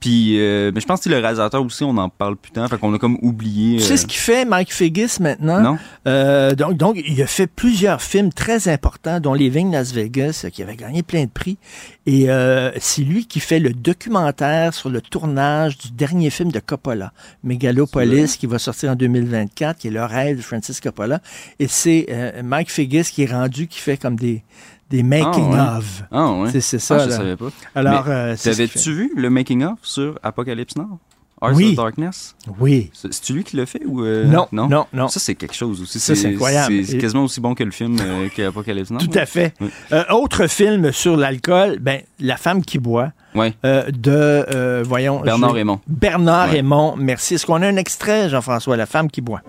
[0.00, 2.78] Puis euh, mais je pense que le réalisateur aussi on n'en parle plus tant, fait
[2.78, 5.60] qu'on a comme oublié Tu sais euh, ce qu'il fait, Mike Figgis, maintenant?
[5.60, 5.78] Non.
[6.06, 10.50] Euh, donc, donc, il a fait plusieurs films très importants, dont Living Las Vegas, euh,
[10.50, 11.58] qui avait gagné plein de prix.
[12.06, 16.60] Et euh, c'est lui qui fait le documentaire sur le tournage du dernier film de
[16.60, 17.12] Coppola,
[17.44, 21.20] Megalopolis, qui va sortir en 2024, qui est le rêve de Francis Coppola.
[21.58, 24.42] Et c'est euh, Mike Figgis qui est rendu, qui fait comme des,
[24.90, 25.78] des making Ah, ouais.
[25.78, 26.02] of.
[26.10, 26.50] Ah ouais.
[26.50, 26.96] C'est, c'est ça.
[27.00, 27.16] Ah, je là.
[27.16, 27.46] savais pas.
[27.74, 30.98] Alors, euh, t'avais-tu vu le making of sur Apocalypse Now?
[31.42, 31.70] Hearts Oui.
[31.70, 32.34] of Darkness?
[32.58, 32.90] Oui.
[32.92, 35.08] C'est- C'est-tu lui qui l'a fait ou euh, Non, non, non.
[35.08, 35.98] Ça c'est quelque chose aussi.
[35.98, 36.84] Ça, c'est incroyable.
[36.84, 38.98] C'est Et- quasiment aussi bon que le film euh, qu'Apocalypse Now.
[38.98, 39.54] Tout à fait.
[39.58, 39.70] Oui.
[39.92, 43.12] Euh, autre film sur l'alcool, ben, La femme qui boit.
[43.34, 43.54] Ouais.
[43.64, 45.20] euh, de, euh, voyons.
[45.20, 45.80] Bernard je- Raymond.
[45.86, 46.56] Bernard Ouais.
[46.56, 47.34] Raymond, merci.
[47.36, 49.40] Est-ce qu'on a un extrait, Jean-François, La femme qui boit?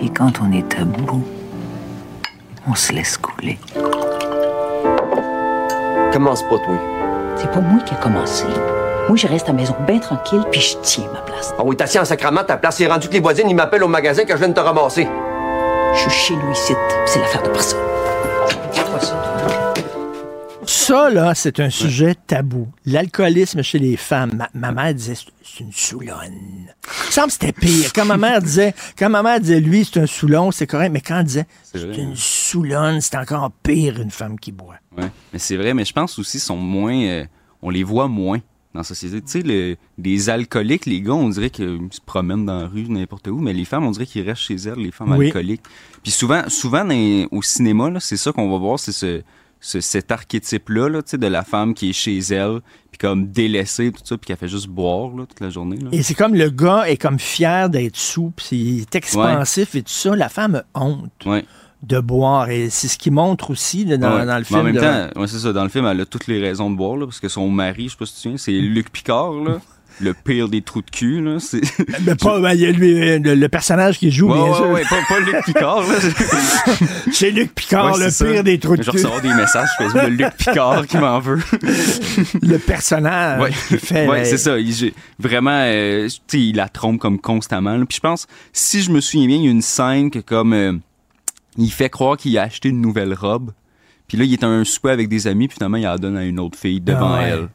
[0.00, 1.24] Et quand on est à bout,
[2.68, 3.58] on se laisse couler.
[6.12, 6.78] Commence pas, toi.
[7.38, 8.44] C'est pas moi qui ai commencé.
[9.08, 11.54] Moi, je reste à la maison bien tranquille, puis je tiens ma place.
[11.58, 13.82] Ah oui, t'as assis en sacrament, ta place est rendue que les voisines, ils m'appellent
[13.82, 15.08] au magasin que je viens de te ramasser.
[15.94, 16.74] Je suis chez nous ici,
[17.06, 17.78] c'est l'affaire de personne.
[20.66, 22.68] Ça, là, c'est un sujet tabou.
[22.86, 24.32] L'alcoolisme chez les femmes.
[24.34, 26.32] Ma, ma mère disait, c'est une soulonne.
[26.32, 27.92] Il me semble que c'était pire.
[27.94, 30.90] Quand ma mère disait, quand ma mère disait, lui, c'est un soulon, c'est correct.
[30.92, 34.76] Mais quand elle disait, C'est une soulonne, c'est encore pire, une femme qui boit.
[34.96, 35.10] Ouais.
[35.32, 36.94] Mais c'est vrai, mais je pense aussi sont moins.
[36.96, 37.24] euh,
[37.62, 38.40] on les voit moins.
[38.74, 39.20] dans la société.
[39.20, 42.88] Tu sais, le- les alcooliques, les gars, on dirait qu'ils se promènent dans la rue,
[42.88, 45.26] n'importe où, mais les femmes, on dirait qu'ils restent chez elles, les femmes Oui.
[45.26, 45.60] alcooliques.
[46.02, 49.20] Puis souvent, souvent les- au cinéma, c'est ça qu'on va voir, c'est ce,
[49.60, 52.60] ce- cet archétype-là, là, tu sais, de la femme qui est chez elle,
[52.90, 55.76] puis comme délaissée, tout ça, puis qui a fait juste boire là, toute la journée.
[55.76, 55.90] Là.
[55.92, 59.82] Et c'est comme le gars est comme fier d'être sous, puis il est expansif et
[59.82, 60.16] tout ça.
[60.16, 61.44] La femme a honte Ouais.
[61.82, 62.50] De boire.
[62.50, 64.26] Et c'est ce qui montre aussi là, dans, Ouais.
[64.26, 64.60] dans le Mais film.
[64.60, 65.52] en même de- temps, ouais, c'est ça.
[65.52, 67.84] Dans le film, elle a toutes les raisons de boire, là, parce que son mari,
[67.86, 69.58] je sais pas si tu te souviens, c'est Luc Picard, là,
[70.00, 71.20] le pire des trous de cul.
[71.20, 71.60] Là, c'est...
[72.06, 74.48] Mais pas, ben, il y a lui, euh, le, le personnage qui joue, Ouais, bien
[74.50, 74.68] ouais, sûr.
[74.70, 75.80] ouais, pas, pas Luc Picard.
[75.82, 75.94] Là.
[77.12, 78.96] C'est Luc Picard, le pire des trous de Je cul.
[78.96, 81.40] recevoir des messages Facebook de Luc Picard qui m'en veut.
[82.42, 84.06] Le personnage Ouais, qui fait.
[84.08, 84.58] ouais euh, c'est ça.
[84.58, 87.76] Il, vraiment, euh, tu sais, il la trompe comme constamment.
[87.76, 87.84] là.
[87.86, 90.52] Puis je pense, si je me souviens bien, il y a une scène que comme
[90.54, 90.72] euh,
[91.58, 93.52] il fait croire qu'il a acheté une nouvelle robe.
[94.08, 96.16] Puis là, il est à un souper avec des amis, puis finalement, il la donne
[96.16, 97.28] à une autre fille devant Ah ouais.
[97.30, 97.48] elle.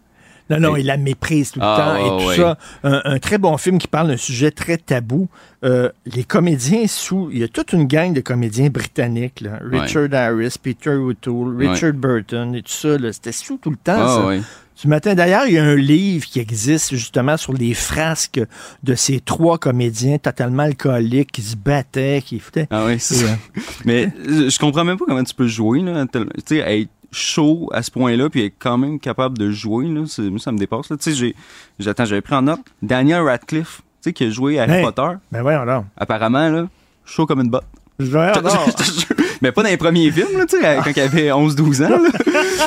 [0.49, 2.35] Non, non, il la méprise tout le Ah, temps et tout ouais.
[2.37, 2.57] ça.
[2.85, 5.27] Un, un très bon film qui parle d'un sujet très tabou.
[5.65, 7.27] Euh, les comédiens sous.
[7.33, 9.41] Il y a toute une gang de comédiens britanniques.
[9.41, 9.59] là.
[9.69, 9.81] Ouais.
[9.81, 12.95] Richard Harris, Peter O'Toole, Richard Burton et tout ça.
[13.11, 13.97] C'était sous tout le temps.
[13.99, 14.07] Ah,
[14.37, 14.43] ça.
[14.81, 15.15] Du matin.
[15.15, 18.41] D'ailleurs, il y a un livre qui existe justement sur les frasques
[18.83, 22.67] de ces trois comédiens totalement alcooliques qui se battaient, qui foutaient.
[22.69, 23.25] Ah oui, c'est ça.
[23.25, 26.05] euh, Mais je comprends même pas comment tu peux jouer, là.
[26.11, 30.01] Tu sais, être chaud à ce point-là, puis être quand même capable de jouer, là.
[30.19, 30.97] Moi, ça me dépasse, là.
[30.97, 31.35] Tu sais,
[31.79, 35.17] j'attends, j'avais pris en note Daniel Radcliffe, tu sais, qui a joué Harry Hey, Potter.
[35.31, 35.85] Ben voyons donc.
[35.97, 36.67] Apparemment, là,
[37.03, 37.65] chaud comme une botte.
[37.97, 39.16] Voyons donc.
[39.41, 42.09] Mais pas dans les premiers films, là, tu sais, quand il avait 11-12 ans, là.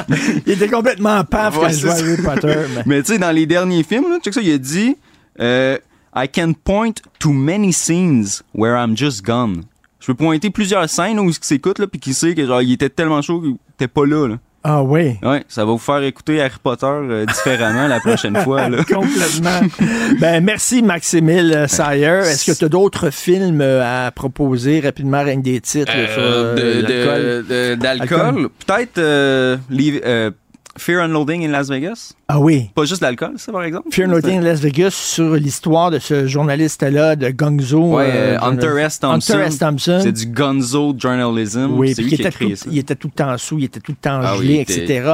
[0.47, 1.89] Il était complètement paf Ouais, quand il.
[1.89, 2.55] Harry Potter.
[2.75, 4.97] mais- Mais tu sais, dans les derniers films, là, check ça, il a dit
[5.41, 5.79] euh,
[6.15, 9.63] I can point to many scenes where I'm just gone.
[10.01, 12.73] Je peux pointer plusieurs scènes où il s'écoute, là, puis qu'il sait que genre, il
[12.73, 14.39] était tellement chaud qu'il était pas là, là.
[14.63, 15.17] Ah oui.
[15.23, 18.85] Ouais, ça va vous faire écouter Harry Potter euh, différemment la prochaine fois, là.
[18.93, 19.61] Complètement.
[20.21, 22.21] ben, merci, Maximile euh, Sayer.
[22.27, 26.07] Est-ce que tu as d'autres films euh, à proposer rapidement, rien que des titres là,
[26.09, 27.23] sur euh, de- l'alcool?
[27.49, 28.21] de- de- d'alcool?
[28.21, 28.49] Alcool.
[28.67, 29.57] Peut-être euh,
[30.05, 30.31] euh,
[30.81, 32.15] Fear and Loathing in Las Vegas?
[32.29, 32.71] Ah oui.
[32.75, 33.89] Pas juste l'alcool, ça, par exemple?
[33.91, 37.97] Fear and Loathing in Las Vegas sur l'histoire de ce journaliste-là de Gongzo.
[37.97, 38.99] Ouais, euh, euh, Hunter S.
[39.01, 39.35] Thompson.
[39.35, 39.59] Hunter S.
[39.59, 40.01] Thompson.
[40.03, 41.73] C'est du gonzo journalism.
[41.79, 42.67] Oui, c'est puis lui qui qui a était créé tout, ça.
[42.73, 44.61] il était tout le temps sous, il était tout le temps Ah oui, gelé, il
[44.61, 45.11] était- etc.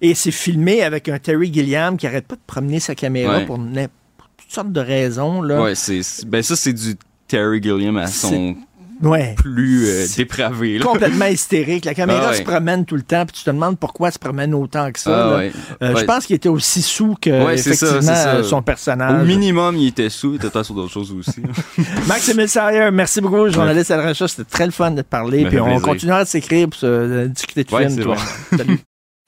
[0.00, 3.44] Et c'est filmé avec un Terry Gilliam qui arrête pas de promener sa caméra Ouais.
[3.46, 5.42] pour, toutes sortes de raisons.
[5.42, 5.60] Là.
[5.62, 6.94] Ouais, c'est- ben ça, c'est du
[7.26, 8.54] Terry Gilliam à son
[9.02, 9.34] Ouais.
[9.36, 10.78] plus euh, dépravé.
[10.78, 10.84] là.
[10.84, 11.84] complètement hystérique.
[11.84, 12.36] La caméra Ah ouais.
[12.38, 14.98] se promène tout le temps, puis tu te demandes pourquoi elle se promène autant que
[14.98, 15.30] ça.
[15.32, 15.52] Ah ouais.
[15.82, 18.34] Euh, Je pense qu'il était aussi sous que Ouais, c'est ça, effectivement ça.
[18.36, 19.22] euh, son personnage.
[19.22, 21.42] Au minimum, il était sous, il était sur d'autres choses aussi.
[22.08, 24.32] Maxime Sayer, merci beaucoup, journaliste à la recherche.
[24.32, 25.44] C'était très le fun de te parler.
[25.46, 25.82] Puis on plaisir.
[25.82, 28.16] continuera de s'écrire pour se discuter de Ouais, films, toi.
[28.56, 28.78] Salut.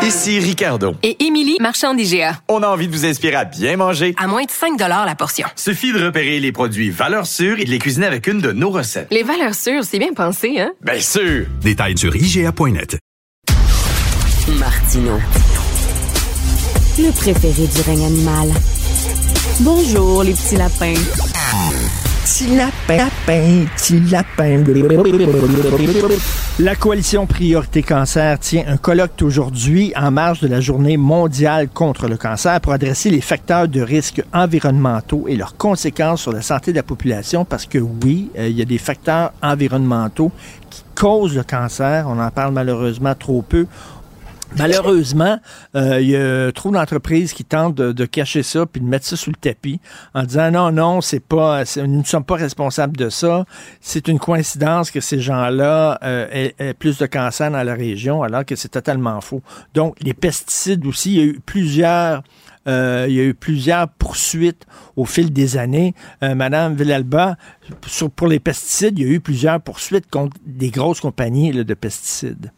[0.05, 0.97] Ici Ricardo.
[1.05, 2.41] Et Émilie, marchand d'IGA.
[2.49, 4.15] On a envie de vous inspirer à bien manger.
[4.19, 5.47] À moins de 5 la portion.
[5.55, 8.71] Suffit de repérer les produits valeurs sûres et de les cuisiner avec une de nos
[8.71, 9.07] recettes.
[9.13, 10.73] Les valeurs sûres, c'est bien pensé, hein?
[10.81, 11.47] Bien sûr!
[11.61, 12.99] Détails sur IGA.net.
[14.59, 15.21] Martino.
[16.99, 18.49] Le préféré du règne animal.
[19.61, 20.95] Bonjour, les petits lapins.
[22.25, 23.09] Petit lapin,
[26.59, 32.09] La coalition Priorité Cancer tient un colloque aujourd'hui en marge de la journée mondiale contre
[32.09, 36.73] le cancer pour adresser les facteurs de risque environnementaux et leurs conséquences sur la santé
[36.73, 40.33] de la population parce que oui, euh, il y a des facteurs environnementaux
[40.69, 42.07] qui causent le cancer.
[42.09, 43.67] On en parle malheureusement trop peu.
[44.59, 45.39] Malheureusement,
[45.75, 49.17] euh, il y a trop d'entreprises qui tentent de, cacher ça puis de mettre ça
[49.17, 49.81] sous le tapis
[50.15, 53.45] en disant non, non, c'est pas, nous ne sommes pas responsables de ça.
[53.81, 58.45] C'est une coïncidence que ces gens-là euh, aient, plus de cancer dans la région, alors
[58.45, 59.43] que c'est totalement faux.
[59.75, 62.23] Donc, les pesticides aussi, il y a eu plusieurs.
[62.69, 64.67] euh, y a eu plusieurs poursuites
[64.97, 65.95] au fil des années.
[66.21, 67.37] Madame Villalba,
[68.15, 71.75] pour les pesticides, il y a eu plusieurs poursuites contre des grosses compagnies là, de
[71.75, 72.53] pesticides.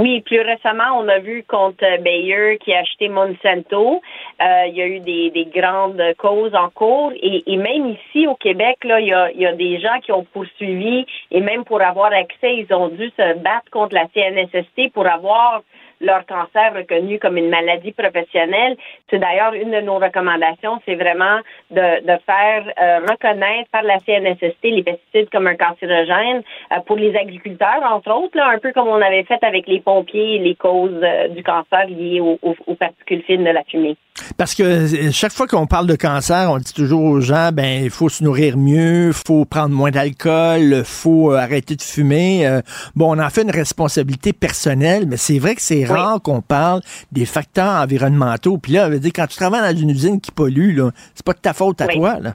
[0.00, 4.00] Oui, plus récemment, on a vu contre euh, Bayer qui a acheté Monsanto.
[4.40, 7.10] Euh, il y a eu des, des grandes causes en cours.
[7.20, 9.98] Et, et même ici au Québec, là, il y, a, il y a des gens
[10.00, 14.06] qui ont poursuivi et même pour avoir accès, ils ont dû se battre contre la
[14.14, 15.62] CNSST pour avoir
[16.00, 18.76] leur cancer reconnu comme une maladie professionnelle.
[19.10, 21.38] C'est d'ailleurs une de nos recommandations, c'est vraiment
[21.70, 26.42] de, de faire euh, reconnaître par la CNSST les pesticides comme un cancérogène
[26.72, 29.80] euh, pour les agriculteurs, entre autres, là, un peu comme on avait fait avec les
[29.80, 33.64] pompiers et les causes euh, du cancer liées aux, aux- aux particules fines de la
[33.64, 33.96] fumée.
[34.36, 37.84] Parce que euh, chaque fois qu'on parle de cancer, on dit toujours aux gens, ben
[37.84, 42.46] il faut se nourrir mieux, faut prendre moins d'alcool, faut euh, arrêter de fumer.
[42.46, 42.60] Euh,
[42.94, 46.80] bon, on en fait une responsabilité personnelle, mais c'est vrai que c'est rare qu'on parle
[47.12, 48.58] des facteurs environnementaux.
[48.58, 51.24] Puis là, ça veut dire, quand tu travailles dans une usine qui pollue, là, c'est
[51.24, 51.94] pas de ta faute à Oui.
[51.96, 52.34] toi, là.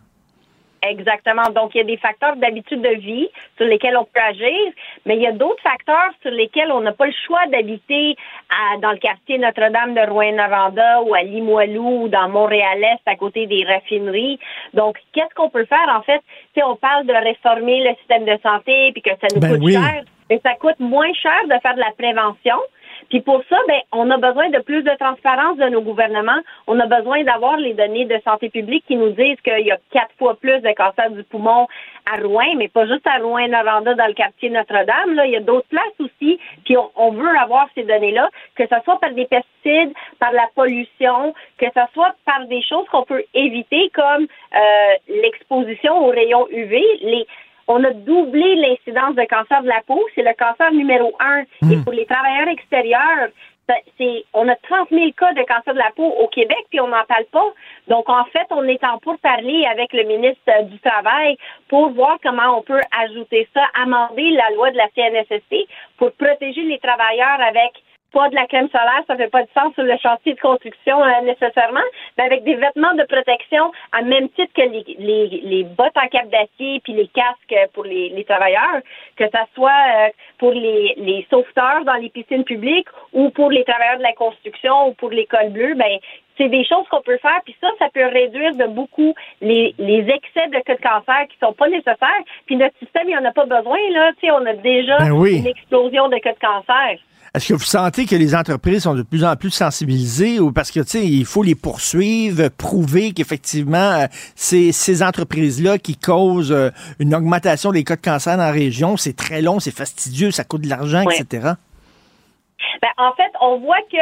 [0.87, 1.49] Exactement.
[1.55, 4.71] Donc, il y a des facteurs d'habitude de vie sur lesquels on peut agir,
[5.05, 8.15] mais il y a d'autres facteurs sur lesquels on n'a pas le choix d'habiter
[8.49, 13.47] à- dans le quartier Notre-Dame de Rouen-Noranda ou à Limoilou ou dans Montréal-Est à côté
[13.47, 14.39] des raffineries.
[14.73, 15.87] Donc, qu'est-ce qu'on peut faire?
[15.95, 16.21] En fait,
[16.55, 19.61] sais, on parle de réformer le système de santé puis que ça nous Ben coûte
[19.63, 19.73] oui.
[19.73, 22.57] cher, mais ça coûte moins cher de faire de la prévention.
[23.13, 26.41] Puis pour ça, ben, on a besoin de plus de transparence de nos gouvernements.
[26.65, 29.77] On a besoin d'avoir les données de santé publique qui nous disent qu'il y a
[29.91, 31.67] quatre fois plus de cancer du poumon
[32.11, 35.13] à Rouen, mais pas juste à Rouen-Noranda dans le quartier Notre-Dame.
[35.13, 36.39] Là, il y a d'autres places aussi.
[36.65, 40.49] Puis on, on veut avoir ces données-là, que ce soit par des pesticides, par la
[40.55, 44.57] pollution, que ce soit par des choses qu'on peut éviter comme euh,
[45.07, 46.81] l'exposition aux rayons UV.
[47.01, 47.27] Les
[47.67, 50.01] on a doublé l'incidence de cancer de la peau.
[50.15, 51.43] C'est le cancer numéro un.
[51.71, 53.29] Et pour les travailleurs extérieurs,
[53.97, 56.87] c'est, on a 30 000 cas de cancer de la peau au Québec, puis on
[56.87, 57.53] n'en parle pas.
[57.87, 61.37] Donc, en fait, on est en pourparlers avec le ministre euh, du Travail
[61.69, 65.67] pour voir comment on peut ajouter ça, amender la loi de la CNSST
[65.97, 67.71] pour protéger les travailleurs avec
[68.13, 71.03] pas de la crème solaire, ça fait pas de sens sur le chantier de construction
[71.03, 71.87] euh, nécessairement,
[72.17, 76.07] mais avec des vêtements de protection à même titre que les, les, les bottes en
[76.07, 78.79] cap d'acier puis les casques pour les, les travailleurs,
[79.17, 83.63] que ça soit euh, pour les, les sauveteurs dans les piscines publiques ou pour les
[83.63, 85.97] travailleurs de la construction ou pour l'école bleue, ben
[86.37, 89.99] c'est des choses qu'on peut faire, puis ça, ça peut réduire de beaucoup les, les
[90.09, 92.23] excès de cas de cancer qui sont pas nécessaires.
[92.47, 94.11] Puis notre système, il en a pas besoin, là.
[94.13, 95.37] Tu sais, on a déjà Ben oui.
[95.37, 96.97] une explosion de cas de cancer.
[97.35, 100.69] Est-ce que vous sentez que les entreprises sont de plus en plus sensibilisées ou parce
[100.69, 104.05] que, tu sais, il faut les poursuivre, prouver qu'effectivement, euh,
[104.35, 106.69] c'est ces entreprises-là qui causent euh,
[106.99, 110.43] une augmentation des cas de cancer dans la région, c'est très long, c'est fastidieux, ça
[110.43, 111.53] coûte de l'argent, etc.
[112.81, 113.99] Ben, en fait, on voit qu'il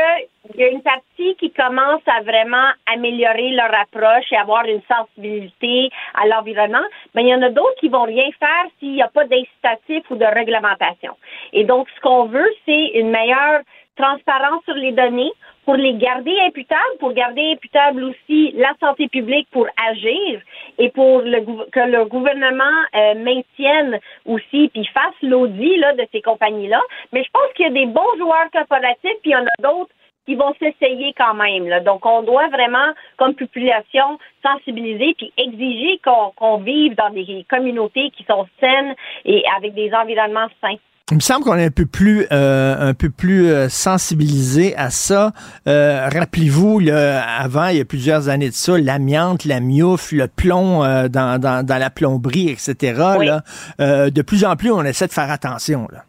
[0.55, 5.89] y a une partie qui commence à vraiment améliorer leur approche et avoir une sensibilité
[6.13, 6.83] à l'environnement.
[7.15, 10.03] Mais il y en a d'autres qui vont rien faire s'il n'y a pas d'incitatif
[10.09, 11.15] ou de réglementation.
[11.53, 13.61] Et donc, ce qu'on veut, c'est une meilleure
[13.95, 15.31] transparence sur les données
[15.65, 20.41] pour les garder imputables, pour garder imputable aussi la santé publique pour agir
[20.77, 21.39] et pour le,
[21.69, 22.63] que le gouvernement
[22.95, 26.81] euh, maintienne aussi puis fasse l'audit là, de ces compagnies-là.
[27.13, 29.61] Mais je pense qu'il y a des bons joueurs corporatifs puis il y en a
[29.61, 29.93] d'autres
[30.25, 31.67] qui vont s'essayer quand même.
[31.67, 31.79] Là.
[31.79, 38.11] Donc, on doit vraiment, comme population, sensibiliser puis exiger qu'on qu'on vive dans des communautés
[38.11, 38.95] qui sont saines
[39.25, 40.77] et avec des environnements sains.
[41.11, 44.89] Il me semble qu'on est un peu plus, euh, un peu plus euh, sensibilisé à
[44.89, 45.33] ça.
[45.67, 50.85] Euh, Rappelez-vous, avant, il y a plusieurs années de ça, l'amiante, la mioufle, le plomb
[50.85, 52.93] euh, dans, dans, dans la plomberie, etc.
[53.19, 53.41] Là,
[53.81, 55.85] Euh, de plus en plus, on essaie de faire attention.
[55.91, 56.05] Là.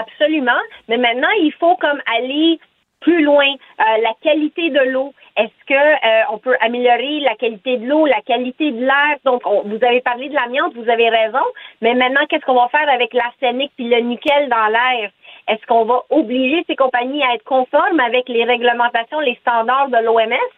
[0.00, 0.52] Absolument.
[0.90, 2.58] Mais maintenant, il faut comme aller
[3.04, 3.46] plus loin.
[3.46, 5.12] Euh, la qualité de l'eau.
[5.36, 9.16] Est-ce que euh, on peut améliorer la qualité de l'eau, la qualité de l'air?
[9.24, 11.44] Donc, on- vous avez parlé de l'amiante, vous avez raison.
[11.82, 15.10] Mais maintenant, qu'est-ce qu'on va faire avec l'arsenic puis le nickel dans l'air?
[15.48, 19.98] Est-ce qu'on va obliger ces compagnies à être conformes avec les réglementations, les standards de
[19.98, 20.50] l'OMS?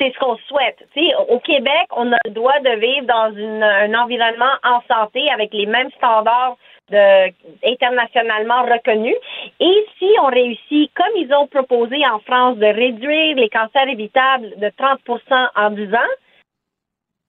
[0.00, 0.78] c'est ce qu'on souhaite.
[1.28, 5.66] Au Québec, on a le droit de vivre dans un environnement en santé avec les
[5.66, 6.56] mêmes standards
[6.92, 7.32] de,
[7.66, 9.16] internationalement reconnus.
[9.60, 14.50] Et si on réussit, comme ils ont proposé en France, de réduire les cancers évitables
[14.58, 16.12] de 30% en 10 ans,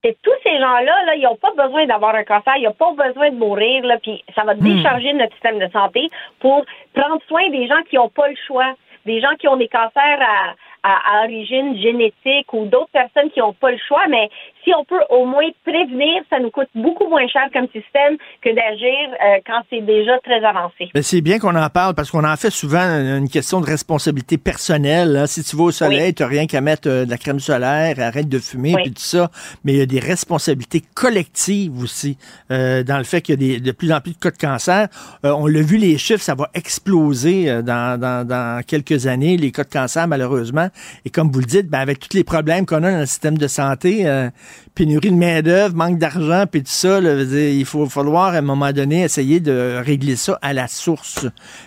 [0.04, 2.92] c'est tous ces gens-là, là, ils n'ont pas besoin d'avoir un cancer, ils n'ont pas
[2.92, 6.10] besoin de mourir, là, puis ça va décharger notre système de santé
[6.40, 8.74] pour prendre soin des gens qui n'ont pas le choix,
[9.06, 13.40] des gens qui ont des cancers à, à, à origine génétique ou d'autres personnes qui
[13.40, 14.28] n'ont pas le choix, mais
[14.64, 18.48] si on peut au moins prévenir, ça nous coûte beaucoup moins cher comme système que
[18.54, 20.88] d'agir euh, quand c'est déjà très avancé.
[20.94, 24.38] Ben, c'est bien qu'on en parle parce qu'on en fait souvent une question de responsabilité
[24.38, 25.16] personnelle.
[25.16, 25.26] hein.
[25.26, 27.96] Si tu vas au soleil, tu n'as rien qu'à mettre euh, de la crème solaire,
[28.00, 28.82] arrête de fumer, Oui.
[28.84, 29.30] puis tout ça.
[29.64, 32.16] Mais il y a des responsabilités collectives aussi
[32.50, 34.36] euh, dans le fait qu'il y a des, de plus en plus de cas de
[34.38, 34.88] cancer.
[35.24, 39.36] Euh, on l'a vu, les chiffres, ça va exploser euh, dans, dans, dans quelques années,
[39.36, 40.68] les cas de cancer, malheureusement.
[41.04, 43.38] Et comme vous le dites, ben, avec tous les problèmes qu'on a dans le système
[43.38, 44.28] de santé, euh,
[44.74, 48.38] pénurie de main-d'œuvre, manque d'argent, puis tout ça, là, veut dire, il faut falloir à
[48.38, 51.26] un moment donné essayer de régler ça à la source.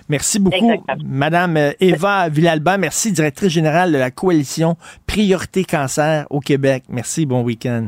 [0.09, 1.03] Merci beaucoup, Exactement.
[1.05, 2.77] Madame euh, Eva Villalba.
[2.77, 6.83] Merci, directrice générale de la coalition Priorité Cancer au Québec.
[6.89, 7.87] Merci, bon week-end.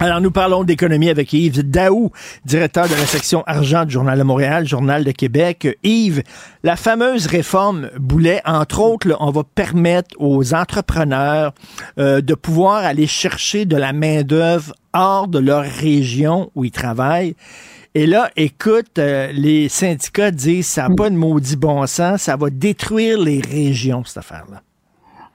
[0.00, 2.10] Alors, nous parlons d'économie avec Yves Daou,
[2.44, 5.78] directeur de la section argent du Journal de Montréal, Journal de Québec.
[5.84, 6.24] Yves,
[6.64, 11.54] la fameuse réforme Boulet, entre autres, on va permettre aux entrepreneurs
[11.98, 17.36] euh, de pouvoir aller chercher de la main-d'œuvre hors de leur région où ils travaillent.
[17.94, 22.36] Et là, écoute, euh, les syndicats disent ça n'a pas de maudit bon sens, ça
[22.36, 24.60] va détruire les régions, cette affaire-là.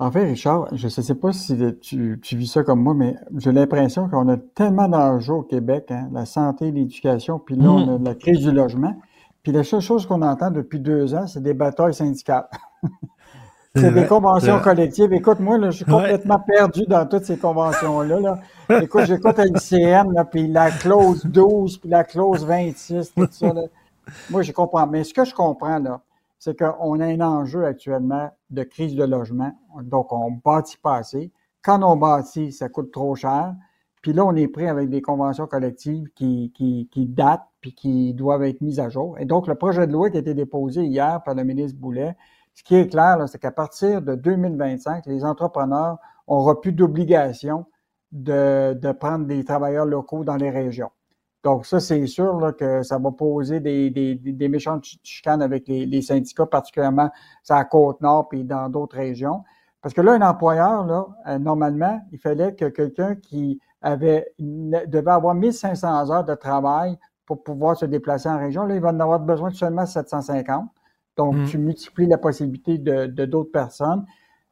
[0.02, 3.16] En fait, Richard, je ne sais pas si tu, tu vis ça comme moi, mais
[3.36, 7.98] j'ai l'impression qu'on a tellement d'enjeux au Québec, hein, la santé, l'éducation, puis là, on
[7.98, 8.96] a la crise du logement.
[9.44, 12.48] Puis la seule chose qu'on entend depuis deux ans, c'est des batailles syndicales.
[13.76, 15.14] C'est des conventions collectives.
[15.14, 18.20] Écoute, moi, là, je suis complètement perdu dans toutes ces conventions-là.
[18.20, 18.82] Là.
[18.82, 23.54] Écoute, j'écoute là, puis la clause 12, puis la clause 26, tout ça.
[23.54, 23.62] Là.
[24.32, 24.88] Moi, je comprends.
[24.88, 26.02] Mais ce que je comprends, là,
[26.40, 29.52] c'est qu'on a un enjeu actuellement de crise de logement.
[29.84, 31.32] Donc, on bâtit pas assez.
[31.62, 33.54] Quand on bâtit, ça coûte trop cher.
[34.02, 38.44] Puis là, on est pris avec des conventions collectives qui, qui, datent puis qui doivent
[38.44, 39.20] être mises à jour.
[39.20, 42.16] Et donc, le projet de loi qui a été déposé hier par le ministre Boulet,
[42.54, 45.98] ce qui est clair, c'est qu'à partir de 2025, les entrepreneurs
[46.30, 47.66] n'auront plus d'obligation
[48.14, 50.92] de, de prendre des travailleurs locaux dans les régions.
[51.44, 55.68] Donc, ça, c'est sûr là, que ça va poser des, des, méchantes ch- chicanes avec
[55.68, 57.10] les, les syndicats, particulièrement
[57.44, 59.44] sur la Côte-Nord et dans d'autres régions.
[59.82, 65.12] Parce que là, un employeur, là, euh, normalement, il fallait que quelqu'un qui avait devait
[65.12, 69.00] avoir 1500 heures de travail pour pouvoir se déplacer en région, là, il va en
[69.00, 70.70] avoir besoin de seulement 750.
[71.16, 71.46] Donc, Mm.
[71.46, 74.06] tu multiplies la possibilité de de d'autres personnes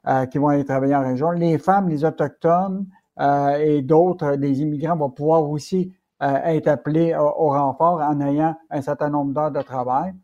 [0.06, 1.30] euh, qui vont aller travailler en région.
[1.32, 2.86] Les femmes, les autochtones
[3.20, 8.56] euh, et d'autres, les immigrants vont pouvoir aussi être appelés au, au renfort en ayant
[8.70, 10.14] un certain nombre d'heures de travail.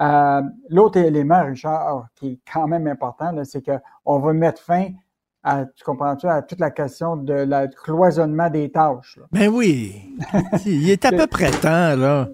[0.00, 4.88] Euh, L'autre élément, Richard, qui est quand même important, c'est qu'on va mettre fin
[5.42, 9.18] à, tu comprends-tu, à toute la question de la cloisonnement des tâches.
[9.18, 9.26] là.
[9.32, 10.14] Ben oui.
[10.66, 12.28] Il est à peu près temps, là.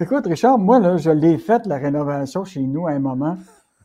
[0.00, 3.36] Écoute, Richard, moi, là, je l'ai fait, la rénovation chez nous à un moment.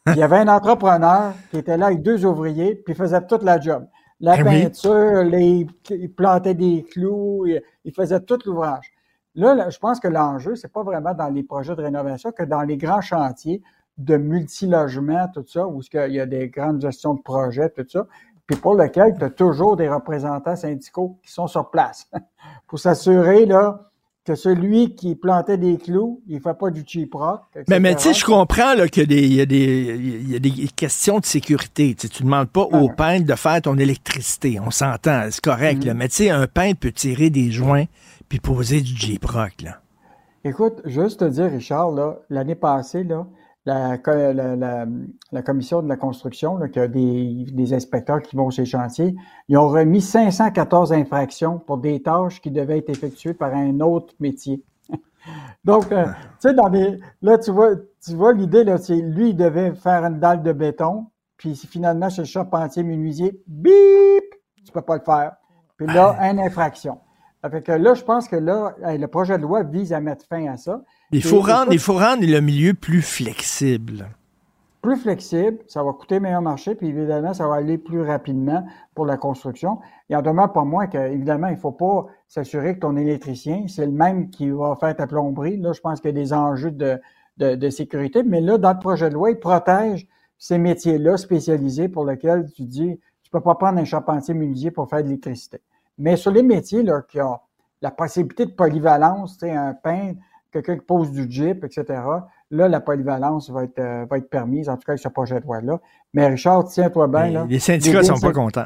[0.07, 3.43] Il y avait un entrepreneur qui était là avec deux ouvriers, puis il faisait toute
[3.43, 3.85] la job.
[4.23, 4.43] La oui?
[4.43, 8.89] peinture, les, il plantait des clous, il, il faisait tout l'ouvrage.
[9.35, 12.43] Là, là, je pense que l'enjeu, c'est pas vraiment dans les projets de rénovation que
[12.43, 13.61] dans les grands chantiers
[13.97, 18.07] de multilogement, tout ça, où il y a des grandes gestions de projets, tout ça,
[18.47, 22.09] puis pour lequel tu as toujours des représentants syndicaux qui sont sur place
[22.67, 23.91] pour s'assurer là,
[24.25, 27.41] que celui qui plantait des clous, il ne fait pas du cheap rock.
[27.67, 29.91] Mais, mais tu sais, je comprends qu'il y a des-
[30.35, 31.93] y, y a questions de sécurité.
[31.95, 34.59] Tu ne demandes pas au peintre de faire ton électricité.
[34.65, 35.83] On s'entend, c'est correct.
[35.83, 35.87] Mm.
[35.87, 35.93] là.
[35.93, 37.85] Mais tu sais, un peintre peut tirer des joints
[38.29, 39.61] puis poser du J-Proc.
[39.61, 39.81] Là.
[40.45, 41.91] Écoute, juste te dire, Richard,
[42.29, 43.25] l'année passée, là,
[43.65, 44.85] la, co- la, la-
[45.31, 48.65] la commission de la construction, là, qui a des, des inspecteurs qui vont sur les
[48.69, 49.15] chantiers,
[49.47, 54.13] ils ont remis 514 infractions pour des tâches qui devaient être effectuées par un autre
[54.19, 54.63] métier.
[55.63, 56.05] Donc, euh,
[56.41, 59.73] tu sais, dans des, là, tu vois, tu vois l'idée, là, c'est lui, il devait
[59.75, 61.07] faire une dalle de béton,
[61.37, 64.23] puis finalement, chez le charpentier menuisier, bip,
[64.65, 65.35] tu peux pas le faire.
[65.77, 66.99] Puis là, une infraction.
[67.49, 70.47] Fait que là, je pense que là, le projet de loi vise à mettre fin
[70.47, 70.81] à ça.
[71.13, 74.09] Il faut, rendre, écoute, il faut rendre le milieu plus flexible.
[74.81, 78.65] plus flexible, ça va coûter meilleur marché, puis évidemment, ça va aller plus rapidement
[78.95, 79.79] pour la construction.
[80.09, 83.85] Il en demeure pas moins que, évidemment, il faut pas s'assurer que ton électricien, c'est
[83.85, 85.57] le même qui va faire ta plomberie.
[85.57, 86.99] Là, je pense qu'il y a des enjeux de,
[87.37, 90.05] de, de sécurité, mais là, dans le projet de loi, il protège
[90.37, 94.89] ces métiers-là spécialisés pour lesquels tu dis, tu peux pas prendre un charpentier menuisier pour
[94.89, 95.61] faire de l'électricité.
[95.97, 97.37] Mais sur les métiers là, qui ont
[97.81, 100.19] la possibilité de polyvalence, un peintre,
[100.53, 101.85] quelqu'un qui pose du Jeep, etc.,
[102.51, 105.39] là, la polyvalence va être, euh, va être permise, en tout cas avec ce projet
[105.39, 105.79] de loi-là.
[106.13, 107.31] Mais Richard, tiens-toi bien.
[107.31, 107.45] Là.
[107.49, 108.65] les syndicats sont pas contents.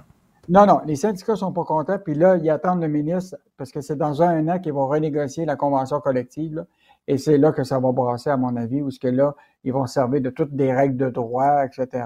[0.49, 1.97] Non, non, les syndicats sont pas contents.
[2.03, 5.45] Puis là, ils attendent le ministre parce que c'est dans un an qu'ils vont renégocier
[5.45, 6.55] la convention collective.
[6.55, 6.63] là.
[7.09, 9.33] Et c'est là que ça va brasser, à mon avis, où ce que là,
[9.63, 12.05] ils vont se servir de toutes des règles de droit, etc.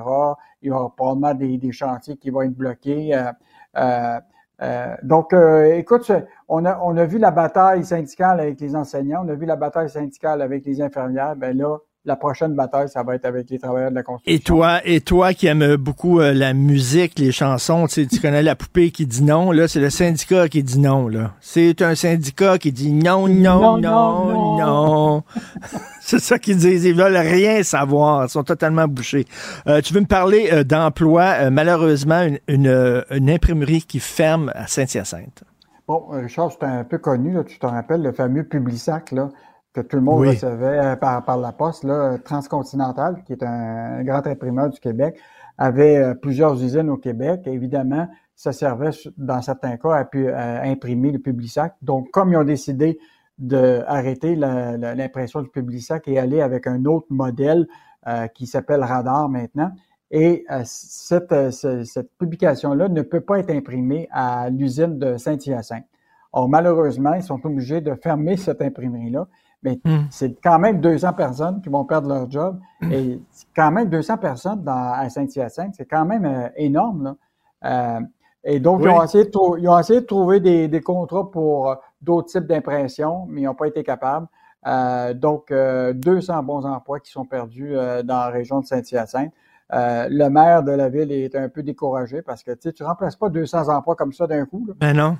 [0.62, 3.16] Il y aura probablement des, des chantiers qui vont être bloqués.
[3.16, 3.32] euh,
[3.78, 4.20] euh,
[4.62, 6.12] euh, donc, euh, écoute,
[6.48, 9.56] on a, on a vu la bataille syndicale avec les enseignants, on a vu la
[9.56, 11.36] bataille syndicale avec les infirmières.
[11.36, 14.36] Ben là, la prochaine bataille, ça va être avec les travailleurs de la construction.
[14.36, 18.20] Et toi, et toi qui aimes beaucoup euh, la musique, les chansons, tu, sais, tu
[18.20, 21.34] connais la poupée qui dit non, là, c'est le syndicat qui dit non, là.
[21.42, 24.58] C'est un syndicat qui dit non, non, non, non.
[24.58, 25.24] non.
[26.02, 26.86] c'est ça qu'ils disent.
[26.86, 28.26] Ils veulent rien savoir.
[28.26, 29.26] Ils sont totalement bouchés.
[29.68, 34.66] Euh, tu veux me parler euh, d'emploi, malheureusement, une, une, une, imprimerie qui ferme à
[34.66, 35.44] Saint-Hyacinthe.
[35.88, 39.30] Bon, Richard, c'est un peu connu, là, tu te rappelles, le fameux Publisac, là
[39.74, 40.30] que tout le monde oui.
[40.30, 45.18] recevait par, par la poste, là, Transcontinental, qui est un grand imprimeur du Québec,
[45.58, 47.42] avait plusieurs usines au Québec.
[47.46, 51.76] Évidemment, ça servait, dans certains cas, à, pu, à imprimer le Publisac.
[51.82, 52.98] Donc, comme ils ont décidé
[53.38, 57.68] d'arrêter l'impression du Publisac et aller avec un autre modèle
[58.08, 59.72] euh, qui s'appelle Radar maintenant,
[60.10, 65.86] et euh, cette, cette publication-là ne peut pas être imprimée à l'usine de Saint-Hyacinthe.
[66.34, 69.28] Or, malheureusement, ils sont obligés de fermer cette imprimerie-là
[69.64, 70.08] mais mm.
[70.10, 72.60] c'est quand même 200 personnes qui vont perdre leur job.
[72.82, 72.92] Mm.
[72.92, 73.22] Et
[73.56, 77.04] quand même 200 personnes dans, à Saint-Hyacinthe, c'est quand même euh, énorme.
[77.04, 77.16] Là.
[77.64, 78.00] Euh,
[78.44, 78.88] et donc, oui.
[78.90, 82.30] ils, ont essayé de ils, ont essayé de trouver des, des contrats pour euh, d'autres
[82.30, 84.28] types d'impressions, mais ils n'ont pas été capables.
[84.66, 87.74] Euh, donc, 200 bons emplois qui sont perdus
[88.04, 89.32] dans la région de Saint-Hyacinthe.
[89.72, 93.30] le maire de la ville est un peu découragé parce que tu ne remplaces pas
[93.30, 94.66] 200 emplois comme ça d'un coup.
[94.68, 94.74] Là.
[94.80, 95.18] Ben non.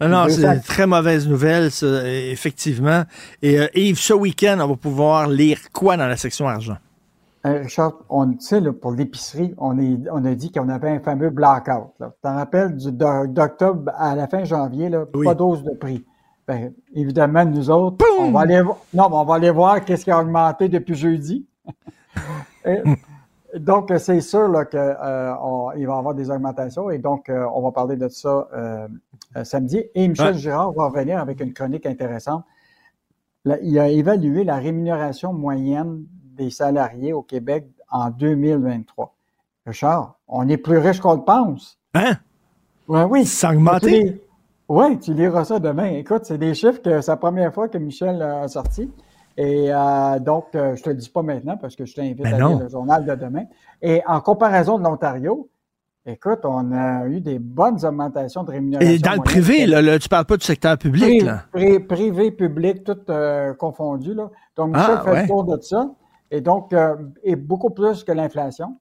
[0.00, 3.02] Non, non, c'est une très mauvaise nouvelle, ça, effectivement.
[3.42, 6.76] Et euh, Yves, ce week-end, on va pouvoir lire quoi dans la section argent?
[7.46, 9.76] Euh, Richard, on sait, pour l'épicerie, on,
[10.10, 11.92] on a dit qu'on avait un fameux blackout.
[11.98, 15.26] Tu t'en rappelles d'octobre à la fin janvier, là, oui.
[15.26, 16.04] pas d'ose de prix.
[16.46, 18.62] Ben, évidemment, nous autres, on va aller,
[18.92, 21.46] non, on va aller voir qu'est-ce qui a augmenté depuis jeudi.
[22.64, 22.82] Et,
[23.58, 27.72] donc, c'est sûr qu'il euh, va y avoir des augmentations et donc, euh, on va
[27.72, 28.46] parler de ça
[29.44, 29.82] samedi.
[29.94, 30.38] Et Michel Ouais.
[30.38, 32.44] Girard va revenir avec une chronique intéressante.
[33.44, 36.04] Là, il a évalué la rémunération moyenne
[36.36, 39.14] des salariés au Québec en 2023.
[39.66, 41.78] Richard, on est plus riche qu'on le pense.
[41.94, 42.16] Hein?
[42.88, 43.24] Ouais, oui.
[43.24, 44.20] Ça a augmenté?
[44.68, 45.86] Oui, tu liras ça demain.
[45.94, 48.90] Écoute, c'est des chiffres que c'est la première fois que Michel a sorti.
[49.36, 52.34] Et euh, donc, euh, je te le dis pas maintenant parce que je t'invite Ben
[52.34, 53.44] à lire le journal de demain.
[53.80, 55.48] Et en comparaison de l'Ontario,
[56.06, 58.90] écoute, on a eu des bonnes augmentations de rémunération.
[58.92, 61.44] Et dans le privé, là, là, tu parles pas du secteur public, Pri- là.
[61.52, 64.14] pri- privé, public, tout euh, confondu.
[64.14, 64.30] Là.
[64.56, 65.22] Donc, Michel Ah, fait ouais.
[65.22, 65.90] le tour de ça.
[66.30, 66.94] Et donc, euh,
[67.24, 68.76] et beaucoup plus que l'inflation.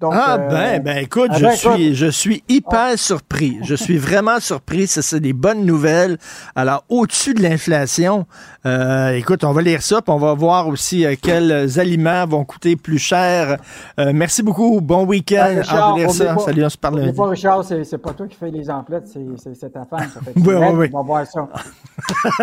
[0.00, 3.58] Donc, ah euh, ben, ben écoute, ah je, ben, suis, je suis hyper surpris.
[3.62, 4.86] Je suis vraiment surpris.
[4.86, 6.18] Ça, c'est des bonnes nouvelles.
[6.56, 8.26] Alors, au-dessus de l'inflation,
[8.66, 12.44] euh, écoute, on va lire ça, puis on va voir aussi euh, quels aliments vont
[12.44, 13.56] coûter plus cher.
[13.98, 14.80] Euh, merci beaucoup.
[14.80, 15.46] Bon week-end.
[15.48, 16.34] Hey, On va lire ça.
[16.34, 19.06] pas- Salut, on se parle pas, Richard, c'est c'est pas toi qui fais les emplettes,
[19.06, 20.08] c'est c'est- c'est ta femme.
[20.12, 20.90] Ça fait Oui, oui, oui.
[20.92, 21.48] On va voir ça.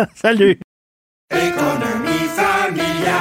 [0.14, 0.58] Salut.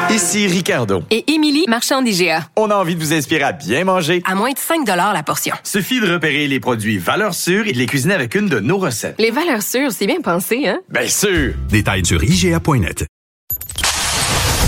[0.09, 1.03] Ici Ricardo.
[1.09, 2.47] Et Émilie, marchand d'IGA.
[2.57, 4.21] On a envie de vous inspirer à bien manger.
[4.25, 5.55] À moins de 5 la portion.
[5.63, 8.77] Suffit de repérer les produits valeurs sûres et de les cuisiner avec une de nos
[8.77, 9.15] recettes.
[9.19, 10.79] Les valeurs sûres, c'est bien pensé, hein?
[10.89, 11.53] Bien sûr!
[11.69, 13.05] Détails sur IGA.net.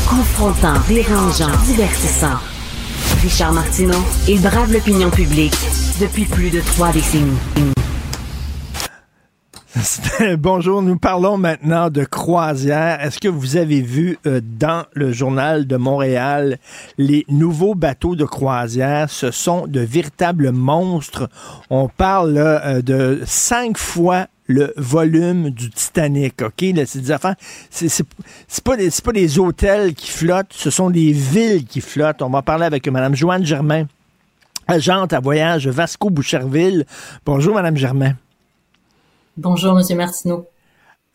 [0.07, 2.39] Confrontant, dérangeant, divertissant.
[3.21, 5.55] Richard Martineau, il brave l'opinion publique
[5.99, 7.37] depuis plus de trois décennies.
[10.37, 13.03] Bonjour, nous parlons maintenant de croisière.
[13.03, 16.59] Est-ce que vous avez vu euh, dans le journal de Montréal
[16.99, 19.09] les nouveaux bateaux de croisière?
[19.09, 21.27] Ce sont de véritables monstres.
[21.71, 26.63] On parle euh, de cinq fois le volume du Titanic, OK?
[26.85, 27.35] C'est des affaires,
[27.71, 28.05] c'est,
[28.63, 32.21] pas des, pas des hôtels qui flottent, ce sont des villes qui flottent.
[32.21, 33.85] On va parler avec Mme Joanne Germain,
[34.67, 36.85] agente à voyage Vasco Boucherville.
[37.25, 38.13] Bonjour, Mme Germain.
[39.37, 40.47] Bonjour, Monsieur Martineau.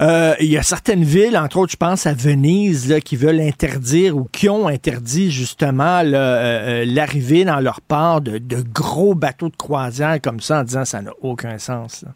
[0.00, 3.40] Euh, il y a certaines villes, entre autres, je pense à Venise, là, qui veulent
[3.40, 9.14] interdire ou qui ont interdit justement euh, euh, l'arrivée dans leur port de, de gros
[9.14, 12.02] bateaux de croisière comme ça en disant ça n'a aucun sens.
[12.02, 12.10] là.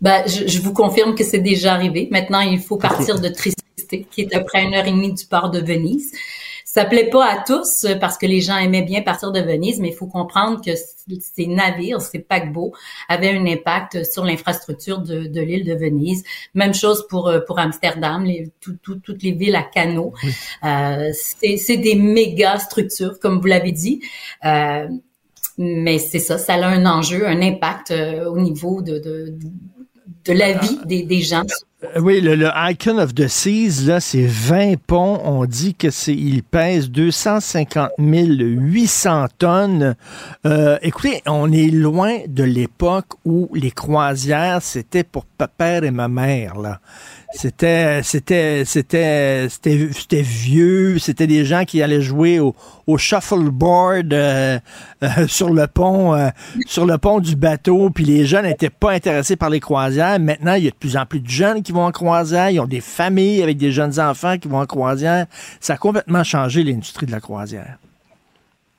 [0.00, 2.08] Ben, je, je vous confirme que c'est déjà arrivé.
[2.10, 3.58] Maintenant, il faut partir de Triste,
[4.10, 6.12] qui est à peu près une heure et demie du port de Venise.
[6.76, 9.80] Ça plaît pas à tous euh, parce que les gens aimaient bien partir de Venise,
[9.80, 12.72] mais il faut comprendre que ces navires, ces paquebots,
[13.08, 16.22] avaient un impact sur l'infrastructure de, de l'île de Venise.
[16.54, 20.12] Même chose pour euh, pour Amsterdam, les, tout- tout- toutes les villes à canaux.
[20.64, 23.96] Euh, c'est c'est des méga structures, comme vous l'avez dit.
[24.44, 24.86] Euh,
[25.58, 29.34] mais c'est ça, ça a un enjeu, un impact euh, au niveau de, de,
[30.26, 31.44] de la vie des, des gens.
[31.94, 35.20] Euh, oui, le, Icon of the Seas, là, c'est 20 ponts.
[35.24, 39.96] On dit que c'est, il pèse 250 800 tonnes.
[40.46, 46.08] Euh, écoutez, on est loin de l'époque où les croisières, c'était pour papa et ma
[46.08, 46.80] mère, là.
[47.32, 48.00] C'était,
[50.22, 50.98] vieux.
[50.98, 52.54] C'était des gens qui allaient jouer au,
[52.96, 54.58] shuffleboard euh,
[55.02, 56.28] euh, sur le pont, euh,
[56.66, 57.90] sur le pont du bateau.
[57.90, 60.18] Puis les jeunes n'étaient pas intéressés par les croisières.
[60.20, 62.50] Maintenant, il y a de plus en plus de jeunes qui vont en croisière.
[62.50, 65.26] Ils ont des familles avec des jeunes enfants qui vont en croisière.
[65.60, 67.78] Ça a complètement changé l'industrie de la croisière.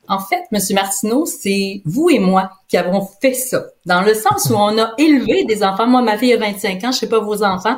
[0.10, 0.60] En fait, M.
[0.74, 3.66] Martineau, c'est vous et moi qui avons fait ça.
[3.86, 5.86] Dans le sens où on a élevé des enfants.
[5.86, 7.78] Moi, ma fille a 25 ans, je sais pas vos enfants.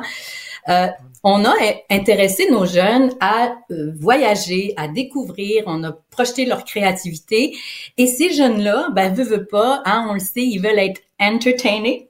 [0.68, 0.88] Euh,
[1.22, 1.54] on a
[1.90, 7.56] intéressé nos jeunes à euh, voyager, à découvrir, on a projeté leur créativité.
[7.98, 12.09] Et ces jeunes-là, ben, veut, veut pas, hein, on le sait, ils veulent être entertainés,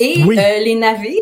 [0.00, 1.18] et euh, les navires,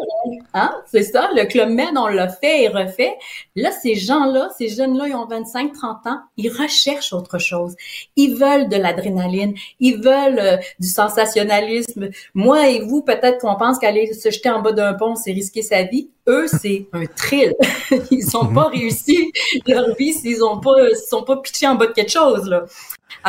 [0.52, 3.14] hein, c'est ça, le Club Med, on l'a fait et refait.
[3.54, 7.74] Là, ces gens-là, ces jeunes-là, ils ont 25, 30 ans, ils recherchent autre chose.
[8.16, 12.10] Ils veulent de l'adrénaline, ils veulent euh, du sensationnalisme.
[12.34, 15.62] Moi et vous, peut-être qu'on pense qu'aller se jeter en bas d'un pont, c'est risquer
[15.62, 16.10] sa vie.
[16.28, 17.54] Eux, c'est un thrill.
[18.10, 19.32] ils sont pas réussi
[19.66, 22.64] leur vie s'ils ont pas, sont pas pitchés en bas de quelque chose, là.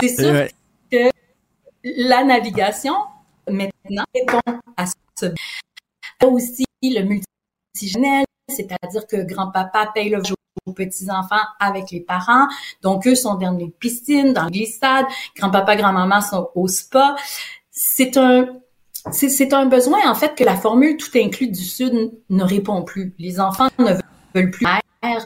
[0.02, 0.48] C'est sûr
[0.92, 1.10] que
[1.84, 2.96] la navigation,
[3.90, 4.86] maintenant, répond à
[6.26, 10.22] aussi le multigénérationnel, c'est-à-dire que grand-papa paye le
[10.66, 12.48] aux petits-enfants avec les parents.
[12.82, 15.06] Donc, eux sont dans les piscines, dans les glissades.
[15.36, 17.16] Grand-papa, grand-maman sont au spa.
[17.72, 18.46] C'est un,
[19.66, 23.14] besoin, en fait, que la formule tout inclus du Sud ne répond plus.
[23.18, 23.94] Les enfants ne
[24.36, 25.26] veulent plus faire.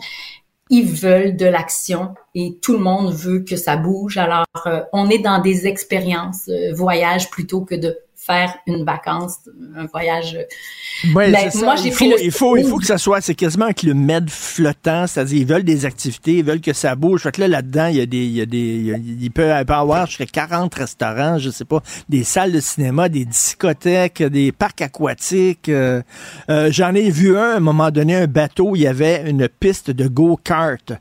[0.69, 4.17] Ils veulent de l'action et tout le monde veut que ça bouge.
[4.17, 9.39] Alors, euh, on est dans des expériences, euh, voyage plutôt que de faire une vacance,
[9.75, 10.37] un voyage.
[11.15, 13.97] Ben, moi, j'ai pris il faut, il faut que ça soit, c'est quasiment un club
[13.97, 17.23] med flottant, c'est-à-dire ils veulent des activités, ils veulent que ça bouge.
[17.23, 19.51] Fait que là, là-dedans, il y a des, il y a des, il peut, y
[19.51, 24.81] avoir jusqu'à 40 restaurants, je sais pas, des salles de cinéma, des discothèques, des parcs
[24.81, 25.69] aquatiques.
[25.69, 26.03] Euh,
[26.49, 29.47] euh, j'en ai vu un, à un moment donné, un bateau, il y avait une
[29.47, 30.93] piste de go-kart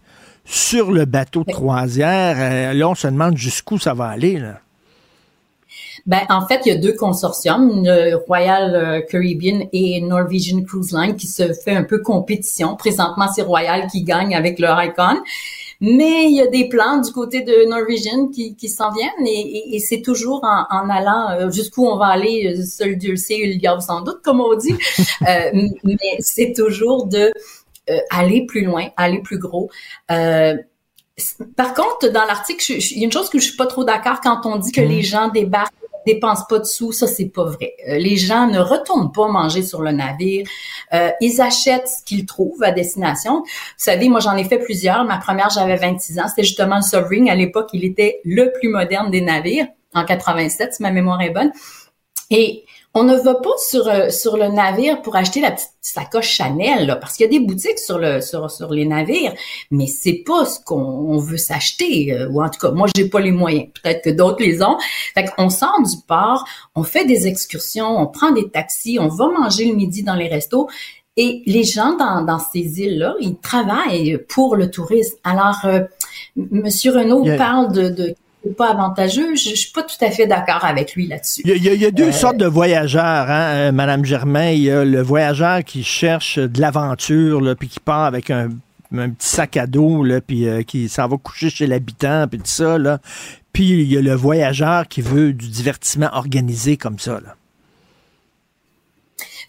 [0.47, 2.37] sur le bateau de croisière.
[2.39, 4.61] Euh, là, on se demande jusqu'où ça va aller, là.
[6.07, 10.93] Ben, en fait, il y a deux consortiums, le Royal euh, Caribbean et Norwegian Cruise
[10.93, 12.77] Line, qui se fait un peu compétition.
[12.77, 15.21] Présentement, c'est Royal qui gagne avec leur Icon.
[15.81, 19.75] Mais il y a des plans du côté de Norwegian qui, qui s'en viennent et,
[19.75, 23.17] et, c'est toujours en, en allant euh, jusqu'où on va aller, euh, seul Dieu le
[23.17, 24.75] sait, il y a sans doute, comme on dit.
[25.27, 27.33] euh, mais c'est toujours de
[28.11, 29.69] aller plus loin, aller plus gros.
[30.13, 30.55] Euh,
[31.57, 34.21] par contre, dans l'article, il y a une chose que je suis pas trop d'accord
[34.23, 34.89] quand on dit que mmh.
[34.89, 35.75] les gens débarquent
[36.07, 37.75] dépensent pas de sous, ça c'est pas vrai.
[37.89, 40.47] Euh, les gens ne retournent pas manger sur le navire.
[40.93, 43.41] Euh, ils achètent ce qu'ils trouvent à destination.
[43.43, 43.45] Vous
[43.77, 45.05] savez, moi j'en ai fait plusieurs.
[45.05, 46.29] Ma première, j'avais 26 ans.
[46.29, 47.29] C'était justement le Sovereign.
[47.29, 51.31] À l'époque, il était le plus moderne des navires en 87, si ma mémoire est
[51.31, 51.53] bonne.
[52.31, 52.65] Et
[52.95, 56.87] on ne va pas sur euh, sur le navire pour acheter la petite sacoche Chanel
[56.87, 59.33] là, parce qu'il y a des boutiques sur le sur sur les navires,
[59.71, 63.21] mais c'est pas ce qu'on veut s'acheter euh, ou en tout cas moi j'ai pas
[63.21, 64.77] les moyens, peut-être que d'autres les ont.
[65.15, 66.45] Fait qu'on sort du port,
[66.75, 70.29] on fait des excursions, on prend des taxis, on va manger le midi dans les
[70.29, 70.69] restos.
[71.17, 75.17] Et les gens dans, dans ces îles-là, ils travaillent pour le tourisme.
[75.25, 75.81] Alors, euh,
[76.37, 78.15] Monsieur Renault parle de, de
[78.57, 79.35] pas avantageux.
[79.35, 81.43] Je, suis pas tout à fait d'accord avec lui là-dessus.
[81.45, 84.51] Il y a, deux euh, sortes de voyageurs, hein, euh, Madame Germain.
[84.51, 88.49] Il y a le voyageur qui cherche de l'aventure, puis qui part avec un,
[88.91, 92.47] petit sac à dos, là, puis euh, qui s'en va coucher chez l'habitant, puis tout
[92.47, 92.79] ça.
[92.79, 92.99] Là.
[93.53, 97.21] Puis il y a le voyageur qui veut du divertissement organisé comme ça.
[97.25, 97.37] Là.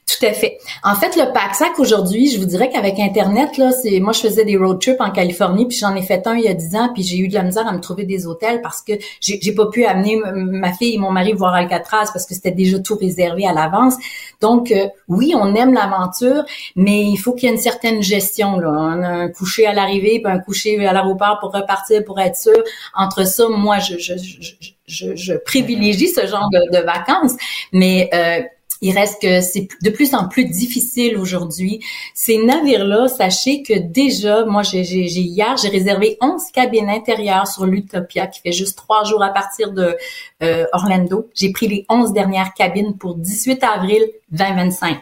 [0.07, 0.57] Tout à fait.
[0.84, 4.44] En fait, le pack-sac aujourd'hui, je vous dirais qu'avec Internet, là, c'est moi je faisais
[4.44, 6.90] des road trips en Californie, puis j'en ai fait un il y a dix ans,
[6.94, 9.68] puis j'ai eu de la misère à me trouver des hôtels parce que j'ai pas
[9.68, 13.45] pu amener ma fille et mon mari voir Alcatraz parce que c'était déjà tout réservé
[13.45, 13.95] à l'avance.
[14.41, 16.44] Donc euh, oui, on aime l'aventure,
[16.76, 18.60] mais il faut qu'il y ait une certaine gestion.
[18.60, 18.69] Là.
[18.69, 22.36] On a un coucher à l'arrivée, puis un coucher à l'aéroport pour repartir pour être
[22.36, 22.64] sûr.
[22.95, 27.34] Entre ça, moi, je, je, je, privilégie ce genre de, de vacances,
[27.72, 28.41] mais euh,
[28.81, 31.79] il reste que c'est de plus en plus difficile aujourd'hui.
[32.15, 38.27] Ces navires-là, sachez que déjà, moi, j'ai, hier, j'ai réservé 11 cabines intérieures sur l'Utopia
[38.27, 39.95] qui fait juste trois jours à partir de
[40.41, 41.29] euh, Orlando.
[41.35, 44.97] J'ai pris les 11 dernières cabines pour 18 avril 2025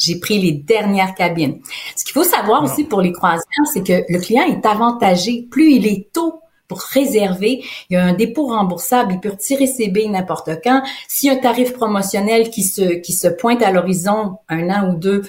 [0.00, 1.60] j'ai pris les dernières cabines.
[1.96, 5.48] Ce qu'il faut savoir aussi pour les croisières, c'est que le client est avantagé.
[5.50, 7.64] Plus il est tôt pour réserver.
[7.90, 9.14] Il y a un dépôt remboursable.
[9.14, 10.82] Il peut retirer ses billes n'importe quand.
[11.08, 14.90] S'il y a un tarif promotionnel qui se, qui se pointe à l'horizon un an
[14.90, 15.22] ou deux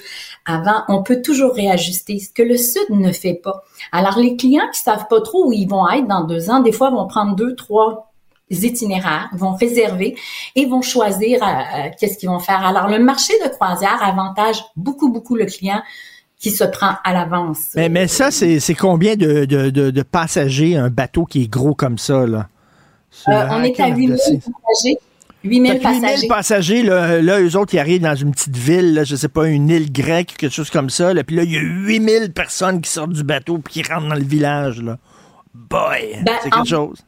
[0.44, 3.64] avant, on peut toujours réajuster, ce que le Sud ne fait pas.
[3.92, 6.72] Alors, les clients qui savent pas trop où ils vont être dans deux ans, des
[6.72, 8.12] fois, vont prendre deux, trois
[8.50, 10.16] itinéraires, vont réserver
[10.56, 12.64] et vont choisir euh, qu'est-ce qu'ils vont faire.
[12.66, 15.82] Alors, le marché de croisière avantage beaucoup, beaucoup le client
[16.40, 17.58] qui se prend à l'avance.
[17.76, 21.74] Mais, mais ça, c'est combien de, de, de, de passagers un bateau qui est gros
[21.74, 22.48] comme ça, là?
[23.28, 24.38] Euh, on est à Hackett 8000 de Sea.
[24.40, 24.98] passagers.
[25.42, 26.28] 8000 Fait que 8000 passagers.
[26.28, 29.48] passagers, là, là, eux autres, ils arrivent dans une petite ville, là, je sais pas,
[29.48, 32.80] une île grecque, quelque chose comme ça, là, puis là, il y a 8000 personnes
[32.80, 34.98] qui sortent du bateau puis qui rentrent dans le village, là.
[35.54, 36.20] Boy!
[36.24, 36.98] Ben, c'est quelque en- chose.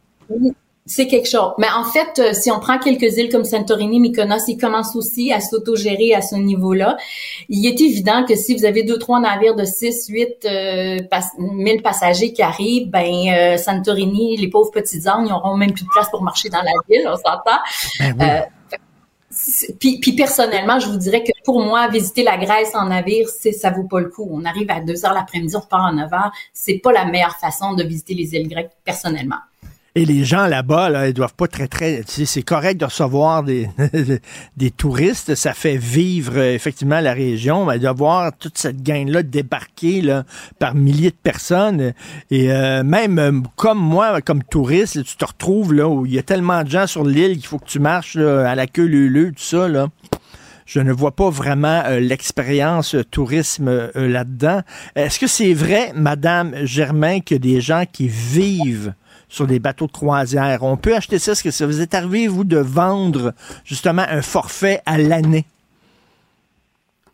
[0.85, 1.53] C'est quelque chose.
[1.59, 5.33] Mais en fait, euh, si on prend quelques îles comme Santorini, Mykonos, ils commencent aussi
[5.33, 6.97] à s'autogérer à ce niveau-là.
[7.49, 11.23] Il est évident que si vous avez deux, trois navires de 6, 8 euh, pas-
[11.39, 15.85] 1000 passagers qui arrivent, ben euh, Santorini, les pauvres petites ânes, ils n'auront même plus
[15.85, 17.61] de place pour marcher dans la ville, on s'entend.
[18.21, 18.41] Euh,
[19.31, 23.29] c'est- puis, puis personnellement, je vous dirais que pour moi, visiter la Grèce en navire,
[23.29, 24.29] c'est ça vaut pas le coup.
[24.33, 26.33] On arrive à 2 heures l'après-midi, on repart à 9 heures.
[26.53, 29.37] C'est pas la meilleure façon de visiter les îles grecques, personnellement.
[29.95, 32.03] Et les gens là-bas, là, ils doivent pas très, très.
[32.07, 33.69] C'est correct de recevoir des,
[34.57, 35.35] des touristes.
[35.35, 37.67] Ça fait vivre euh, effectivement la région.
[37.67, 40.25] Mais de voir toute cette gang-là débarquer là,
[40.59, 41.93] par milliers de personnes.
[42.31, 46.19] Et euh, même euh, comme moi, comme touriste, tu te retrouves là où il y
[46.19, 48.87] a tellement de gens sur l'île qu'il faut que tu marches là, à la queue
[48.87, 49.69] leu tout ça.
[49.69, 49.89] Là.
[50.65, 54.63] Je ne vois pas vraiment euh, l'expérience tourisme là-dedans.
[54.97, 58.95] Est-ce que c'est vrai, Madame Germain, que des gens qui vivent
[59.33, 61.33] sur des bateaux de croisière, on peut acheter ça?
[61.33, 63.33] Est-ce que ça vous est arrivé, vous, de vendre
[63.65, 65.47] justement un forfait à l'année?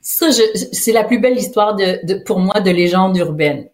[0.00, 3.68] Ça, je- c'est la plus belle histoire de, de- pour moi de légende urbaine.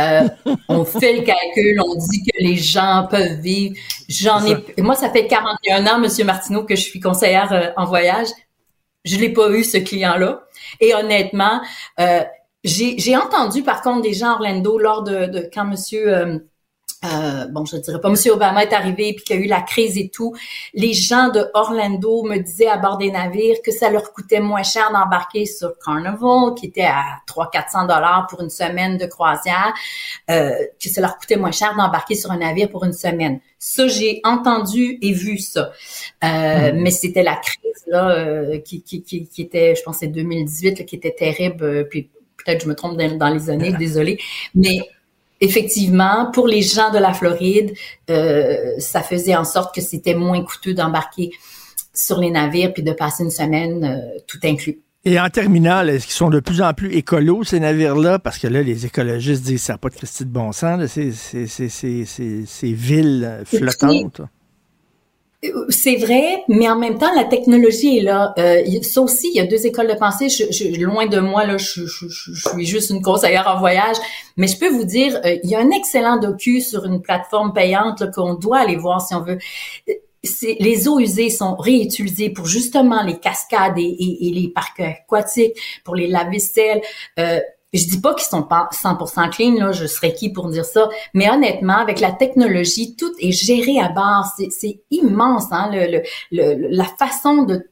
[0.00, 0.28] Euh,
[0.68, 3.76] on fait le calcul, on dit que les gens peuvent vivre.
[4.08, 7.84] J'en ai, moi, ça fait 41 ans, Monsieur Martineau, que je suis conseillère euh, en
[7.84, 8.28] voyage.
[9.04, 10.42] Je l'ai pas eu ce client-là.
[10.80, 11.60] Et honnêtement,
[12.00, 12.22] euh,
[12.64, 16.12] j'ai entendu par contre des gens Orlando lors de, de quand Monsieur
[17.04, 19.62] euh, bon, je dirais pas, Monsieur Obama est arrivé puis qu'il y a eu la
[19.62, 20.34] crise et tout.
[20.74, 24.64] Les gens de Orlando me disaient à bord des navires que ça leur coûtait moins
[24.64, 29.72] cher d'embarquer sur Carnival, qui était à 300-400 dollars pour une semaine de croisière,
[30.28, 30.50] euh,
[30.82, 33.40] que ça leur coûtait moins cher d'embarquer sur un navire pour une semaine.
[33.60, 35.70] Ça, j'ai entendu et vu ça.
[36.24, 40.08] Euh, Mais c'était la crise là euh, qui, qui, qui, qui était, je pense, c'est
[40.08, 41.64] 2018 là, qui était terrible.
[41.64, 44.18] euh, puis peut-être je me trompe dans, dans les années, désolé.
[44.54, 44.78] Mais
[45.40, 47.72] effectivement, pour les gens de la Floride,
[48.10, 51.30] euh, ça faisait en sorte que c'était moins coûteux d'embarquer
[51.94, 54.80] sur les navires puis de passer une semaine euh, tout inclus.
[55.04, 58.18] Et en terminant, est-ce qu'ils sont de plus en plus écolos, ces navires-là?
[58.18, 60.78] Parce que là, les écologistes disent que ça n'a pas de Christie de bon sens,
[60.78, 64.20] là, ces, ces, ces, ces, villes flottantes.
[65.68, 68.34] C'est vrai, mais en même temps, la technologie est là.
[68.38, 70.28] Euh, ça aussi, il y a deux écoles de pensée.
[70.28, 73.96] Je, je- loin de moi, là, je, je- je- suis juste une conseillère en voyage,
[74.36, 77.52] mais je peux vous dire, euh, il y a un excellent docu sur une plateforme
[77.52, 79.38] payante qu'on doit aller voir si on veut.
[79.88, 79.92] Euh,
[80.58, 85.54] les eaux usées sont réutilisées pour justement les cascades et, et- et les parcs aquatiques,
[85.84, 86.82] pour les lave-vaisselle.
[87.20, 87.38] Euh,
[87.72, 90.88] je dis pas qu'ils sont pas 100% clean, là, je serais qui pour dire ça,
[91.12, 94.24] mais honnêtement, avec la technologie, tout est géré à bord.
[94.50, 96.02] C'est, immense, hein, le, le-
[96.54, 97.68] le- la façon de,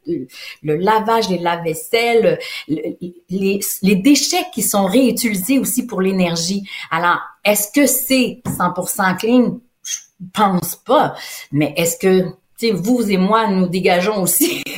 [0.62, 2.96] le lavage des lave-vaisselle, le-
[3.30, 6.62] les, les déchets qui sont réutilisés aussi pour l'énergie.
[6.90, 9.60] Alors, est-ce que c'est 100% clean?
[9.82, 9.96] Je
[10.34, 11.14] pense pas.
[11.52, 12.26] Mais est-ce que,
[12.72, 14.62] vous et moi, nous dégageons aussi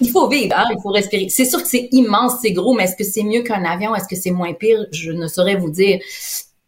[0.00, 1.28] il faut vivre, hein, il faut respirer.
[1.28, 3.94] C'est sûr que c'est immense, c'est gros, mais est-ce que c'est mieux qu'un avion?
[3.94, 4.86] Est-ce que c'est moins pire?
[4.92, 6.00] Je ne saurais vous dire.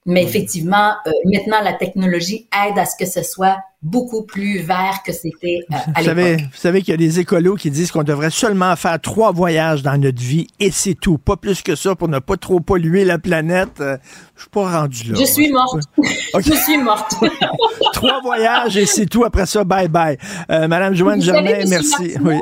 [0.04, 5.00] Mais effectivement, euh, maintenant, la technologie aide à ce que ce soit beaucoup plus vert
[5.06, 7.92] que c'était euh, à Vous savez, vous savez qu'il y a des écolos qui disent
[7.92, 11.18] qu'on devrait seulement faire trois voyages dans notre vie et c'est tout.
[11.18, 13.80] Pas plus que ça pour ne pas trop polluer la planète.
[13.80, 13.96] Euh,
[14.34, 15.18] Je suis pas rendu là.
[15.20, 15.80] Je suis morte.
[16.40, 17.14] Je suis morte.
[17.92, 19.24] trois voyages et c'est tout.
[19.24, 20.18] Après ça, bye bye.
[20.50, 22.14] Euh, Madame Joanne Vous Germain, merci.
[22.20, 22.36] Oui.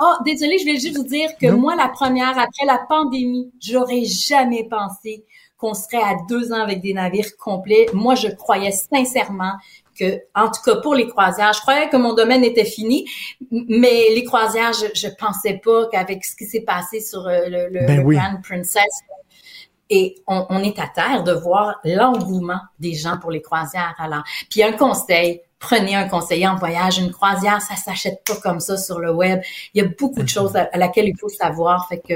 [0.00, 4.04] Oh, désolée, je vais juste vous dire que moi, la première, après la pandémie, j'aurais
[4.04, 5.24] jamais pensé
[5.56, 7.86] qu'on serait à deux ans avec des navires complets.
[7.92, 9.52] Moi, je croyais sincèrement
[9.98, 13.08] que, en tout cas pour les croisières, je croyais que mon domaine était fini,
[13.50, 17.68] mais les croisières, je, je pensais pas qu'avec ce qui s'est passé sur euh, le,
[17.68, 18.16] le, Ben le oui.
[18.16, 19.02] Grand Princess,
[19.90, 23.94] et on, on est à terre de voir l'engouement des gens pour les croisières.
[23.98, 26.98] Alors, puis un conseil, prenez un conseiller en voyage.
[26.98, 29.40] Une croisière, ça s'achète pas comme ça sur le web.
[29.74, 31.88] Il y a beaucoup de choses à, à laquelle il faut savoir.
[31.88, 32.14] Fait que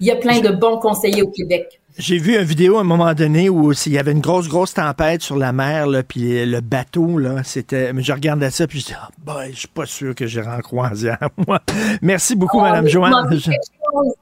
[0.00, 1.80] il y a plein de bons conseillers au Québec.
[1.98, 4.72] J'ai vu une vidéo à un moment donné où il y avait une grosse, grosse
[4.72, 7.92] tempête sur la mer, là, puis le bateau, là, c'était.
[7.92, 10.48] Mais je regardais ça, puis je dis, ah, boy, je suis pas sûr que j'irai
[10.50, 11.60] en croisière, moi.
[12.00, 13.10] Merci beaucoup, Oh, Madame vous Joanne.
[13.12, 14.14] manquez quelque chose.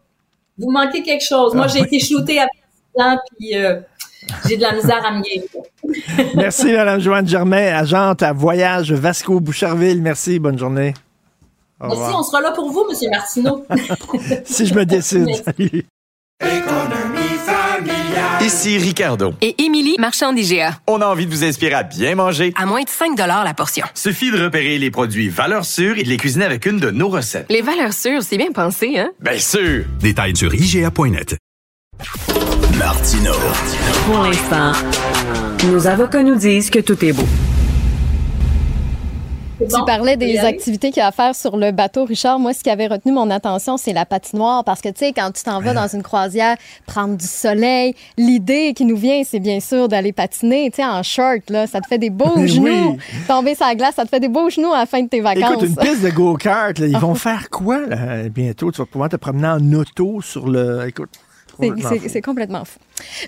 [0.58, 1.54] Vous manquez quelque chose.
[1.54, 2.46] Moi, Ah, j'ai été shootée à
[2.96, 3.80] 10 ans, puis euh,
[4.46, 5.42] j'ai de la misère à me guérir.
[6.34, 10.02] Merci, Madame Joanne Germain, agente à Voyage Vasco Boucherville.
[10.02, 10.94] Merci, bonne journée.
[11.80, 12.20] Au Merci, revoir.
[12.20, 13.64] on sera là pour vous, Monsieur Martineau.
[14.44, 15.28] Si je me décide.
[15.44, 15.84] Salut.
[18.40, 19.34] Ici Ricardo.
[19.42, 20.80] Et Émilie, marchand d'IGA.
[20.86, 22.52] On a envie de vous inspirer à bien manger.
[22.56, 23.84] À moins de 5 la portion.
[23.94, 27.08] Suffit de repérer les produits valeurs sûres et de les cuisiner avec une de nos
[27.08, 27.46] recettes.
[27.50, 29.10] Les valeurs sûres, c'est bien pensé, hein?
[29.20, 29.84] Bien sûr!
[30.00, 31.36] Détails sur IGA.net.
[32.78, 33.32] Martino.
[34.06, 34.72] Pour l'instant,
[35.66, 37.24] nos avocats nous disent que tout est beau.
[39.58, 42.38] Tu parlais des activités qu'il y a à faire sur le bateau, Richard.
[42.38, 44.62] Moi, ce qui avait retenu mon attention, c'est la patinoire.
[44.62, 46.56] Parce que, tu sais, quand tu t'en vas dans une croisière,
[46.86, 51.02] prendre du soleil, l'idée qui nous vient, c'est bien sûr d'aller patiner, tu sais, en
[51.02, 51.66] short, là.
[51.66, 52.46] Ça te fait des beaux Oui.
[52.48, 52.98] genoux.
[53.26, 55.20] Tomber sur la glace, ça te fait des beaux genoux à la fin de tes
[55.20, 55.54] vacances.
[55.54, 58.70] Écoute, une piste de go-kart, là, ils vont faire quoi là, bientôt?
[58.70, 60.86] Tu vas pouvoir te promener en auto sur le.
[60.86, 61.10] Écoute.
[61.60, 62.78] C'est- complètement fou.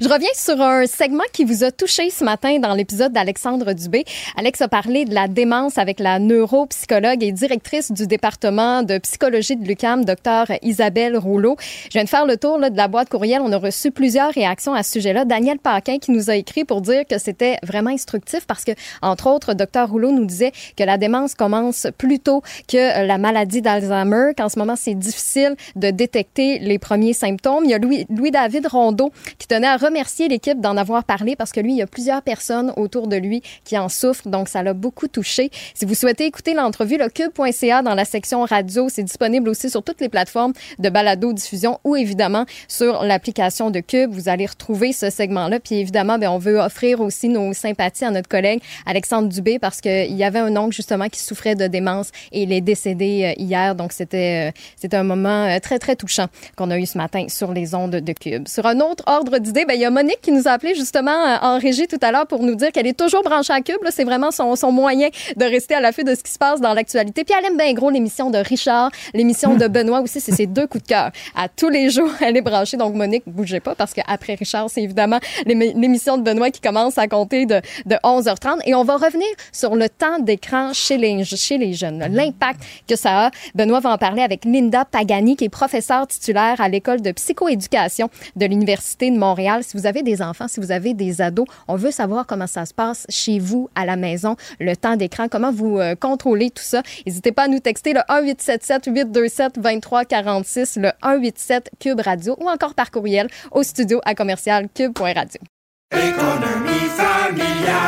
[0.00, 4.04] Je reviens sur un segment qui vous a touché ce matin dans l'épisode d'Alexandre Dubé.
[4.36, 9.56] Alex a parlé de la démence avec la neuropsychologue et directrice du département de psychologie
[9.56, 11.56] de l'UQAM, docteur Isabelle Rouleau.
[11.84, 13.40] Je viens de faire le tour de la boîte courriel.
[13.42, 15.24] On a reçu plusieurs réactions à ce sujet-là.
[15.24, 18.72] Daniel Paquin qui nous a écrit pour dire que c'était vraiment instructif parce que,
[19.02, 23.62] entre autres, docteur Rouleau nous disait que la démence commence plus tôt que la maladie
[23.62, 27.64] d'Alzheimer, qu'en ce moment, c'est difficile de détecter les premiers symptômes.
[27.64, 31.52] Il y a Louis, Louis-David Rondeau qui tenait à remercier l'équipe d'en avoir parlé parce
[31.52, 34.62] que lui, il y a plusieurs personnes autour de lui qui en souffrent, donc ça
[34.62, 35.50] l'a beaucoup touché.
[35.74, 39.82] Si vous souhaitez écouter l'entrevue, le cube.ca dans la section radio, c'est disponible aussi sur
[39.82, 44.10] toutes les plateformes de balado-diffusion ou évidemment sur l'application de Cube.
[44.12, 45.60] Vous allez retrouver ce segment-là.
[45.60, 49.82] Puis évidemment, ben, on veut offrir aussi nos sympathies à notre collègue Alexandre Dubé parce
[49.82, 53.42] qu'il y avait un oncle justement qui souffrait de démence et il est décédé euh,
[53.42, 53.74] hier.
[53.74, 57.26] Donc c'était euh, c'était un moment euh, très, très touchant qu'on a eu ce matin
[57.28, 58.48] sur les ondes de Cube.
[58.48, 61.10] Sur un autre ordre d'idée, ben, il y a Monique qui nous a appelé justement
[61.26, 63.76] euh, en régie tout à l'heure pour nous dire qu'elle est toujours branchée à Cube.
[63.90, 66.72] C'est vraiment son, son moyen de rester à l'affût de ce qui se passe dans
[66.74, 67.24] l'actualité.
[67.24, 70.20] Puis elle aime bien gros l'émission de Richard, l'émission de Benoît aussi.
[70.20, 71.10] C'est ses deux coups de cœur.
[71.36, 72.76] À tous les jours, elle est branchée.
[72.76, 76.98] Donc Monique, bougez pas parce qu'après Richard, c'est évidemment l'émi- l'émission de Benoît qui commence
[76.98, 78.60] à compter de, de 11h30.
[78.66, 82.96] Et on va revenir sur le temps d'écran chez les, chez les jeunes, l'impact que
[82.96, 83.30] ça a.
[83.54, 88.08] Benoît va en parler avec Linda Pagani, qui est professeure titulaire à l'école de psychoéducation
[88.36, 89.39] de l'Université de Montréal.
[89.62, 92.64] Si vous avez des enfants, si vous avez des ados, on veut savoir comment ça
[92.66, 96.62] se passe chez vous, à la maison, le temps d'écran, comment vous euh, contrôlez tout
[96.62, 96.82] ça.
[97.06, 103.28] N'hésitez pas à nous texter le 1877-827-2346, le 187 Cube Radio ou encore par courriel
[103.50, 105.40] au studio à commercial cube.radio.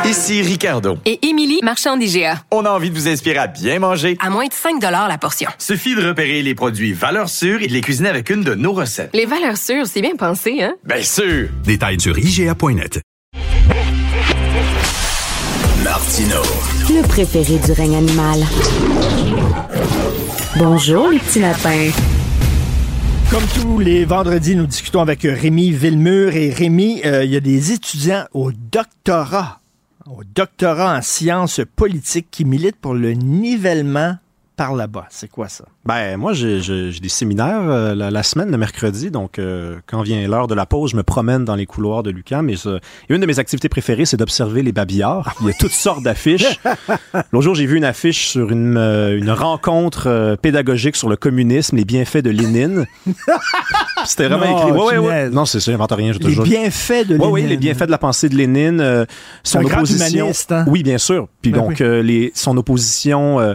[0.05, 0.97] Ici Ricardo.
[1.05, 2.43] Et Émilie, marchand d'IGA.
[2.51, 4.17] On a envie de vous inspirer à bien manger.
[4.19, 5.49] À moins de 5 la portion.
[5.57, 8.73] Suffit de repérer les produits valeurs sûres et de les cuisiner avec une de nos
[8.73, 9.11] recettes.
[9.13, 10.75] Les valeurs sûres, c'est bien pensé, hein?
[10.83, 11.49] Bien sûr!
[11.63, 13.01] Détails sur IGA.net.
[15.83, 16.41] Martino.
[16.89, 18.39] Le préféré du règne animal.
[20.57, 21.89] Bonjour, les petits lapins.
[23.33, 26.35] Comme tous les vendredis, nous discutons avec Rémi Villemur.
[26.35, 29.59] Et Rémi, euh, il y a des étudiants au doctorat,
[30.07, 34.17] au doctorat en sciences politiques qui militent pour le nivellement
[34.55, 35.07] par là-bas.
[35.09, 35.65] C'est quoi ça?
[35.83, 36.59] Ben, moi, j'ai
[37.01, 39.09] des séminaires euh, la, la semaine, le mercredi.
[39.09, 42.11] Donc, euh, quand vient l'heure de la pause, je me promène dans les couloirs de
[42.11, 42.47] l'UQAM.
[42.51, 42.75] Et, ça-
[43.09, 45.33] et une de mes activités préférées, c'est d'observer les babillards.
[45.41, 46.59] Il y a toutes sortes d'affiches.
[47.31, 51.15] L'autre jour, j'ai vu une affiche sur une, euh, une rencontre euh, pédagogique sur le
[51.15, 52.85] communisme, les bienfaits de Lénine.
[54.05, 54.71] C'était vraiment Non, écrit.
[54.71, 55.29] Ouais, ouais, ouais.
[55.29, 56.43] Non, c'est ça, j'invente rien, je te Les jure.
[56.43, 57.49] bienfaits de Ouais, oui, Lénine.
[57.51, 58.79] les bienfaits de la pensée de Lénine.
[58.81, 59.05] euh,
[59.43, 60.17] son un grand opposition.
[60.19, 60.65] humaniste, hein?
[60.67, 61.27] Oui, bien sûr.
[61.41, 61.85] Puis Ben donc, oui.
[61.85, 63.53] euh, les, son opposition euh,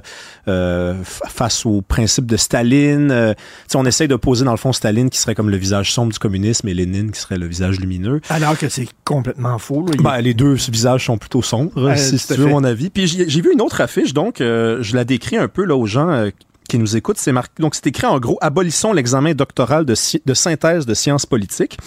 [0.49, 3.11] euh, face au principe de Staline.
[3.11, 5.93] euh, tu sais, on essaye d'opposer, dans le fond, Staline qui serait comme le visage
[5.93, 8.20] sombre du communisme et Lénine qui serait le visage lumineux.
[8.31, 9.87] Alors que c'est complètement faux.
[9.87, 9.93] là.
[10.03, 12.51] Ben, les deux visages sont plutôt sombres, Euh, si tu veux fait.
[12.51, 12.91] mon avis.
[12.91, 15.77] Puis j'ai j'ai vu une autre affiche, donc euh, je la décris un peu là
[15.77, 16.31] aux gens euh,
[16.69, 17.19] qui nous écoutent.
[17.19, 21.78] C'est marqué, donc c'est écrit en gros abolissons l'examen doctoral de, synthèse de sciences politiques.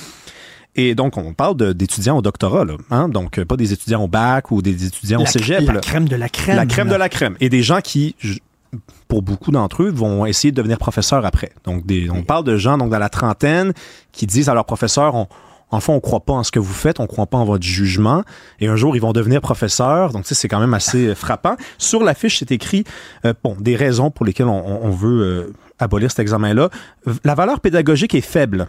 [0.76, 3.10] Et donc, on parle d'étudiants au doctorat, là, hein?
[3.10, 5.68] donc euh, pas des étudiants au bac ou des étudiants au cégep.
[5.68, 5.80] la là.
[5.82, 6.94] crème de la crème, La crème là.
[6.94, 7.36] de la crème.
[7.42, 8.16] Et des gens qui,
[9.10, 11.52] pour beaucoup d'entre eux, vont essayer de devenir professeurs après.
[11.66, 13.74] Donc, des, on parle de gens donc dans la trentaine
[14.14, 15.28] qui disent à leurs professeurs, on,
[15.72, 17.64] en fond, on croit pas en ce que vous faites, on croit pas en votre
[17.64, 18.24] jugement.
[18.60, 20.12] Et un jour, ils vont devenir professeurs.
[20.12, 21.56] Donc, tu sais, c'est quand même assez euh, frappant.
[21.78, 22.84] Sur l'affiche, c'est écrit,
[23.26, 26.70] euh, bon, des raisons pour lesquelles on, veut euh, abolir cet examen-là.
[27.24, 28.68] La valeur pédagogique est faible.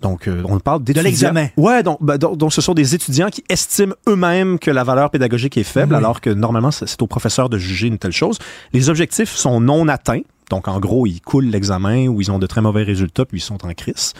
[0.00, 1.02] Donc, euh, on parle d'étudiants.
[1.02, 1.48] l'examen.
[1.56, 5.10] Ouais, donc, ben, donc, donc ce sont des étudiants qui estiment eux-mêmes que la valeur
[5.10, 5.98] pédagogique est faible, Oui.
[5.98, 8.38] alors que normalement, c'est c'est au professeur de juger une telle chose.
[8.72, 10.22] Les objectifs sont non atteints.
[10.48, 13.42] Donc, en gros, ils coulent l'examen ou ils ont de très mauvais résultats puis ils
[13.42, 14.14] sont en crise.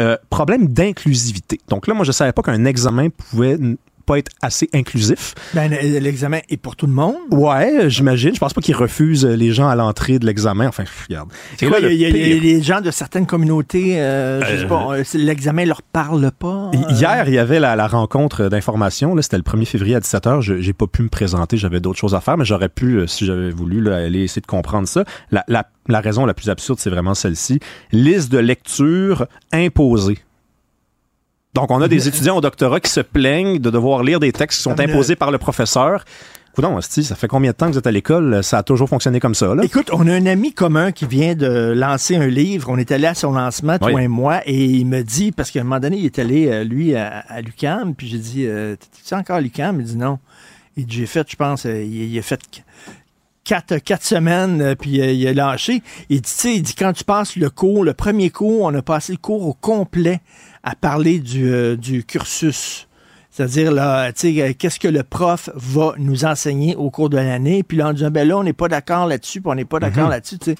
[0.00, 1.60] Euh, problème d'inclusivité.
[1.68, 3.58] Donc là, moi, je savais pas qu'un examen pouvait
[4.02, 5.34] pas être assez inclusif.
[5.54, 7.16] Ben, le- l'examen est pour tout le monde.
[7.30, 8.34] Ouais, euh, j'imagine.
[8.34, 10.66] Je pense pas qu'ils refusent euh, les gens à l'entrée de l'examen.
[10.68, 11.30] Enfin, regarde.
[11.58, 14.68] C'est quoi, il y a, y les gens de certaines communautés, euh, je sais Euh,
[14.68, 16.70] pas, euh, l'examen leur parle pas.
[16.74, 19.14] euh, Hier, il y avait la, la rencontre d'information.
[19.14, 20.40] Là, C'était le 1er février à 17h.
[20.40, 21.56] Je J'ai pas pu me présenter.
[21.56, 24.42] J'avais d'autres choses à faire, mais j'aurais pu, euh, si j'avais voulu, là, aller essayer
[24.42, 25.04] de comprendre ça.
[25.30, 27.58] La, la- la raison la plus absurde, c'est vraiment celle-ci.
[27.90, 30.18] Liste de lecture imposée.
[31.54, 34.58] Donc, on a des étudiants au doctorat qui se plaignent de devoir lire des textes
[34.58, 36.04] qui sont imposés par le professeur.
[36.54, 38.42] Coudon, esti, ça fait combien de temps que vous êtes à l'école?
[38.42, 39.62] Ça a toujours fonctionné comme ça, là?
[39.62, 42.68] Écoute, on a un ami commun qui vient de lancer un livre.
[42.70, 44.02] On est allé à son lancement, toi Oui.
[44.04, 46.64] et moi, et il me dit, parce qu'à un moment donné, il est allé, euh,
[46.64, 49.78] lui, à, à l'UQAM, puis j'ai dit, euh, t'es-tu encore à l'UQAM?
[49.80, 50.18] Il dit non.
[50.78, 52.62] Il dit, j'ai fait, je pense, euh, il, il a fait qu-
[53.44, 55.82] quatre, quatre semaines, euh, puis euh, il a lâché.
[56.10, 58.74] Il dit, tu sais, il dit, quand tu passes le cours, le premier cours, on
[58.74, 60.20] a passé le cours au complet
[60.62, 62.88] à parler du, euh, du cursus.
[63.34, 67.16] C'est-à-dire, là, tu sais, euh, qu'est-ce que le prof va nous enseigner au cours de
[67.16, 67.62] l'année?
[67.62, 69.80] Puis là, on dit, ben là, on n'est pas d'accord là-dessus, puis on n'est pas
[69.80, 70.10] d'accord Mhm.
[70.10, 70.56] là-dessus, tu sais.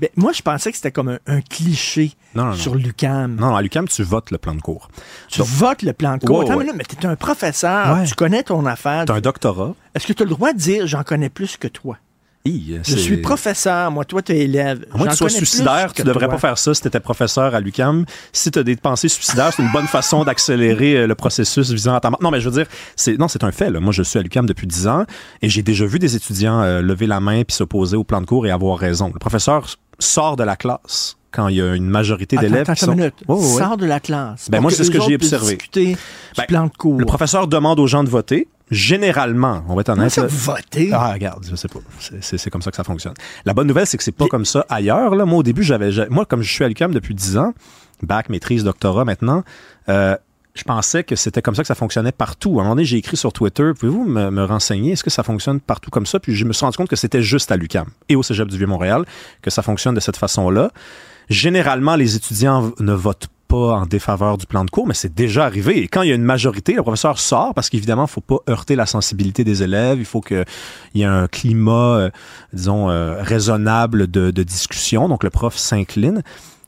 [0.00, 2.56] Ben, moi, je pensais que c'était comme un, un cliché Non, non, non.
[2.56, 3.36] sur l'UCAM.
[3.38, 4.88] Non, à l'UQAM, tu votes le plan de cours.
[5.28, 6.38] Tu votes le plan de cours.
[6.38, 6.64] Ouais, Attends, ouais.
[6.64, 8.06] mais, là, mais t'es un professeur, Ouais.
[8.06, 9.04] tu connais ton affaire.
[9.04, 9.74] Tu as un doctorat.
[9.94, 11.98] Est-ce que tu as le droit de dire, j'en connais plus que toi?
[12.46, 14.84] Hi, Je suis professeur, moi, toi, tu es élève.
[14.92, 16.34] À moins que tu sois suicidaire, tu devrais toi.
[16.34, 18.04] pas faire ça si tu étais professeur à l'UCAM.
[18.34, 21.94] Si tu as des pensées suicidaires, c'est une bonne façon d'accélérer euh, le processus visant
[21.94, 22.10] à ta.
[22.20, 22.66] Non, mais je veux dire,
[22.96, 23.70] c'est non, c'est un fait.
[23.70, 23.80] là.
[23.80, 25.06] Moi, je suis à l'UCAM depuis 10 ans
[25.40, 28.26] et j'ai déjà vu des étudiants euh, lever la main puis s'opposer au plan de
[28.26, 29.10] cours et avoir raison.
[29.10, 29.66] Le professeur
[29.98, 32.94] sort de la classe quand il y a une majorité d'élèves qui sont...
[32.94, 33.58] ouais.
[33.58, 34.50] Sors de la classe.
[34.50, 35.56] Ben, moi, c'est ce que j'ai observé.
[35.74, 36.98] Ben, plan de cours.
[37.00, 38.48] Le professeur demande aux gens de voter.
[38.74, 40.14] Généralement, on va être honnête.
[40.16, 40.90] Là- voter?
[40.92, 41.78] Ah, regarde, je sais pas.
[42.20, 43.14] C'est- comme ça que ça fonctionne.
[43.44, 45.14] La bonne nouvelle, c'est que c'est pas comme ça ailleurs.
[45.14, 45.24] Là.
[45.24, 45.90] Moi, au début, j'avais.
[45.92, 47.54] j'a- Moi, comme je suis à l'UQAM depuis 10 ans,
[48.02, 49.44] bac, maîtrise, doctorat maintenant,
[49.88, 50.16] euh,
[50.54, 52.58] je pensais que c'était comme ça que ça fonctionnait partout.
[52.58, 55.22] À un moment donné, j'ai écrit sur Twitter, pouvez-vous me, me renseigner, est-ce que ça
[55.22, 56.18] fonctionne partout comme ça?
[56.20, 58.58] Puis je me suis rendu compte que c'était juste à l'UQAM et au Cégep du
[58.58, 59.04] Vieux-Montréal
[59.42, 60.70] que ça fonctionne de cette façon-là.
[61.30, 65.78] Généralement, les étudiants ne votent en défaveur du plan de cours, mais c'est déjà arrivé.
[65.78, 68.20] Et quand il y a une majorité, le professeur sort parce qu'évidemment, il ne faut
[68.20, 69.98] pas heurter la sensibilité des élèves.
[69.98, 70.44] Il faut qu'il
[70.94, 72.10] y ait un climat, euh,
[72.52, 75.08] disons, euh, raisonnable de, discussion.
[75.08, 76.22] Donc, le prof s'incline.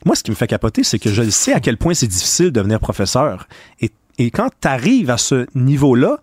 [0.05, 2.47] Moi, ce qui me fait capoter, c'est que je sais à quel point c'est difficile
[2.47, 3.47] de devenir professeur.
[3.81, 6.19] Et, et quand tu arrives à ce niveau-là,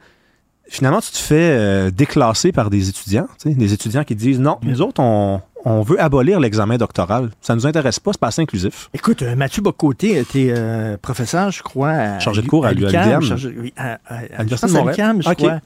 [0.68, 3.28] finalement, tu te fais euh, déclasser par des étudiants.
[3.44, 7.30] Des étudiants qui disent non, nous autres, on, on veut abolir l'examen doctoral.
[7.40, 8.88] Ça nous intéresse pas, c'est pas assez inclusif.
[8.94, 11.90] Écoute, euh, Mathieu Bocoté, tu es professeur, je crois.
[11.90, 13.22] À, Chargé de cours à l'UQAM.
[13.58, 15.16] oui, à, à- l'Université de Montréal.
[15.20, 15.60] je crois.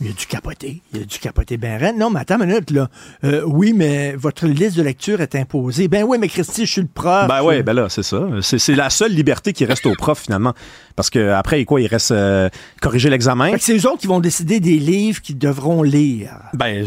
[0.00, 0.80] Il y a du capoté.
[0.92, 1.96] Il y a du capoté ben raide.
[1.98, 2.88] Non, mais attends une minute, là.
[3.24, 5.88] Euh, oui, mais votre liste de lecture est imposée.
[5.88, 7.26] Ben oui, mais Christy, je suis le prof.
[7.26, 8.28] Ben ouais, ben là, c'est ça.
[8.40, 10.54] C'est, c'est la seule liberté qui reste au prof, finalement.
[10.94, 12.48] Parce que après, quoi, il reste euh,
[12.80, 13.52] corriger l'examen.
[13.58, 16.30] C'est eux autres qui vont décider des livres qu'ils devront lire.
[16.54, 16.86] Ben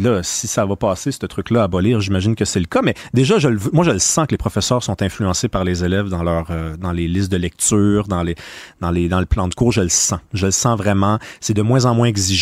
[0.00, 2.80] là, si ça va passer, ce truc-là, à abolir, j'imagine que c'est le cas.
[2.82, 5.84] Mais déjà, je le, moi, je le sens que les professeurs sont influencés par les
[5.84, 8.36] élèves dans leur, euh, dans les listes de lecture, dans les,
[8.80, 9.72] dans les, dans le plan de cours.
[9.72, 10.20] Je le sens.
[10.32, 11.18] Je le sens vraiment.
[11.40, 12.37] C'est de moins en moins exigeant.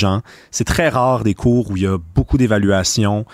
[0.50, 3.24] C'est très rare des cours où il y a beaucoup d'évaluations.